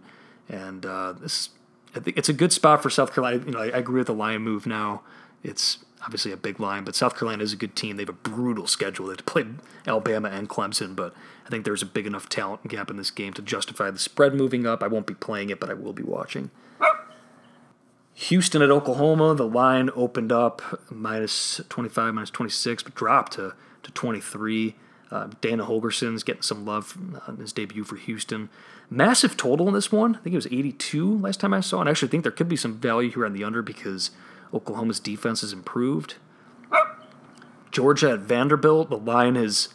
and 0.50 0.84
uh, 0.84 1.12
this 1.13 1.50
I 1.96 2.00
think 2.00 2.17
it's 2.17 2.30
a 2.30 2.34
good 2.34 2.52
spot 2.52 2.82
for 2.82 2.89
South 2.89 3.13
Carolina. 3.13 3.43
You 3.46 3.52
know, 3.52 3.60
I, 3.60 3.65
I 3.65 3.78
agree 3.78 4.00
with 4.00 4.08
the 4.08 4.13
line 4.13 4.41
move 4.41 4.65
now. 4.65 5.02
It's 5.43 5.80
obviously 6.04 6.32
a 6.32 6.38
big 6.38 6.60
line, 6.60 6.84
but 6.84 6.96
South 6.96 7.15
Carolina 7.17 7.43
is 7.43 7.54
a 7.54 7.56
good 7.56 7.76
team. 7.76 7.98
They 7.98 8.04
have 8.04 8.10
a 8.10 8.13
brutal 8.13 8.67
schedule. 8.67 9.08
They 9.08 9.12
have 9.12 9.17
to 9.17 9.24
play 9.24 9.46
Alabama 9.86 10.30
and 10.30 10.50
Clemson, 10.50 10.96
but 10.96 11.13
I 11.46 11.50
think 11.50 11.65
there's 11.65 11.82
a 11.82 11.88
big 11.88 12.08
enough 12.08 12.30
talent 12.30 12.67
gap 12.67 12.89
in 12.89 12.98
this 12.98 13.12
game 13.12 13.34
to 13.34 13.41
justify 13.41 13.91
the 13.91 14.00
spread 14.00 14.34
moving 14.34 14.65
up. 14.65 14.84
I 14.84 14.88
won't 14.88 15.08
be 15.08 15.13
playing 15.13 15.50
it, 15.50 15.60
but 15.60 15.70
I 15.70 15.74
will 15.74 15.93
be 15.93 16.04
watching. 16.04 16.50
Houston 18.19 18.62
at 18.62 18.71
Oklahoma, 18.71 19.36
the 19.36 19.47
line 19.47 19.89
opened 19.95 20.32
up 20.32 20.82
minus 20.89 21.62
25, 21.69 22.13
minus 22.13 22.30
26, 22.32 22.84
but 22.84 22.95
dropped 22.95 23.34
to, 23.34 23.53
to 23.84 23.91
23. 23.91 24.75
Uh, 25.10 25.30
Dana 25.39 25.65
Holgorsen's 25.65 26.23
getting 26.23 26.41
some 26.41 26.65
love 26.65 26.97
on 27.27 27.38
his 27.38 27.53
debut 27.53 27.84
for 27.84 27.95
Houston. 27.95 28.49
Massive 28.89 29.38
total 29.38 29.67
in 29.67 29.73
this 29.73 29.91
one. 29.91 30.15
I 30.15 30.19
think 30.19 30.34
it 30.34 30.38
was 30.38 30.47
82 30.47 31.19
last 31.19 31.39
time 31.39 31.53
I 31.53 31.62
saw. 31.62 31.80
And 31.80 31.88
I 31.88 31.91
actually 31.91 32.10
think 32.10 32.23
there 32.23 32.32
could 32.32 32.49
be 32.49 32.56
some 32.56 32.77
value 32.80 33.12
here 33.12 33.25
on 33.25 33.34
the 33.34 33.43
under 33.43 33.62
because– 33.62 34.12
Oklahoma's 34.53 34.99
defense 34.99 35.41
has 35.41 35.53
improved. 35.53 36.15
Georgia 37.71 38.12
at 38.12 38.19
Vanderbilt, 38.19 38.89
the 38.89 38.97
line 38.97 39.36
has 39.36 39.69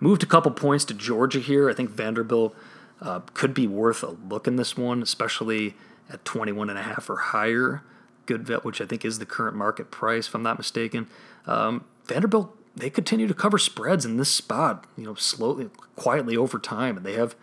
moved 0.00 0.22
a 0.22 0.26
couple 0.26 0.50
points 0.50 0.84
to 0.86 0.94
Georgia 0.94 1.38
here. 1.38 1.70
I 1.70 1.74
think 1.74 1.90
Vanderbilt 1.90 2.54
uh, 3.00 3.20
could 3.34 3.54
be 3.54 3.66
worth 3.66 4.02
a 4.02 4.10
look 4.10 4.46
in 4.46 4.56
this 4.56 4.76
one, 4.76 5.02
especially 5.02 5.74
at 6.10 6.24
21 6.24 6.70
and 6.70 6.78
a 6.78 6.82
half 6.82 7.08
or 7.10 7.16
higher. 7.16 7.82
Good 8.26 8.46
vet, 8.46 8.64
which 8.64 8.80
I 8.80 8.86
think 8.86 9.04
is 9.04 9.18
the 9.18 9.26
current 9.26 9.56
market 9.56 9.90
price, 9.90 10.28
if 10.28 10.34
I'm 10.34 10.42
not 10.42 10.58
mistaken. 10.58 11.08
Um, 11.46 11.84
Vanderbilt, 12.06 12.56
they 12.74 12.90
continue 12.90 13.26
to 13.26 13.34
cover 13.34 13.58
spreads 13.58 14.04
in 14.04 14.16
this 14.16 14.30
spot, 14.30 14.86
you 14.96 15.04
know, 15.04 15.14
slowly, 15.14 15.70
quietly 15.94 16.36
over 16.36 16.58
time, 16.58 16.96
and 16.96 17.06
they 17.06 17.14
have 17.14 17.34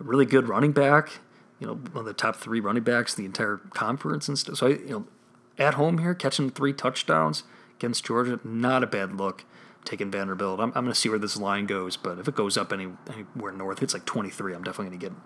a 0.00 0.04
really 0.04 0.26
good 0.26 0.48
running 0.48 0.72
back. 0.72 1.20
You 1.60 1.68
know, 1.68 1.74
one 1.74 2.00
of 2.00 2.04
the 2.04 2.12
top 2.12 2.36
three 2.36 2.60
running 2.60 2.82
backs 2.82 3.16
in 3.16 3.22
the 3.22 3.26
entire 3.26 3.58
conference 3.70 4.28
and 4.28 4.38
stuff. 4.38 4.56
So, 4.56 4.66
I, 4.66 4.70
you 4.70 4.88
know, 4.88 5.06
at 5.58 5.74
home 5.74 5.98
here, 5.98 6.14
catching 6.14 6.50
three 6.50 6.72
touchdowns 6.72 7.44
against 7.78 8.04
Georgia, 8.04 8.40
not 8.44 8.82
a 8.82 8.86
bad 8.86 9.14
look. 9.14 9.44
Taking 9.84 10.10
Vanderbilt, 10.10 10.60
I'm, 10.60 10.68
I'm 10.68 10.84
going 10.84 10.86
to 10.86 10.94
see 10.94 11.10
where 11.10 11.18
this 11.18 11.36
line 11.36 11.66
goes, 11.66 11.98
but 11.98 12.18
if 12.18 12.26
it 12.26 12.34
goes 12.34 12.56
up 12.56 12.72
any, 12.72 12.88
anywhere 13.12 13.52
north, 13.52 13.82
it's 13.82 13.92
like 13.92 14.06
23. 14.06 14.54
I'm 14.54 14.64
definitely 14.64 14.96
going 14.96 14.98
to 14.98 15.06
get 15.08 15.16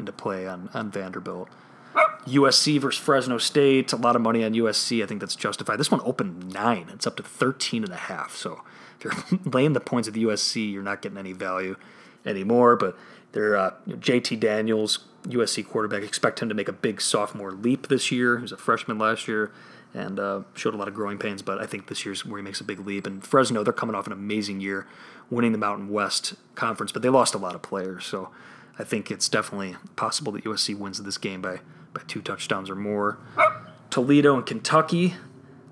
into 0.00 0.10
play 0.10 0.46
on, 0.46 0.68
on 0.74 0.90
Vanderbilt. 0.90 1.48
USC 2.26 2.80
versus 2.80 3.02
Fresno 3.02 3.38
State, 3.38 3.92
a 3.92 3.96
lot 3.96 4.16
of 4.16 4.22
money 4.22 4.44
on 4.44 4.52
USC. 4.54 5.02
I 5.02 5.06
think 5.06 5.20
that's 5.20 5.36
justified. 5.36 5.78
This 5.78 5.90
one 5.90 6.00
opened 6.04 6.52
nine. 6.52 6.90
It's 6.92 7.06
up 7.06 7.16
to 7.16 7.22
13 7.22 7.84
and 7.84 7.92
a 7.92 7.96
half. 7.96 8.36
So 8.36 8.62
if 8.98 9.04
you're 9.04 9.40
laying 9.52 9.72
the 9.72 9.80
points 9.80 10.08
at 10.08 10.14
the 10.14 10.24
USC, 10.24 10.72
you're 10.72 10.82
not 10.82 11.02
getting 11.02 11.18
any 11.18 11.32
value 11.32 11.76
anymore. 12.26 12.76
But 12.76 12.96
they're 13.32 13.56
uh, 13.56 13.72
JT 13.88 14.40
Daniels, 14.40 15.00
USC 15.24 15.66
quarterback. 15.66 16.02
Expect 16.02 16.40
him 16.40 16.48
to 16.48 16.54
make 16.54 16.68
a 16.68 16.72
big 16.72 17.00
sophomore 17.00 17.52
leap 17.52 17.88
this 17.88 18.10
year. 18.10 18.36
He 18.38 18.42
was 18.42 18.52
a 18.52 18.56
freshman 18.56 18.98
last 18.98 19.28
year 19.28 19.52
and 19.94 20.20
uh, 20.20 20.42
showed 20.54 20.74
a 20.74 20.76
lot 20.76 20.88
of 20.88 20.94
growing 20.94 21.18
pains. 21.18 21.42
But 21.42 21.60
I 21.60 21.66
think 21.66 21.88
this 21.88 22.04
year's 22.04 22.24
where 22.26 22.38
he 22.38 22.44
makes 22.44 22.60
a 22.60 22.64
big 22.64 22.80
leap. 22.86 23.06
And 23.06 23.24
Fresno, 23.24 23.62
they're 23.64 23.72
coming 23.72 23.94
off 23.94 24.06
an 24.06 24.12
amazing 24.12 24.60
year, 24.60 24.86
winning 25.30 25.52
the 25.52 25.58
Mountain 25.58 25.88
West 25.88 26.34
Conference, 26.54 26.92
but 26.92 27.02
they 27.02 27.08
lost 27.08 27.34
a 27.34 27.38
lot 27.38 27.54
of 27.54 27.62
players. 27.62 28.04
So 28.04 28.30
I 28.78 28.84
think 28.84 29.10
it's 29.10 29.28
definitely 29.28 29.76
possible 29.96 30.32
that 30.32 30.44
USC 30.44 30.76
wins 30.76 31.02
this 31.02 31.18
game 31.18 31.42
by 31.42 31.60
by 31.92 32.02
two 32.06 32.20
touchdowns 32.20 32.70
or 32.70 32.74
more. 32.74 33.18
Toledo 33.90 34.36
and 34.36 34.46
Kentucky. 34.46 35.14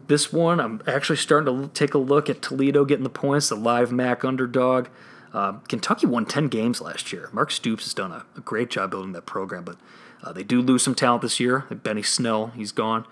This 0.06 0.32
one, 0.32 0.60
I'm 0.60 0.82
actually 0.86 1.16
starting 1.16 1.62
to 1.62 1.68
take 1.68 1.94
a 1.94 1.98
look 1.98 2.30
at 2.30 2.40
Toledo 2.40 2.84
getting 2.84 3.04
the 3.04 3.10
points, 3.10 3.48
the 3.48 3.56
live 3.56 3.90
MAC 3.90 4.24
underdog. 4.24 4.88
Uh, 5.32 5.52
Kentucky 5.68 6.06
won 6.06 6.24
10 6.24 6.48
games 6.48 6.80
last 6.80 7.12
year. 7.12 7.28
Mark 7.32 7.50
Stoops 7.50 7.84
has 7.84 7.94
done 7.94 8.12
a, 8.12 8.24
a 8.36 8.40
great 8.40 8.70
job 8.70 8.90
building 8.90 9.12
that 9.12 9.26
program, 9.26 9.64
but 9.64 9.76
uh, 10.22 10.32
they 10.32 10.44
do 10.44 10.62
lose 10.62 10.82
some 10.82 10.94
talent 10.94 11.22
this 11.22 11.40
year. 11.40 11.64
Benny 11.70 12.02
Snell, 12.02 12.48
he's 12.48 12.72
gone. 12.72 13.04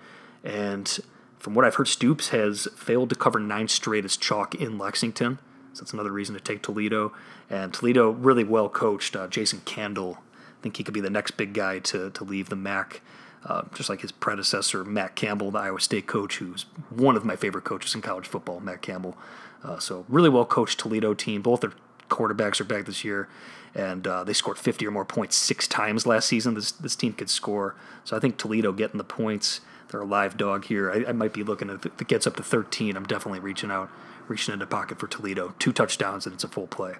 And 0.43 0.99
from 1.37 1.53
what 1.53 1.65
I've 1.65 1.75
heard, 1.75 1.87
Stoops 1.87 2.29
has 2.29 2.67
failed 2.75 3.09
to 3.09 3.15
cover 3.15 3.39
nine 3.39 3.67
straight 3.67 4.05
as 4.05 4.17
chalk 4.17 4.55
in 4.55 4.77
Lexington. 4.77 5.37
So 5.73 5.81
that's 5.81 5.93
another 5.93 6.11
reason 6.11 6.33
to 6.35 6.41
take 6.41 6.63
Toledo. 6.63 7.13
And 7.49 7.73
Toledo, 7.73 8.09
really 8.09 8.43
well 8.43 8.69
coached. 8.69 9.15
Uh, 9.15 9.27
Jason 9.27 9.61
Candle, 9.65 10.19
think 10.65 10.77
he 10.77 10.83
could 10.83 10.95
be 10.95 11.01
the 11.01 11.11
next 11.11 11.37
big 11.37 11.53
guy 11.53 11.77
to, 11.77 12.09
to 12.09 12.23
leave 12.23 12.49
the 12.49 12.55
MAC, 12.55 13.01
uh, 13.45 13.61
just 13.75 13.87
like 13.87 14.01
his 14.01 14.11
predecessor, 14.11 14.83
Matt 14.83 15.15
Campbell, 15.15 15.51
the 15.51 15.59
Iowa 15.59 15.79
State 15.79 16.07
coach, 16.07 16.37
who's 16.37 16.63
one 16.89 17.15
of 17.15 17.23
my 17.23 17.35
favorite 17.35 17.65
coaches 17.65 17.93
in 17.93 18.01
college 18.01 18.25
football, 18.25 18.59
Matt 18.59 18.81
Campbell. 18.81 19.15
Uh, 19.63 19.77
so, 19.77 20.05
really 20.09 20.27
well 20.27 20.43
coached 20.43 20.79
Toledo 20.79 21.13
team. 21.13 21.43
Both 21.43 21.61
their 21.61 21.73
quarterbacks 22.09 22.59
are 22.59 22.63
back 22.63 22.85
this 22.87 23.03
year, 23.03 23.29
and 23.75 24.07
uh, 24.07 24.23
they 24.23 24.33
scored 24.33 24.57
50 24.57 24.87
or 24.87 24.91
more 24.91 25.05
points 25.05 25.35
six 25.35 25.67
times 25.67 26.07
last 26.07 26.27
season. 26.27 26.55
This, 26.55 26.71
this 26.71 26.95
team 26.95 27.13
could 27.13 27.29
score. 27.29 27.75
So, 28.03 28.17
I 28.17 28.19
think 28.19 28.37
Toledo 28.37 28.71
getting 28.71 28.97
the 28.97 29.03
points 29.03 29.61
they're 29.89 30.01
a 30.01 30.05
live 30.05 30.35
dog 30.35 30.65
here. 30.65 30.91
I, 30.91 31.09
I 31.09 31.11
might 31.11 31.33
be 31.33 31.43
looking 31.43 31.69
at 31.69 31.85
if 31.85 32.01
it 32.01 32.07
gets 32.07 32.25
up 32.25 32.37
to 32.37 32.43
13. 32.43 32.97
I'm 32.97 33.05
definitely 33.05 33.39
reaching 33.39 33.69
out, 33.69 33.91
reaching 34.27 34.51
into 34.51 34.65
pocket 34.65 34.99
for 34.99 35.05
Toledo. 35.05 35.53
Two 35.59 35.71
touchdowns 35.71 36.25
and 36.25 36.33
it's 36.33 36.43
a 36.43 36.47
full 36.47 36.65
play. 36.65 36.95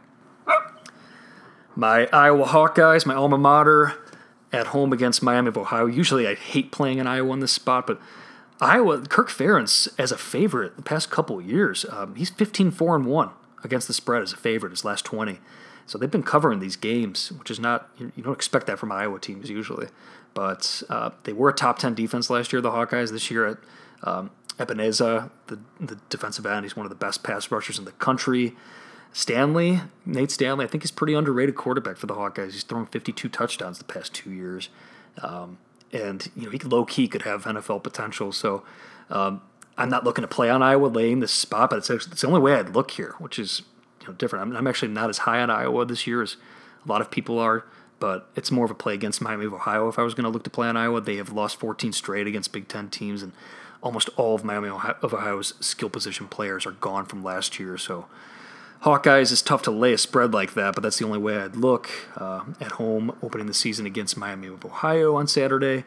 My 1.76 2.08
Iowa 2.14 2.46
Hawkeyes, 2.46 3.06
my 3.06 3.16
alma 3.16 3.38
mater, 3.38 3.96
at 4.54 4.68
home 4.68 4.94
against 4.94 5.22
Miami 5.22 5.50
of 5.50 5.58
Ohio. 5.58 5.86
Usually 5.86 6.28
I 6.28 6.36
hate 6.36 6.72
playing 6.72 7.00
in 7.00 7.08
Iowa 7.08 7.34
in 7.34 7.40
this 7.42 7.52
spot, 7.52 7.86
but 7.86 8.00
Iowa, 8.62 9.02
Kirk 9.02 9.30
Ferentz 9.30 9.90
as 10.00 10.12
a 10.12 10.18
favorite 10.18 10.78
the 10.78 10.82
past 10.82 11.10
couple 11.10 11.42
years, 11.42 11.86
um, 11.90 12.16
he's 12.16 12.30
15 12.30 12.72
4 12.72 12.96
and 12.96 13.06
1 13.06 13.30
against 13.64 13.88
the 13.88 13.94
spread 13.94 14.22
as 14.22 14.32
a 14.32 14.38
favorite 14.38 14.70
his 14.70 14.86
last 14.86 15.04
20. 15.04 15.40
So 15.86 15.98
they've 15.98 16.10
been 16.10 16.24
covering 16.24 16.60
these 16.60 16.78
games, 16.78 17.32
which 17.34 17.52
is 17.52 17.60
not, 17.60 17.90
you 18.00 18.24
don't 18.24 18.34
expect 18.34 18.68
that 18.68 18.80
from 18.80 18.92
Iowa 18.92 19.20
teams 19.20 19.50
usually. 19.50 19.88
But 20.34 20.82
uh, 20.90 21.12
they 21.24 21.34
were 21.34 21.50
a 21.50 21.54
top 21.54 21.78
10 21.80 21.94
defense 21.94 22.30
last 22.30 22.54
year, 22.54 22.62
the 22.62 22.72
Hawkeyes. 22.72 23.12
This 23.12 23.30
year 23.30 23.46
at 23.46 23.58
um, 24.04 24.32
the, 24.58 25.60
the 25.80 26.00
defensive 26.10 26.46
end, 26.46 26.66
he's 26.66 26.76
one 26.76 26.86
of 26.86 26.90
the 26.90 26.96
best 26.96 27.24
pass 27.24 27.52
rushers 27.52 27.78
in 27.78 27.86
the 27.86 27.92
country. 27.92 28.56
Stanley, 29.16 29.80
Nate 30.06 30.30
Stanley, 30.30 30.66
I 30.66 30.68
think 30.68 30.84
he's 30.84 30.92
pretty 30.92 31.14
underrated 31.14 31.56
quarterback 31.56 31.96
for 31.96 32.06
the 32.06 32.16
Hawkeyes. 32.16 32.52
He's 32.52 32.64
thrown 32.64 32.86
52 32.86 33.30
touchdowns 33.30 33.78
the 33.78 33.86
past 33.86 34.14
two 34.14 34.30
years. 34.30 34.68
Um, 35.24 35.58
and, 35.94 36.30
you 36.36 36.44
know, 36.44 36.50
he 36.50 36.60
low 36.60 36.84
key 36.84 37.08
could 37.08 37.22
have 37.22 37.46
NFL 37.46 37.82
potential. 37.82 38.34
So 38.34 38.64
um, 39.10 39.42
I'm 39.78 39.88
not 39.88 40.04
looking 40.04 40.24
to 40.24 40.28
play 40.28 40.50
on 40.50 40.62
Iowa 40.62 40.88
laying 40.88 41.22
this 41.22 41.32
spot, 41.32 41.70
but 41.70 41.78
it's, 41.78 41.90
it's 41.90 42.20
the 42.20 42.28
only 42.28 42.42
way 42.42 42.56
I'd 42.56 42.76
look 42.76 42.92
here, 42.92 43.16
which 43.20 43.40
is 43.40 43.62
you 44.02 44.08
know, 44.08 44.14
different. 44.16 44.50
I'm, 44.50 44.58
I'm 44.58 44.68
actually 44.68 44.92
not 44.92 45.10
as 45.10 45.20
high 45.20 45.40
on 45.40 45.50
Iowa 45.50 45.86
this 45.86 46.06
year 46.06 46.22
as 46.22 46.36
a 46.86 46.90
lot 46.90 47.00
of 47.00 47.10
people 47.10 47.40
are, 47.40 47.64
but 48.02 48.28
it's 48.36 48.52
more 48.52 48.66
of 48.66 48.72
a 48.72 48.76
play 48.76 48.96
against 48.96 49.22
Miami 49.22 49.46
of 49.46 49.54
Ohio. 49.54 49.88
If 49.88 49.98
I 49.98 50.04
was 50.04 50.14
going 50.14 50.26
to 50.26 50.30
look 50.30 50.44
to 50.44 50.50
play 50.50 50.68
on 50.68 50.76
Iowa, 50.76 51.00
they 51.00 51.16
have 51.16 51.32
lost 51.32 51.58
14 51.58 51.94
straight 51.94 52.28
against 52.28 52.52
Big 52.52 52.68
Ten 52.68 52.90
teams, 52.90 53.24
and 53.24 53.32
almost 53.82 54.10
all 54.18 54.36
of 54.36 54.44
Miami 54.44 54.68
of 54.68 55.14
Ohio's 55.14 55.54
skill 55.62 55.90
position 55.90 56.28
players 56.28 56.66
are 56.66 56.72
gone 56.72 57.06
from 57.06 57.24
last 57.24 57.62
year. 57.62 57.78
So 57.78 58.08
Hawkeyes 58.84 59.32
is 59.32 59.42
tough 59.42 59.64
to 59.64 59.72
lay 59.72 59.94
a 59.94 59.98
spread 59.98 60.34
like 60.34 60.54
that, 60.54 60.76
but 60.76 60.84
that's 60.84 61.00
the 61.00 61.06
only 61.06 61.18
way 61.18 61.38
I'd 61.38 61.56
look 61.56 61.90
uh, 62.18 62.44
at 62.62 62.74
home 62.74 63.16
opening 63.24 63.48
the 63.48 63.54
season 63.54 63.86
against 63.86 64.16
Miami 64.16 64.48
of 64.48 64.64
Ohio 64.64 65.16
on 65.16 65.28
Saturday. 65.28 65.86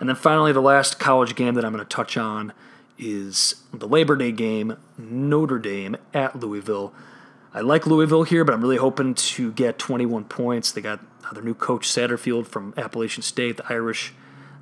And 0.00 0.08
then 0.08 0.16
finally, 0.16 0.52
the 0.52 0.62
last 0.62 0.98
college 0.98 1.34
game 1.34 1.54
that 1.54 1.64
I'm 1.64 1.72
going 1.72 1.84
to 1.84 1.88
touch 1.88 2.16
on 2.16 2.52
is 2.98 3.56
the 3.72 3.86
Labor 3.86 4.16
Day 4.16 4.32
game, 4.32 4.76
Notre 4.96 5.58
Dame 5.58 5.96
at 6.14 6.38
Louisville. 6.38 6.92
I 7.54 7.60
like 7.60 7.86
Louisville 7.86 8.22
here, 8.22 8.44
but 8.44 8.54
I'm 8.54 8.62
really 8.62 8.76
hoping 8.76 9.14
to 9.14 9.52
get 9.52 9.78
21 9.78 10.24
points. 10.24 10.72
They 10.72 10.80
got 10.80 11.00
their 11.34 11.42
new 11.42 11.54
coach 11.54 11.88
Satterfield 11.88 12.46
from 12.46 12.74
Appalachian 12.76 13.22
State, 13.22 13.58
the 13.58 13.66
Irish. 13.68 14.12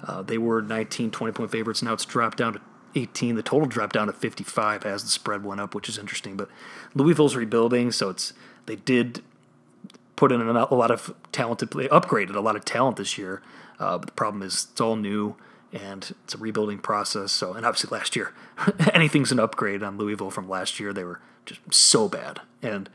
Uh, 0.03 0.23
they 0.23 0.39
were 0.39 0.63
19, 0.63 1.11
20 1.11 1.33
point 1.33 1.51
favorites. 1.51 1.83
Now 1.83 1.93
it's 1.93 2.05
dropped 2.05 2.39
down 2.39 2.55
to 2.55 2.61
18. 2.95 3.36
The 3.36 3.43
total 3.43 3.68
dropped 3.68 3.95
down 3.95 4.07
to 4.07 4.12
55 4.12 4.84
as 4.84 5.03
the 5.03 5.09
spread 5.09 5.45
went 5.45 5.61
up, 5.61 5.74
which 5.74 5.88
is 5.88 5.99
interesting. 5.99 6.36
But 6.36 6.49
Louisville's 6.95 7.36
rebuilding, 7.36 7.93
so 7.93 8.11
it's 8.11 8.32
they 8.66 8.76
did 8.76 9.22
put 10.16 10.32
in 10.32 10.41
a 10.43 10.74
lot 10.74 10.91
of 10.91 11.14
talented 11.32 11.70
play, 11.70 11.88
upgraded 11.88 12.34
a 12.34 12.41
lot 12.41 12.57
of 12.57 12.64
talent 12.64 12.97
this 12.97 13.16
year. 13.16 13.43
Uh, 13.78 13.97
but 13.97 14.07
the 14.07 14.12
problem 14.12 14.43
is 14.43 14.68
it's 14.70 14.80
all 14.80 14.97
new 14.97 15.34
and 15.72 16.14
it's 16.24 16.34
a 16.34 16.38
rebuilding 16.38 16.78
process. 16.78 17.32
So, 17.32 17.55
and 17.55 17.64
obviously 17.64 17.97
last 17.97 18.16
year, 18.16 18.34
anything's 18.95 19.32
an 19.32 19.41
upgrade 19.41 19.82
on 19.82 19.97
Louisville 19.97 20.30
from 20.30 20.49
last 20.49 20.78
year. 20.80 20.93
They 20.93 21.05
were 21.05 21.20
just 21.47 21.61
so 21.72 22.09
bad, 22.09 22.41
and 22.62 22.91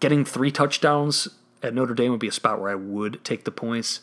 getting 0.00 0.24
three 0.24 0.50
touchdowns 0.50 1.28
at 1.62 1.74
Notre 1.74 1.94
Dame 1.94 2.12
would 2.12 2.20
be 2.20 2.28
a 2.28 2.32
spot 2.32 2.60
where 2.60 2.70
I 2.70 2.74
would 2.76 3.22
take 3.24 3.44
the 3.44 3.50
points. 3.50 4.00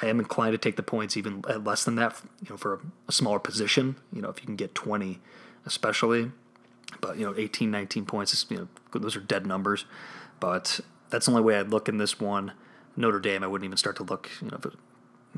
I 0.00 0.06
am 0.06 0.18
inclined 0.18 0.52
to 0.52 0.58
take 0.58 0.76
the 0.76 0.82
points 0.82 1.16
even 1.16 1.44
at 1.48 1.64
less 1.64 1.84
than 1.84 1.96
that, 1.96 2.20
you 2.42 2.50
know, 2.50 2.56
for 2.56 2.80
a 3.08 3.12
smaller 3.12 3.38
position. 3.38 3.96
You 4.12 4.22
know, 4.22 4.28
if 4.28 4.40
you 4.40 4.46
can 4.46 4.56
get 4.56 4.74
20, 4.74 5.20
especially. 5.64 6.32
But, 7.00 7.18
you 7.18 7.26
know, 7.26 7.34
18, 7.36 7.70
19 7.70 8.06
points, 8.06 8.32
is, 8.32 8.46
you 8.48 8.56
know, 8.58 8.68
those 8.98 9.16
are 9.16 9.20
dead 9.20 9.46
numbers. 9.46 9.84
But 10.38 10.80
that's 11.10 11.26
the 11.26 11.32
only 11.32 11.42
way 11.42 11.58
I'd 11.58 11.70
look 11.70 11.88
in 11.88 11.98
this 11.98 12.20
one. 12.20 12.52
Notre 12.96 13.20
Dame, 13.20 13.42
I 13.42 13.46
wouldn't 13.46 13.66
even 13.66 13.76
start 13.76 13.96
to 13.96 14.02
look, 14.02 14.30
you 14.40 14.48
know, 14.48 14.58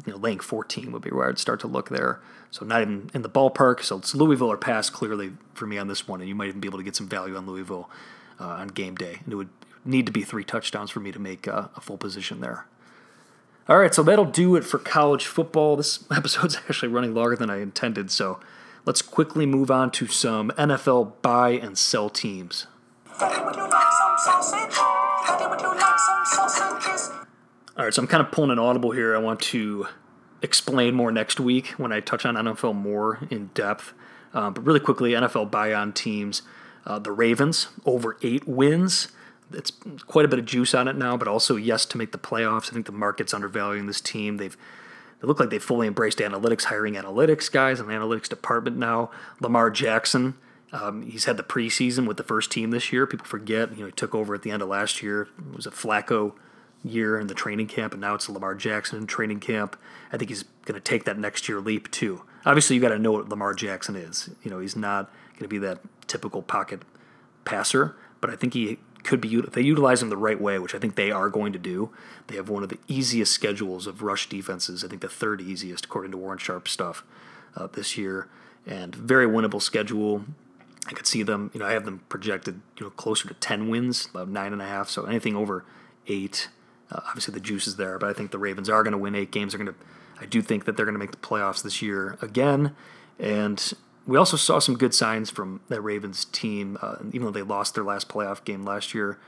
you 0.06 0.12
know, 0.12 0.18
laying 0.18 0.38
14 0.38 0.92
would 0.92 1.02
be 1.02 1.10
where 1.10 1.28
I'd 1.28 1.38
start 1.38 1.60
to 1.60 1.66
look 1.66 1.88
there. 1.88 2.20
So 2.50 2.64
not 2.64 2.82
even 2.82 3.10
in 3.14 3.22
the 3.22 3.28
ballpark. 3.28 3.82
So 3.82 3.98
it's 3.98 4.14
Louisville 4.14 4.52
or 4.52 4.56
pass 4.56 4.90
clearly 4.90 5.32
for 5.54 5.66
me 5.66 5.78
on 5.78 5.88
this 5.88 6.06
one, 6.06 6.20
and 6.20 6.28
you 6.28 6.34
might 6.34 6.48
even 6.48 6.60
be 6.60 6.68
able 6.68 6.78
to 6.78 6.84
get 6.84 6.96
some 6.96 7.08
value 7.08 7.36
on 7.36 7.46
Louisville 7.46 7.90
uh, 8.40 8.46
on 8.46 8.68
game 8.68 8.94
day. 8.94 9.18
And 9.24 9.32
it 9.32 9.36
would 9.36 9.50
need 9.84 10.06
to 10.06 10.12
be 10.12 10.22
three 10.22 10.44
touchdowns 10.44 10.90
for 10.90 11.00
me 11.00 11.12
to 11.12 11.18
make 11.18 11.48
uh, 11.48 11.68
a 11.76 11.80
full 11.80 11.98
position 11.98 12.40
there. 12.40 12.66
All 13.68 13.78
right, 13.78 13.94
so 13.94 14.02
that'll 14.02 14.24
do 14.24 14.56
it 14.56 14.64
for 14.64 14.78
college 14.78 15.26
football. 15.26 15.76
This 15.76 16.02
episode's 16.16 16.56
actually 16.56 16.88
running 16.88 17.12
longer 17.12 17.36
than 17.36 17.50
I 17.50 17.60
intended, 17.60 18.10
so 18.10 18.40
let's 18.86 19.02
quickly 19.02 19.44
move 19.44 19.70
on 19.70 19.90
to 19.92 20.06
some 20.06 20.50
NFL 20.52 21.20
buy 21.20 21.50
and 21.50 21.76
sell 21.76 22.08
teams. 22.08 22.66
All 27.76 27.84
right, 27.84 27.92
so 27.92 28.00
I'm 28.00 28.08
kind 28.08 28.24
of 28.24 28.32
pulling 28.32 28.50
an 28.50 28.58
audible 28.58 28.92
here. 28.92 29.14
I 29.14 29.18
want 29.18 29.40
to 29.40 29.86
explain 30.40 30.94
more 30.94 31.12
next 31.12 31.38
week 31.38 31.68
when 31.76 31.92
I 31.92 32.00
touch 32.00 32.24
on 32.24 32.36
NFL 32.36 32.74
more 32.74 33.18
in 33.30 33.48
depth. 33.52 33.92
Um, 34.32 34.54
but 34.54 34.64
really 34.64 34.80
quickly, 34.80 35.12
NFL 35.12 35.50
buy 35.50 35.74
on 35.74 35.92
teams. 35.92 36.40
Uh, 36.86 36.98
the 36.98 37.12
Ravens 37.12 37.68
over 37.84 38.16
eight 38.22 38.48
wins 38.48 39.08
it's 39.52 39.72
quite 40.06 40.24
a 40.24 40.28
bit 40.28 40.38
of 40.38 40.44
juice 40.44 40.74
on 40.74 40.88
it 40.88 40.96
now, 40.96 41.16
but 41.16 41.28
also 41.28 41.56
yes 41.56 41.84
to 41.86 41.98
make 41.98 42.12
the 42.12 42.18
playoffs. 42.18 42.70
I 42.70 42.74
think 42.74 42.86
the 42.86 42.92
market's 42.92 43.34
undervaluing 43.34 43.86
this 43.86 44.00
team. 44.00 44.36
They've 44.36 44.56
they 45.20 45.26
look 45.26 45.40
like 45.40 45.50
they 45.50 45.58
fully 45.58 45.86
embraced 45.86 46.18
analytics, 46.18 46.64
hiring 46.64 46.94
analytics 46.94 47.50
guys 47.50 47.78
the 47.78 47.84
analytics 47.84 48.28
department 48.28 48.76
now. 48.76 49.10
Lamar 49.40 49.70
Jackson, 49.70 50.36
um, 50.72 51.02
he's 51.02 51.24
had 51.24 51.36
the 51.36 51.42
preseason 51.42 52.06
with 52.06 52.16
the 52.16 52.22
first 52.22 52.52
team 52.52 52.70
this 52.70 52.92
year. 52.92 53.06
People 53.06 53.26
forget, 53.26 53.72
you 53.72 53.80
know, 53.80 53.86
he 53.86 53.92
took 53.92 54.14
over 54.14 54.34
at 54.34 54.42
the 54.42 54.50
end 54.50 54.62
of 54.62 54.68
last 54.68 55.02
year. 55.02 55.28
It 55.50 55.56
was 55.56 55.66
a 55.66 55.70
Flacco 55.70 56.34
year 56.84 57.18
in 57.18 57.26
the 57.26 57.34
training 57.34 57.66
camp, 57.66 57.92
and 57.92 58.00
now 58.00 58.14
it's 58.14 58.28
Lamar 58.28 58.54
Jackson 58.54 58.98
in 58.98 59.06
training 59.06 59.40
camp. 59.40 59.76
I 60.12 60.16
think 60.16 60.30
he's 60.30 60.44
going 60.64 60.80
to 60.80 60.80
take 60.80 61.04
that 61.04 61.18
next 61.18 61.48
year 61.48 61.60
leap 61.60 61.90
too. 61.90 62.22
Obviously, 62.46 62.76
you 62.76 62.82
got 62.82 62.90
to 62.90 62.98
know 62.98 63.12
what 63.12 63.28
Lamar 63.28 63.54
Jackson 63.54 63.96
is. 63.96 64.30
You 64.42 64.50
know, 64.50 64.60
he's 64.60 64.76
not 64.76 65.10
going 65.32 65.42
to 65.42 65.48
be 65.48 65.58
that 65.58 65.80
typical 66.06 66.42
pocket 66.42 66.82
passer, 67.44 67.96
but 68.20 68.30
I 68.30 68.36
think 68.36 68.54
he 68.54 68.78
could 69.04 69.20
be 69.20 69.40
they 69.40 69.62
utilize 69.62 70.00
them 70.00 70.08
the 70.08 70.16
right 70.16 70.40
way, 70.40 70.58
which 70.58 70.74
I 70.74 70.78
think 70.78 70.94
they 70.94 71.10
are 71.10 71.28
going 71.28 71.52
to 71.52 71.58
do. 71.58 71.90
They 72.26 72.36
have 72.36 72.48
one 72.48 72.62
of 72.62 72.68
the 72.68 72.78
easiest 72.88 73.32
schedules 73.32 73.86
of 73.86 74.02
rush 74.02 74.28
defenses. 74.28 74.84
I 74.84 74.88
think 74.88 75.02
the 75.02 75.08
third 75.08 75.40
easiest 75.40 75.86
according 75.86 76.10
to 76.12 76.16
Warren 76.16 76.38
Sharp 76.38 76.68
stuff 76.68 77.04
uh, 77.56 77.68
this 77.68 77.96
year, 77.96 78.28
and 78.66 78.94
very 78.94 79.26
winnable 79.26 79.62
schedule. 79.62 80.24
I 80.86 80.92
could 80.92 81.06
see 81.06 81.22
them. 81.22 81.50
You 81.54 81.60
know, 81.60 81.66
I 81.66 81.72
have 81.72 81.84
them 81.84 82.00
projected. 82.08 82.60
You 82.78 82.86
know, 82.86 82.90
closer 82.90 83.28
to 83.28 83.34
ten 83.34 83.68
wins, 83.68 84.06
about 84.06 84.28
nine 84.28 84.52
and 84.52 84.62
a 84.62 84.66
half. 84.66 84.88
So 84.88 85.04
anything 85.04 85.36
over 85.36 85.64
eight, 86.06 86.48
uh, 86.90 87.00
obviously 87.08 87.34
the 87.34 87.40
juice 87.40 87.66
is 87.66 87.76
there. 87.76 87.98
But 87.98 88.10
I 88.10 88.12
think 88.12 88.30
the 88.30 88.38
Ravens 88.38 88.68
are 88.68 88.82
going 88.82 88.92
to 88.92 88.98
win 88.98 89.14
eight 89.14 89.30
games. 89.30 89.52
They're 89.52 89.64
going 89.64 89.74
to. 89.74 89.80
I 90.20 90.26
do 90.26 90.42
think 90.42 90.64
that 90.64 90.76
they're 90.76 90.86
going 90.86 90.96
to 90.96 90.98
make 90.98 91.12
the 91.12 91.16
playoffs 91.18 91.62
this 91.62 91.80
year 91.80 92.18
again, 92.20 92.74
and 93.18 93.72
we 94.08 94.16
also 94.16 94.38
saw 94.38 94.58
some 94.58 94.76
good 94.76 94.94
signs 94.94 95.28
from 95.28 95.60
that 95.68 95.82
Ravens 95.82 96.24
team, 96.24 96.78
uh, 96.80 96.96
even 97.12 97.26
though 97.26 97.30
they 97.30 97.42
lost 97.42 97.74
their 97.74 97.84
last 97.84 98.08
playoff 98.08 98.42
game 98.42 98.64
last 98.64 98.94
year 98.94 99.18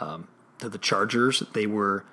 um, 0.00 0.28
to 0.60 0.68
the 0.68 0.78
Chargers. 0.78 1.42
They 1.52 1.66
were 1.66 2.04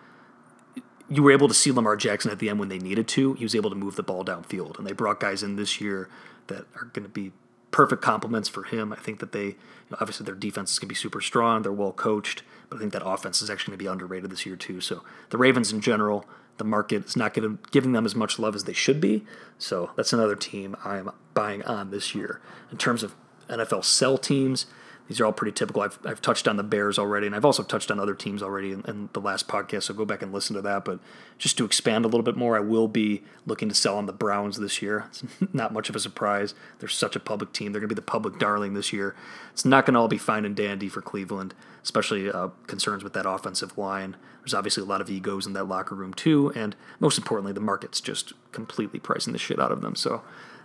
you 1.08 1.22
were 1.22 1.32
able 1.32 1.48
to 1.48 1.54
see 1.54 1.72
Lamar 1.72 1.96
Jackson 1.96 2.32
at 2.32 2.40
the 2.40 2.50
end 2.50 2.58
when 2.58 2.68
they 2.68 2.80
needed 2.80 3.08
to. 3.10 3.34
He 3.34 3.46
was 3.46 3.54
able 3.54 3.70
to 3.70 3.76
move 3.76 3.96
the 3.96 4.02
ball 4.02 4.26
downfield, 4.26 4.80
and 4.80 4.88
they 4.88 4.92
brought 4.92 5.20
guys 5.20 5.44
in 5.44 5.56
this 5.56 5.80
year 5.80 6.10
that 6.48 6.66
are 6.76 6.86
going 6.94 7.04
to 7.04 7.10
be 7.10 7.32
perfect 7.70 8.02
complements 8.02 8.50
for 8.50 8.64
him. 8.64 8.92
I 8.92 8.96
think 8.96 9.20
that 9.20 9.32
they, 9.32 9.46
you 9.46 9.56
know, 9.92 9.98
obviously, 10.02 10.26
their 10.26 10.34
defense 10.34 10.72
is 10.72 10.80
going 10.80 10.88
to 10.88 10.94
be 10.94 10.96
super 10.96 11.22
strong. 11.22 11.62
They're 11.62 11.72
well 11.72 11.92
coached, 11.92 12.42
but 12.70 12.78
I 12.78 12.80
think 12.80 12.92
that 12.94 13.06
offense 13.06 13.44
is 13.44 13.52
actually 13.52 13.74
going 13.74 13.78
to 13.78 13.84
be 13.84 13.92
underrated 13.92 14.32
this 14.32 14.48
year 14.48 14.56
too. 14.56 14.82
So 14.82 15.04
the 15.30 15.38
Ravens 15.38 15.72
in 15.72 15.80
general, 15.80 16.26
the 16.58 16.64
market 16.64 17.06
is 17.06 17.16
not 17.16 17.34
giving 17.34 17.60
giving 17.72 17.92
them 17.92 18.06
as 18.06 18.16
much 18.16 18.40
love 18.40 18.56
as 18.56 18.64
they 18.64 18.74
should 18.74 19.02
be. 19.02 19.26
So 19.58 19.92
that's 19.96 20.14
another 20.14 20.36
team 20.36 20.76
I 20.84 20.98
am 20.98 21.12
buying 21.34 21.64
on 21.64 21.92
this 21.92 22.16
year. 22.16 22.42
In 22.72 22.78
terms 22.78 23.04
of 23.04 23.16
NFL 23.50 23.84
sell 23.84 24.18
teams, 24.18 24.66
these 25.08 25.20
are 25.20 25.26
all 25.26 25.34
pretty 25.34 25.52
typical. 25.52 25.84
I've, 25.84 26.00
I've 26.04 26.22
touched 26.22 26.48
on 26.48 26.58
the 26.58 26.64
Bears 26.64 26.98
already, 26.98 27.28
and 27.28 27.36
I've 27.36 27.46
also 27.46 27.62
touched 27.62 27.92
on 27.92 28.00
other 28.00 28.16
teams 28.16 28.42
already 28.42 28.72
in, 28.72 28.82
in, 28.88 29.10
the 29.14 29.22
last 29.22 29.48
podcast, 29.48 29.84
so 29.84 29.94
go 29.94 30.04
back 30.04 30.24
and 30.24 30.34
listen 30.34 30.56
to 30.56 30.64
that. 30.64 30.84
But 30.84 31.00
just 31.38 31.58
to 31.60 31.66
expand 31.66 32.06
a 32.06 32.08
little 32.08 32.24
bit 32.24 32.36
more, 32.36 32.58
I 32.58 32.60
will 32.60 32.88
be 32.88 33.24
looking 33.46 33.70
to 33.70 33.76
sell 33.76 33.98
on 33.98 34.08
the 34.08 34.14
Browns 34.14 34.58
this 34.58 34.82
year. 34.82 35.06
It's 35.10 35.24
not 35.54 35.74
much 35.74 35.90
of 35.90 35.96
a 35.96 36.00
surprise. 36.00 36.56
They're 36.80 36.90
such 36.90 37.16
a 37.16 37.20
public 37.20 37.54
team. 37.54 37.72
They're 37.72 37.82
going 37.82 37.90
to 37.90 37.96
be 37.96 38.00
the 38.00 38.02
public 38.02 38.40
darling 38.40 38.74
this 38.74 38.92
year. 38.92 39.16
It's 39.54 39.66
not 39.66 39.86
going 39.86 39.94
to 39.94 40.00
all 40.00 40.08
be 40.08 40.18
fine 40.18 40.44
and 40.44 40.56
dandy 40.56 40.90
for 40.90 41.02
Cleveland, 41.02 41.54
especially 41.84 42.32
uh, 42.32 42.50
concerns 42.66 43.04
with 43.04 43.14
that 43.14 43.30
offensive 43.30 43.78
line. 43.78 44.16
There's 44.46 44.54
obviously 44.54 44.84
a 44.84 44.86
lot 44.86 45.02
of 45.02 45.10
egos 45.10 45.48
in 45.48 45.54
that 45.54 45.66
locker 45.66 45.96
room, 45.96 46.14
too. 46.14 46.52
And 46.56 46.76
most 47.00 47.18
importantly, 47.18 47.52
the 47.52 47.60
market's 47.60 48.00
just 48.00 48.34
completely 48.52 49.00
pricing 49.00 49.34
the 49.34 49.40
shit 49.40 49.60
out 49.60 49.72
of 49.72 49.82
them. 49.82 49.96
So 49.96 50.22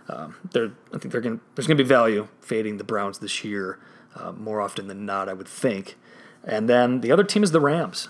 um, 0.07 0.35
they're, 0.51 0.71
I 0.93 0.99
think 0.99 1.11
they're 1.11 1.21
going 1.21 1.39
there's 1.55 1.65
going 1.67 1.77
to 1.77 1.83
be 1.83 1.87
value 1.87 2.27
fading 2.41 2.77
the 2.77 2.83
Browns 2.83 3.19
this 3.19 3.43
year 3.43 3.79
uh, 4.15 4.31
more 4.33 4.61
often 4.61 4.87
than 4.87 5.05
not, 5.05 5.27
I 5.27 5.33
would 5.33 5.47
think. 5.47 5.97
And 6.43 6.69
then 6.69 7.01
the 7.01 7.11
other 7.11 7.23
team 7.23 7.43
is 7.43 7.51
the 7.51 7.59
Rams. 7.59 8.07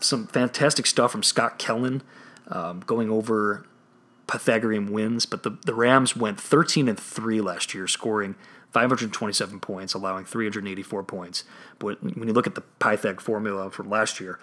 Some 0.00 0.26
fantastic 0.26 0.86
stuff 0.86 1.12
from 1.12 1.22
Scott 1.22 1.58
Kellen 1.58 2.02
um, 2.48 2.80
going 2.80 3.10
over 3.10 3.66
Pythagorean 4.26 4.92
wins, 4.92 5.24
but 5.24 5.42
the, 5.42 5.50
the 5.64 5.74
Rams 5.74 6.16
went 6.16 6.40
13 6.40 6.88
and 6.88 6.98
3 6.98 7.40
last 7.40 7.74
year, 7.74 7.86
scoring 7.86 8.34
527 8.72 9.60
points, 9.60 9.94
allowing 9.94 10.24
384 10.24 11.02
points. 11.04 11.44
But 11.78 12.02
when 12.02 12.28
you 12.28 12.34
look 12.34 12.46
at 12.46 12.54
the 12.54 12.62
Pythag 12.80 13.20
formula 13.20 13.70
from 13.70 13.88
last 13.88 14.20
year, 14.20 14.38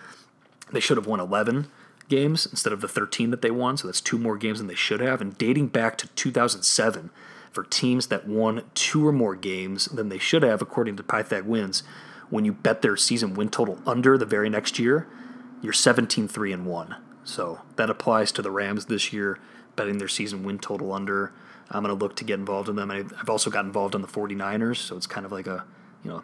They 0.73 0.81
should 0.81 0.97
have 0.97 1.07
won 1.07 1.21
11 1.21 1.67
games 2.09 2.45
instead 2.45 2.73
of 2.73 2.81
the 2.81 2.87
13 2.87 3.31
that 3.31 3.41
they 3.41 3.51
won, 3.51 3.77
so 3.77 3.87
that's 3.87 4.01
two 4.01 4.17
more 4.17 4.37
games 4.37 4.57
than 4.57 4.67
they 4.67 4.75
should 4.75 4.99
have. 4.99 5.21
And 5.21 5.37
dating 5.37 5.67
back 5.67 5.97
to 5.99 6.07
2007, 6.09 7.09
for 7.53 7.63
teams 7.63 8.07
that 8.07 8.27
won 8.27 8.63
two 8.73 9.07
or 9.07 9.11
more 9.11 9.35
games 9.35 9.85
than 9.85 10.09
they 10.09 10.17
should 10.17 10.43
have, 10.43 10.61
according 10.61 10.97
to 10.97 11.03
Pythag 11.03 11.45
Wins, 11.45 11.83
when 12.29 12.45
you 12.45 12.51
bet 12.51 12.81
their 12.81 12.97
season 12.97 13.35
win 13.35 13.49
total 13.49 13.79
under 13.85 14.17
the 14.17 14.25
very 14.25 14.49
next 14.49 14.79
year, 14.79 15.07
you're 15.61 15.71
17 15.71 16.27
3 16.27 16.51
and 16.51 16.65
1. 16.65 16.95
So 17.23 17.61
that 17.75 17.89
applies 17.89 18.31
to 18.33 18.41
the 18.41 18.51
Rams 18.51 18.87
this 18.87 19.13
year, 19.13 19.39
betting 19.75 19.99
their 19.99 20.07
season 20.07 20.43
win 20.43 20.57
total 20.59 20.91
under. 20.91 21.31
I'm 21.69 21.83
going 21.83 21.97
to 21.97 22.03
look 22.03 22.15
to 22.17 22.23
get 22.23 22.39
involved 22.39 22.69
in 22.69 22.75
them. 22.75 22.91
I've 22.91 23.29
also 23.29 23.49
got 23.49 23.65
involved 23.65 23.95
on 23.95 24.01
the 24.01 24.07
49ers, 24.07 24.77
so 24.77 24.97
it's 24.97 25.07
kind 25.07 25.25
of 25.25 25.31
like 25.31 25.47
a, 25.47 25.63
you 26.03 26.09
know, 26.09 26.23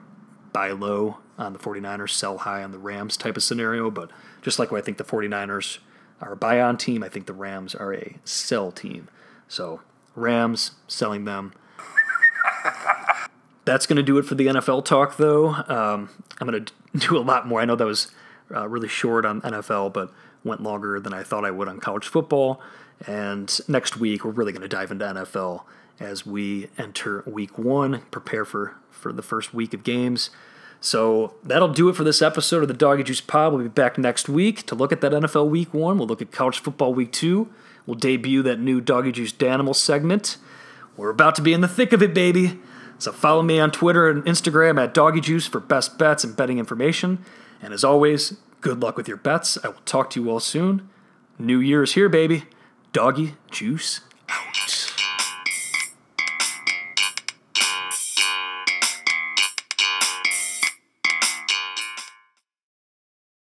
buy 0.54 0.72
low 0.72 1.18
on 1.38 1.54
the 1.54 1.60
49ers, 1.60 2.12
sell 2.12 2.39
high 2.39 2.64
on 2.64 2.72
the 2.72 2.80
Rams 2.80 3.18
type 3.18 3.38
of 3.38 3.43
scenario. 3.43 3.89
But 3.89 4.12
just 4.41 4.60
like 4.60 4.72
I 4.72 4.82
think 4.82 4.97
the 4.97 5.04
49ers 5.04 5.80
are 6.22 6.34
a 6.34 6.38
buy 6.38 6.60
on 6.60 6.78
team, 6.78 7.04
I 7.04 7.10
think 7.10 7.26
the 7.26 7.34
Rams 7.34 7.76
are 7.76 7.93
a 7.93 8.16
sell 8.24 8.72
team. 8.72 9.08
So 9.47 9.82
Rams, 10.16 10.72
selling 10.88 11.26
them. 11.26 11.54
That's 13.66 13.86
going 13.86 13.97
to 13.97 14.04
do 14.04 14.18
it 14.18 14.24
for 14.24 14.36
the 14.36 14.47
NFL 14.47 14.86
talk, 14.86 15.18
though. 15.18 15.50
Um, 15.50 16.10
I'm 16.39 16.47
going 16.47 16.66
to 16.93 16.97
do 16.97 17.18
a 17.18 17.20
lot 17.20 17.47
more. 17.47 17.62
I 17.62 17.66
know 17.66 17.76
that 17.76 17.86
was 17.86 18.12
uh, 18.54 18.68
really 18.68 18.88
short 18.88 19.26
on 19.26 19.41
NFL, 19.41 19.93
but 19.93 20.12
went 20.43 20.64
longer 20.64 21.00
than 21.00 21.14
I 21.14 21.24
thought 21.24 21.45
I 21.45 21.52
would 21.52 21.68
on 21.68 21.80
college 21.80 22.08
football. 22.08 22.62
And 23.06 23.60
next 23.68 23.97
week, 23.97 24.26
we're 24.26 24.32
really 24.32 24.52
going 24.52 24.62
to 24.62 24.68
dive 24.68 24.91
into 24.91 25.06
NFL 25.06 25.64
as 26.00 26.26
we 26.26 26.70
enter 26.78 27.24
week 27.26 27.58
one, 27.58 28.02
prepare 28.12 28.45
for, 28.45 28.76
for 28.92 29.12
the 29.12 29.22
first 29.22 29.54
week 29.54 29.74
of 29.74 29.84
games. 29.84 30.30
So 30.82 31.34
that'll 31.44 31.74
do 31.74 31.90
it 31.90 31.96
for 31.96 32.04
this 32.04 32.22
episode 32.22 32.62
of 32.62 32.68
the 32.68 32.74
Doggy 32.74 33.04
Juice 33.04 33.22
Pod. 33.22 33.54
We'll 33.54 33.64
be 33.64 33.70
back 33.70 33.98
next 33.98 34.30
week 34.30 34.66
to 34.68 34.76
look 34.76 34.92
at 34.92 35.02
that 35.02 35.12
NFL 35.12 35.50
week 35.50 35.74
one. 35.74 35.98
We'll 35.98 36.08
look 36.08 36.22
at 36.22 36.32
college 36.32 36.60
football 36.60 36.94
week 36.94 37.12
two. 37.12 37.50
We'll 37.86 37.98
debut 37.98 38.42
that 38.44 38.60
new 38.60 38.80
Doggy 38.80 39.12
Juice 39.12 39.34
Danimal 39.34 39.76
segment. 39.76 40.38
We're 40.96 41.10
about 41.10 41.36
to 41.36 41.42
be 41.42 41.54
in 41.54 41.62
the 41.62 41.68
thick 41.68 41.92
of 41.92 42.02
it, 42.02 42.14
baby. 42.14 42.60
So 42.98 43.12
follow 43.12 43.42
me 43.42 43.60
on 43.60 43.72
Twitter 43.72 44.10
and 44.10 44.24
Instagram 44.26 44.82
at 44.82 44.94
Doggy 44.94 45.22
Juice 45.22 45.48
for 45.48 45.60
best 45.60 45.98
bets 45.98 46.24
and 46.24 46.36
betting 46.36 46.60
information. 46.60 47.24
And 47.62 47.74
as 47.74 47.84
always, 47.84 48.38
good 48.62 48.82
luck 48.82 48.98
with 48.98 49.08
your 49.08 49.18
bets. 49.18 49.58
I 49.64 49.70
will 49.70 49.82
talk 49.86 50.10
to 50.12 50.22
you 50.22 50.30
all 50.30 50.40
soon. 50.40 50.90
New 51.38 51.60
Year's 51.60 51.94
here, 51.94 52.10
baby. 52.10 52.44
Doggy 52.92 53.36
Juice 53.50 54.02